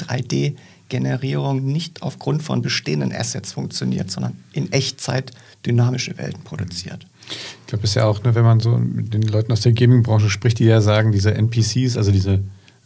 3D-Generierung 0.93 1.65
nicht 1.65 2.03
aufgrund 2.03 2.43
von 2.43 2.63
bestehenden 2.63 3.13
Assets 3.13 3.53
funktioniert, 3.53 4.11
sondern 4.11 4.37
in 4.53 4.71
Echtzeit 4.73 5.33
dynamische 5.65 6.17
Welten 6.19 6.43
produziert. 6.43 7.07
Ich 7.29 7.67
glaube, 7.67 7.85
es 7.85 7.91
ist 7.91 7.95
ja 7.95 8.05
auch, 8.05 8.23
ne, 8.23 8.35
wenn 8.35 8.45
man 8.45 8.61
so 8.61 8.77
mit 8.77 9.15
den 9.15 9.23
Leuten 9.23 9.53
aus 9.53 9.63
der 9.63 9.73
Gaming-Branche 9.73 10.29
spricht, 10.29 10.59
die 10.59 10.65
ja 10.65 10.81
sagen, 10.81 11.13
diese 11.13 11.35
NPCs, 11.35 11.97
also 11.97 12.11
diese 12.11 12.41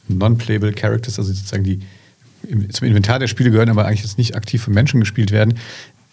Non-Playable 0.09 0.73
Characters, 0.73 1.19
also 1.19 1.33
sozusagen 1.33 1.65
die 1.65 1.81
zum 2.71 2.87
Inventar 2.87 3.19
der 3.19 3.27
Spiele 3.27 3.51
gehören, 3.51 3.71
aber 3.71 3.87
eigentlich 3.87 4.03
jetzt 4.03 4.19
nicht 4.19 4.37
aktiv 4.37 4.63
von 4.63 4.75
Menschen 4.75 5.01
gespielt 5.01 5.33
werden, 5.33 5.55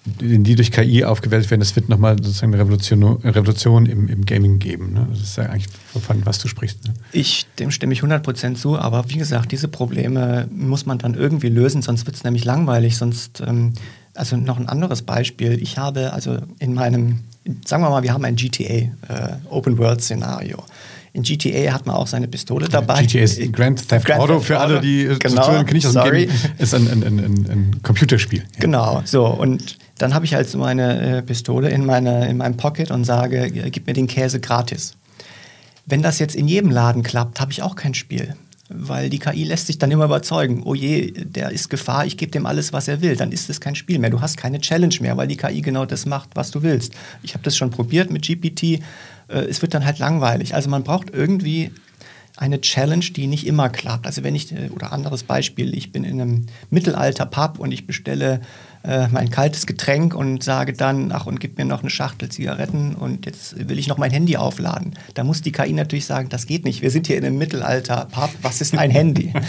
die 0.05 0.55
durch 0.55 0.71
KI 0.71 1.05
aufgewählt 1.05 1.49
werden, 1.49 1.61
das 1.61 1.75
wird 1.77 1.87
nochmal 1.87 2.17
sozusagen 2.17 2.53
eine 2.53 2.61
Revolution, 2.61 3.03
Revolution 3.23 3.85
im, 3.85 4.09
im, 4.09 4.25
Gaming 4.25 4.59
geben. 4.59 4.93
Ne? 4.93 5.07
Das 5.09 5.21
ist 5.21 5.37
ja 5.37 5.45
eigentlich, 5.45 5.67
von 5.93 6.25
was 6.25 6.39
du 6.39 6.49
sprichst. 6.49 6.83
Ne? 6.85 6.93
Ich, 7.13 7.45
dem 7.59 7.71
stimme 7.71 7.93
ich 7.93 8.01
100% 8.01 8.55
zu, 8.55 8.77
aber 8.77 9.09
wie 9.09 9.17
gesagt, 9.17 9.53
diese 9.53 9.69
Probleme 9.69 10.47
muss 10.51 10.85
man 10.85 10.97
dann 10.97 11.13
irgendwie 11.13 11.47
lösen, 11.47 11.81
sonst 11.81 12.05
wird 12.05 12.17
es 12.17 12.23
nämlich 12.25 12.43
langweilig. 12.43 12.97
Sonst, 12.97 13.41
ähm, 13.45 13.73
also 14.13 14.35
noch 14.35 14.59
ein 14.59 14.67
anderes 14.67 15.03
Beispiel. 15.03 15.61
Ich 15.61 15.77
habe 15.77 16.11
also 16.11 16.37
in 16.59 16.73
meinem, 16.73 17.19
sagen 17.65 17.81
wir 17.81 17.89
mal, 17.89 18.03
wir 18.03 18.13
haben 18.13 18.25
ein 18.25 18.35
GTA, 18.35 18.73
äh, 18.73 18.89
Open 19.49 19.77
World 19.77 20.01
Szenario. 20.01 20.63
In 21.15 21.21
GTA 21.21 21.71
hat 21.71 21.85
man 21.85 21.95
auch 21.95 22.07
seine 22.07 22.27
Pistole 22.27 22.67
dabei. 22.67 23.03
GTA 23.03 23.19
ist 23.19 23.53
Grand 23.53 23.87
Theft 23.87 24.05
Grand 24.05 24.19
Auto, 24.19 24.33
Theft 24.35 24.47
für 24.47 24.59
alle, 24.59 24.81
die 24.81 25.09
genau, 25.19 25.63
kenne 25.63 25.77
ich 25.77 25.85
aus 25.85 25.93
sorry. 25.93 26.27
Ist 26.57 26.73
ein, 26.73 26.87
ein, 26.87 27.03
ein, 27.03 27.19
ein 27.19 27.79
Computerspiel. 27.83 28.39
Ja. 28.39 28.59
Genau, 28.59 29.01
so 29.05 29.27
und 29.27 29.77
dann 29.99 30.15
habe 30.15 30.25
ich 30.25 30.33
halt 30.33 30.49
so 30.49 30.57
meine 30.57 31.17
äh, 31.17 31.21
Pistole 31.21 31.69
in, 31.69 31.85
meine, 31.85 32.27
in 32.27 32.37
meinem 32.37 32.57
Pocket 32.57 32.89
und 32.89 33.05
sage, 33.05 33.51
gib 33.51 33.85
mir 33.85 33.93
den 33.93 34.07
Käse 34.07 34.39
gratis. 34.39 34.95
Wenn 35.85 36.01
das 36.01 36.17
jetzt 36.17 36.35
in 36.35 36.47
jedem 36.47 36.71
Laden 36.71 37.03
klappt, 37.03 37.39
habe 37.39 37.51
ich 37.51 37.61
auch 37.61 37.75
kein 37.75 37.93
Spiel. 37.93 38.35
Weil 38.69 39.09
die 39.09 39.19
KI 39.19 39.43
lässt 39.43 39.67
sich 39.67 39.77
dann 39.77 39.91
immer 39.91 40.05
überzeugen, 40.05 40.63
oh 40.63 40.73
je, 40.73 41.11
der 41.11 41.51
ist 41.51 41.69
Gefahr, 41.69 42.05
ich 42.07 42.17
gebe 42.17 42.31
dem 42.31 42.45
alles, 42.45 42.73
was 42.73 42.87
er 42.87 43.01
will. 43.01 43.15
Dann 43.15 43.31
ist 43.31 43.49
es 43.49 43.61
kein 43.61 43.75
Spiel 43.75 43.99
mehr. 43.99 44.09
Du 44.09 44.21
hast 44.21 44.37
keine 44.37 44.59
Challenge 44.61 44.95
mehr, 45.01 45.15
weil 45.15 45.27
die 45.27 45.35
KI 45.35 45.61
genau 45.61 45.85
das 45.85 46.05
macht, 46.05 46.29
was 46.33 46.49
du 46.49 46.63
willst. 46.63 46.93
Ich 47.21 47.33
habe 47.33 47.43
das 47.43 47.55
schon 47.55 47.69
probiert 47.69 48.09
mit 48.09 48.25
GPT. 48.25 48.81
Äh, 49.33 49.45
es 49.45 49.61
wird 49.61 49.73
dann 49.73 49.85
halt 49.85 49.99
langweilig. 49.99 50.55
Also 50.55 50.69
man 50.69 50.83
braucht 50.83 51.09
irgendwie 51.11 51.71
eine 52.35 52.61
Challenge, 52.61 53.05
die 53.05 53.27
nicht 53.27 53.45
immer 53.45 53.69
klappt. 53.69 54.07
Also 54.07 54.23
wenn 54.23 54.35
ich, 54.35 54.51
äh, 54.51 54.69
oder 54.73 54.91
anderes 54.91 55.23
Beispiel, 55.23 55.75
ich 55.75 55.91
bin 55.91 56.03
in 56.03 56.19
einem 56.19 56.45
Mittelalter-Pub 56.71 57.59
und 57.59 57.71
ich 57.71 57.85
bestelle 57.85 58.41
äh, 58.83 59.07
mein 59.09 59.29
kaltes 59.29 59.65
Getränk 59.65 60.15
und 60.15 60.43
sage 60.43 60.73
dann, 60.73 61.11
ach 61.11 61.27
und 61.27 61.39
gib 61.39 61.57
mir 61.57 61.65
noch 61.65 61.81
eine 61.81 61.89
Schachtel 61.89 62.29
Zigaretten 62.29 62.95
und 62.95 63.25
jetzt 63.25 63.69
will 63.69 63.77
ich 63.77 63.87
noch 63.87 63.97
mein 63.97 64.11
Handy 64.11 64.35
aufladen. 64.35 64.95
Da 65.13 65.23
muss 65.23 65.41
die 65.41 65.51
KI 65.51 65.73
natürlich 65.73 66.05
sagen, 66.05 66.29
das 66.29 66.47
geht 66.47 66.65
nicht. 66.65 66.81
Wir 66.81 66.89
sind 66.89 67.07
hier 67.07 67.17
in 67.17 67.25
einem 67.25 67.37
Mittelalter-Pub, 67.37 68.31
was 68.41 68.61
ist 68.61 68.77
ein 68.77 68.91
Handy? 68.91 69.33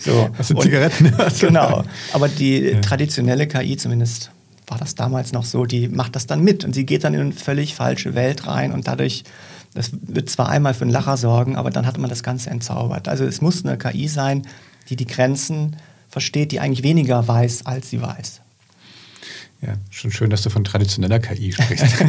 So. 0.00 0.30
Was 0.36 0.46
sind 0.46 0.58
und, 0.58 0.62
Zigaretten? 0.62 1.12
genau. 1.40 1.82
Aber 2.12 2.28
die 2.28 2.60
ja. 2.60 2.80
traditionelle 2.80 3.48
KI 3.48 3.76
zumindest 3.76 4.30
war 4.70 4.78
das 4.78 4.94
damals 4.94 5.32
noch 5.32 5.44
so, 5.44 5.64
die 5.64 5.88
macht 5.88 6.16
das 6.16 6.26
dann 6.26 6.42
mit 6.42 6.64
und 6.64 6.74
sie 6.74 6.86
geht 6.86 7.04
dann 7.04 7.14
in 7.14 7.20
eine 7.20 7.32
völlig 7.32 7.74
falsche 7.74 8.14
Welt 8.14 8.46
rein 8.46 8.72
und 8.72 8.86
dadurch 8.88 9.24
das 9.74 9.90
wird 9.92 10.30
zwar 10.30 10.48
einmal 10.48 10.74
für 10.74 10.82
einen 10.82 10.90
Lacher 10.90 11.16
sorgen, 11.16 11.56
aber 11.56 11.70
dann 11.70 11.86
hat 11.86 11.98
man 11.98 12.08
das 12.10 12.22
Ganze 12.22 12.50
entzaubert. 12.50 13.06
Also 13.06 13.24
es 13.24 13.40
muss 13.40 13.64
eine 13.64 13.76
KI 13.76 14.08
sein, 14.08 14.46
die 14.88 14.96
die 14.96 15.06
Grenzen 15.06 15.76
versteht, 16.08 16.52
die 16.52 16.60
eigentlich 16.60 16.82
weniger 16.82 17.28
weiß, 17.28 17.66
als 17.66 17.90
sie 17.90 18.00
weiß. 18.00 18.40
Ja, 19.60 19.74
schon 19.90 20.10
schön, 20.10 20.30
dass 20.30 20.42
du 20.42 20.50
von 20.50 20.64
traditioneller 20.64 21.18
KI 21.18 21.52
sprichst. 21.52 21.86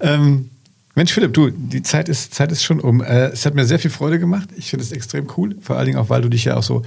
ähm, 0.00 0.50
Mensch, 0.94 1.12
Philipp, 1.12 1.32
du, 1.32 1.50
die 1.50 1.82
Zeit 1.82 2.08
ist, 2.08 2.34
Zeit 2.34 2.50
ist 2.50 2.64
schon 2.64 2.80
um. 2.80 3.02
Äh, 3.02 3.28
es 3.28 3.46
hat 3.46 3.54
mir 3.54 3.64
sehr 3.64 3.78
viel 3.78 3.90
Freude 3.90 4.18
gemacht. 4.18 4.48
Ich 4.56 4.70
finde 4.70 4.84
es 4.84 4.90
extrem 4.90 5.28
cool, 5.36 5.56
vor 5.60 5.76
allen 5.76 5.86
Dingen 5.86 5.98
auch, 5.98 6.10
weil 6.10 6.22
du 6.22 6.28
dich 6.28 6.44
ja 6.44 6.56
auch 6.56 6.62
so 6.64 6.82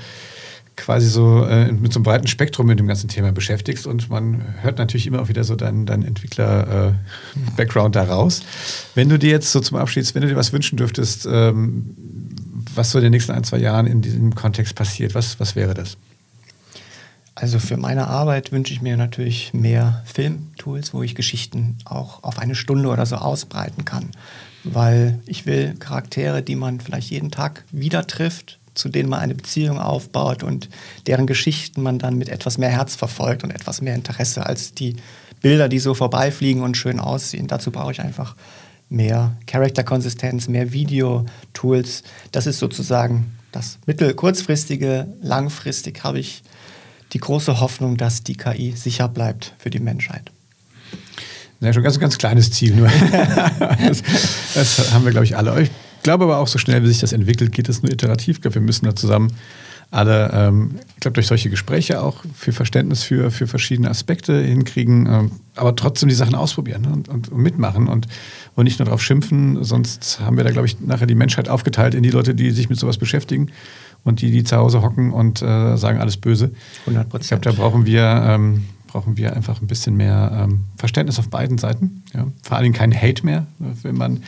quasi 0.81 1.07
so 1.07 1.45
äh, 1.45 1.71
mit 1.71 1.93
so 1.93 1.99
einem 1.99 2.03
breiten 2.03 2.27
Spektrum 2.27 2.67
mit 2.67 2.79
dem 2.79 2.87
ganzen 2.87 3.07
Thema 3.07 3.31
beschäftigst 3.31 3.87
und 3.87 4.09
man 4.09 4.43
hört 4.61 4.77
natürlich 4.79 5.07
immer 5.07 5.21
auch 5.21 5.29
wieder 5.29 5.43
so 5.43 5.55
deinen 5.55 5.85
dein 5.85 6.03
Entwickler-Background 6.03 7.95
äh, 7.95 7.99
da 7.99 8.05
raus. 8.05 8.41
Wenn 8.95 9.07
du 9.07 9.17
dir 9.17 9.29
jetzt 9.29 9.51
so 9.51 9.59
zum 9.59 9.77
Abschied, 9.77 10.13
wenn 10.15 10.23
du 10.23 10.27
dir 10.27 10.35
was 10.35 10.51
wünschen 10.53 10.77
dürftest, 10.77 11.27
ähm, 11.31 11.95
was 12.73 12.91
so 12.91 12.97
in 12.97 13.03
den 13.03 13.11
nächsten 13.11 13.31
ein, 13.31 13.43
zwei 13.43 13.57
Jahren 13.57 13.85
in 13.85 14.01
diesem 14.01 14.33
Kontext 14.35 14.75
passiert, 14.75 15.15
was, 15.15 15.39
was 15.39 15.55
wäre 15.55 15.73
das? 15.73 15.97
Also 17.35 17.59
für 17.59 17.77
meine 17.77 18.07
Arbeit 18.07 18.51
wünsche 18.51 18.73
ich 18.73 18.81
mir 18.81 18.97
natürlich 18.97 19.53
mehr 19.53 20.03
Filmtools, 20.05 20.93
wo 20.93 21.01
ich 21.01 21.15
Geschichten 21.15 21.77
auch 21.85 22.23
auf 22.23 22.39
eine 22.39 22.55
Stunde 22.55 22.89
oder 22.89 23.05
so 23.05 23.15
ausbreiten 23.15 23.85
kann. 23.85 24.11
Weil 24.63 25.19
ich 25.25 25.45
will 25.45 25.75
Charaktere, 25.79 26.43
die 26.43 26.55
man 26.55 26.79
vielleicht 26.81 27.09
jeden 27.09 27.31
Tag 27.31 27.63
wieder 27.71 28.05
trifft, 28.05 28.59
zu 28.73 28.89
denen 28.89 29.09
man 29.09 29.19
eine 29.19 29.35
Beziehung 29.35 29.79
aufbaut 29.79 30.43
und 30.43 30.69
deren 31.07 31.27
Geschichten 31.27 31.81
man 31.81 31.99
dann 31.99 32.17
mit 32.17 32.29
etwas 32.29 32.57
mehr 32.57 32.69
Herz 32.69 32.95
verfolgt 32.95 33.43
und 33.43 33.51
etwas 33.51 33.81
mehr 33.81 33.95
Interesse 33.95 34.45
als 34.45 34.73
die 34.73 34.95
Bilder, 35.41 35.69
die 35.69 35.79
so 35.79 35.93
vorbeifliegen 35.93 36.61
und 36.61 36.77
schön 36.77 36.99
aussehen. 36.99 37.47
Dazu 37.47 37.71
brauche 37.71 37.91
ich 37.91 38.01
einfach 38.01 38.35
mehr 38.89 39.35
Charakterkonsistenz, 39.47 40.47
mehr 40.47 40.71
Videotools. 40.71 42.03
Das 42.31 42.45
ist 42.45 42.59
sozusagen 42.59 43.37
das 43.51 43.79
mittel-, 43.85 44.13
kurzfristige. 44.13 45.07
Langfristig 45.21 46.03
habe 46.03 46.19
ich 46.19 46.43
die 47.13 47.19
große 47.19 47.59
Hoffnung, 47.59 47.97
dass 47.97 48.23
die 48.23 48.35
KI 48.35 48.73
sicher 48.75 49.07
bleibt 49.07 49.53
für 49.57 49.69
die 49.69 49.79
Menschheit. 49.79 50.31
Ja, 51.59 51.73
schon 51.73 51.81
ein 51.81 51.83
ganz, 51.83 51.99
ganz 51.99 52.17
kleines 52.17 52.51
Ziel 52.51 52.75
nur. 52.75 52.87
das, 53.59 54.01
das 54.53 54.93
haben 54.93 55.05
wir, 55.05 55.11
glaube 55.11 55.25
ich, 55.25 55.37
alle. 55.37 55.69
Ich 56.01 56.03
glaube 56.03 56.23
aber 56.23 56.39
auch, 56.39 56.47
so 56.47 56.57
schnell 56.57 56.81
wie 56.81 56.87
sich 56.87 56.99
das 56.99 57.13
entwickelt, 57.13 57.51
geht 57.51 57.69
es 57.69 57.83
nur 57.83 57.91
iterativ. 57.91 58.37
Ich 58.37 58.41
glaube, 58.41 58.55
wir 58.55 58.61
müssen 58.63 58.85
da 58.85 58.95
zusammen 58.95 59.31
alle, 59.91 60.31
ähm, 60.33 60.79
ich 60.95 60.99
glaube, 60.99 61.13
durch 61.13 61.27
solche 61.27 61.51
Gespräche 61.51 62.01
auch 62.01 62.23
für 62.33 62.53
Verständnis 62.53 63.03
für, 63.03 63.29
für 63.29 63.45
verschiedene 63.45 63.87
Aspekte 63.87 64.41
hinkriegen, 64.41 65.05
ähm, 65.05 65.31
aber 65.55 65.75
trotzdem 65.75 66.09
die 66.09 66.15
Sachen 66.15 66.33
ausprobieren 66.33 66.87
und, 66.87 67.07
und, 67.07 67.29
und, 67.29 67.39
mitmachen 67.39 67.87
und, 67.87 68.07
und 68.55 68.63
nicht 68.63 68.79
nur 68.79 68.87
darauf 68.87 69.03
schimpfen. 69.03 69.63
Sonst 69.63 70.19
haben 70.21 70.37
wir 70.37 70.43
da, 70.43 70.49
glaube 70.49 70.65
ich, 70.65 70.79
nachher 70.79 71.05
die 71.05 71.13
Menschheit 71.13 71.49
aufgeteilt 71.49 71.93
in 71.93 72.01
die 72.01 72.09
Leute, 72.09 72.33
die 72.33 72.49
sich 72.49 72.67
mit 72.67 72.79
sowas 72.79 72.97
beschäftigen 72.97 73.51
und 74.03 74.21
die, 74.21 74.31
die 74.31 74.43
zu 74.43 74.57
Hause 74.57 74.81
hocken 74.81 75.13
und 75.13 75.43
äh, 75.43 75.77
sagen 75.77 75.99
alles 75.99 76.17
böse. 76.17 76.49
100 76.87 77.09
Prozent. 77.09 77.23
Ich 77.25 77.41
glaube, 77.41 77.57
da 77.57 77.61
brauchen 77.61 77.85
wir, 77.85 78.23
ähm, 78.27 78.63
brauchen 78.91 79.17
wir 79.17 79.35
einfach 79.35 79.61
ein 79.61 79.67
bisschen 79.67 79.95
mehr 79.95 80.31
ähm, 80.43 80.65
Verständnis 80.77 81.17
auf 81.17 81.29
beiden 81.29 81.57
Seiten. 81.57 82.03
Ja? 82.13 82.27
Vor 82.43 82.57
allen 82.57 82.63
Dingen 82.63 82.75
kein 82.75 82.93
Hate 82.93 83.25
mehr, 83.25 83.47
wenn 83.59 83.95
man 83.95 84.23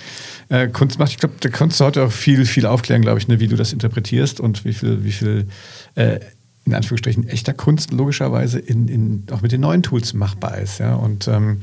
äh, 0.49 0.67
Kunst 0.67 0.99
macht. 0.99 1.11
Ich 1.11 1.17
glaube, 1.17 1.35
da 1.39 1.49
kannst 1.49 1.79
du 1.79 1.85
heute 1.85 2.03
auch 2.03 2.11
viel, 2.11 2.45
viel 2.45 2.65
aufklären, 2.65 3.01
glaube 3.01 3.19
ich, 3.19 3.27
ne, 3.27 3.39
wie 3.39 3.47
du 3.47 3.55
das 3.55 3.73
interpretierst 3.73 4.39
und 4.39 4.63
wie 4.65 4.73
viel, 4.73 5.03
wie 5.03 5.11
viel 5.11 5.47
äh, 5.95 6.19
in 6.65 6.73
Anführungsstrichen 6.73 7.27
echter 7.27 7.53
Kunst 7.53 7.91
logischerweise 7.91 8.57
in, 8.57 8.87
in, 8.87 9.23
auch 9.31 9.41
mit 9.41 9.51
den 9.51 9.61
neuen 9.61 9.83
Tools 9.83 10.13
machbar 10.13 10.57
ist. 10.57 10.79
Ja? 10.79 10.95
Und 10.95 11.27
ähm, 11.27 11.61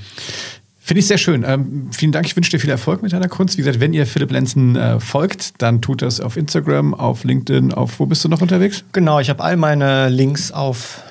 Finde 0.82 1.00
ich 1.00 1.06
sehr 1.06 1.18
schön. 1.18 1.44
Ähm, 1.46 1.88
vielen 1.92 2.10
Dank. 2.10 2.26
Ich 2.26 2.34
wünsche 2.34 2.50
dir 2.50 2.58
viel 2.58 2.70
Erfolg 2.70 3.00
mit 3.02 3.12
deiner 3.12 3.28
Kunst. 3.28 3.56
Wie 3.56 3.62
gesagt, 3.62 3.78
wenn 3.78 3.92
ihr 3.92 4.06
Philipp 4.06 4.32
Lenzen 4.32 4.74
äh, 4.74 4.98
folgt, 4.98 5.62
dann 5.62 5.80
tut 5.80 6.02
das 6.02 6.20
auf 6.20 6.36
Instagram, 6.36 6.94
auf 6.94 7.22
LinkedIn, 7.22 7.72
auf 7.72 8.00
wo 8.00 8.06
bist 8.06 8.24
du 8.24 8.28
noch 8.28 8.40
unterwegs? 8.40 8.82
Genau, 8.92 9.20
ich 9.20 9.30
habe 9.30 9.42
all 9.44 9.56
meine 9.56 10.08
Links 10.08 10.50
auf 10.50 11.02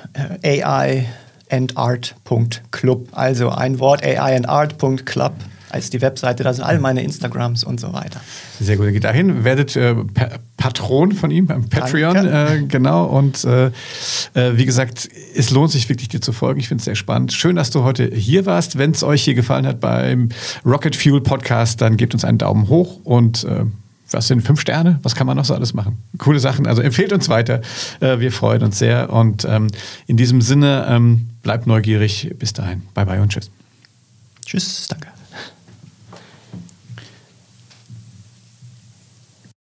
äh, 0.42 0.62
aiandart.club. 1.50 3.10
Also 3.12 3.50
ein 3.50 3.80
Wort 3.80 4.04
aiandart.club 4.04 5.34
als 5.70 5.90
die 5.90 6.02
Webseite. 6.02 6.44
Da 6.44 6.54
sind 6.54 6.64
all 6.64 6.80
meine 6.80 7.04
Instagrams 7.04 7.64
und 7.64 7.80
so 7.80 7.94
weiter. 7.94 8.22
Sehr 8.60 8.78
gut. 8.78 8.92
Geht 8.92 9.04
dahin, 9.04 9.44
werdet 9.44 9.76
äh, 9.76 9.96
Patron 10.58 11.12
von 11.12 11.32
ihm 11.32 11.48
beim 11.48 11.70
Patreon. 11.70 12.16
Äh, 12.16 12.64
genau. 12.68 13.06
Und 13.06 13.44
äh, 13.44 13.68
äh, 13.68 14.58
wie 14.58 14.66
gesagt, 14.66 15.08
es 15.36 15.52
lohnt 15.52 15.72
sich 15.72 15.88
wirklich, 15.90 16.10
dir 16.10 16.22
zu 16.22 16.32
folgen. 16.32 16.60
Ich 16.60 16.68
finde 16.68 16.82
es 16.82 16.86
sehr 16.86 16.96
spannend. 16.96 17.34
Schön, 17.34 17.56
dass 17.56 17.70
du 17.70 17.84
heute 17.84 18.10
hier 18.14 18.46
warst. 18.46 18.78
Wenn 18.78 18.92
es 18.92 19.04
euch 19.04 19.24
hier 19.24 19.36
gefallen 19.36 19.66
hat 19.66 19.80
beim 19.80 20.30
Rocket 20.66 20.96
Fuel 20.96 21.22
Podcast, 21.22 21.82
dann 21.82 21.98
gebt 21.98 22.14
uns 22.14 22.26
einen 22.26 22.38
Daumen 22.38 22.68
hoch 22.68 23.00
und 23.04 23.44
äh, 23.44 23.66
was 24.12 24.28
sind 24.28 24.42
fünf 24.42 24.62
Sterne? 24.62 25.00
Was 25.04 25.16
kann 25.16 25.28
man 25.28 25.38
noch 25.38 25.46
so 25.46 25.54
alles 25.54 25.74
machen? 25.74 25.98
Coole 26.18 26.40
Sachen. 26.40 26.68
Also 26.68 26.82
empfehlt 26.82 27.14
uns 27.14 27.30
weiter. 27.30 27.62
Äh, 28.00 28.20
wir 28.20 28.32
freuen 28.32 28.64
uns 28.64 28.80
sehr. 28.80 29.12
Und 29.12 29.46
ähm, 29.46 29.68
in 30.08 30.18
diesem 30.18 30.42
Sinne, 30.42 30.86
ähm, 30.90 31.30
bleibt 31.44 31.68
neugierig. 31.68 32.34
Bis 32.38 32.54
dahin. 32.54 32.84
Bye 32.94 33.06
bye 33.06 33.22
und 33.22 33.30
tschüss. 33.30 33.50
Tschüss. 34.46 34.88
Danke. 34.88 35.19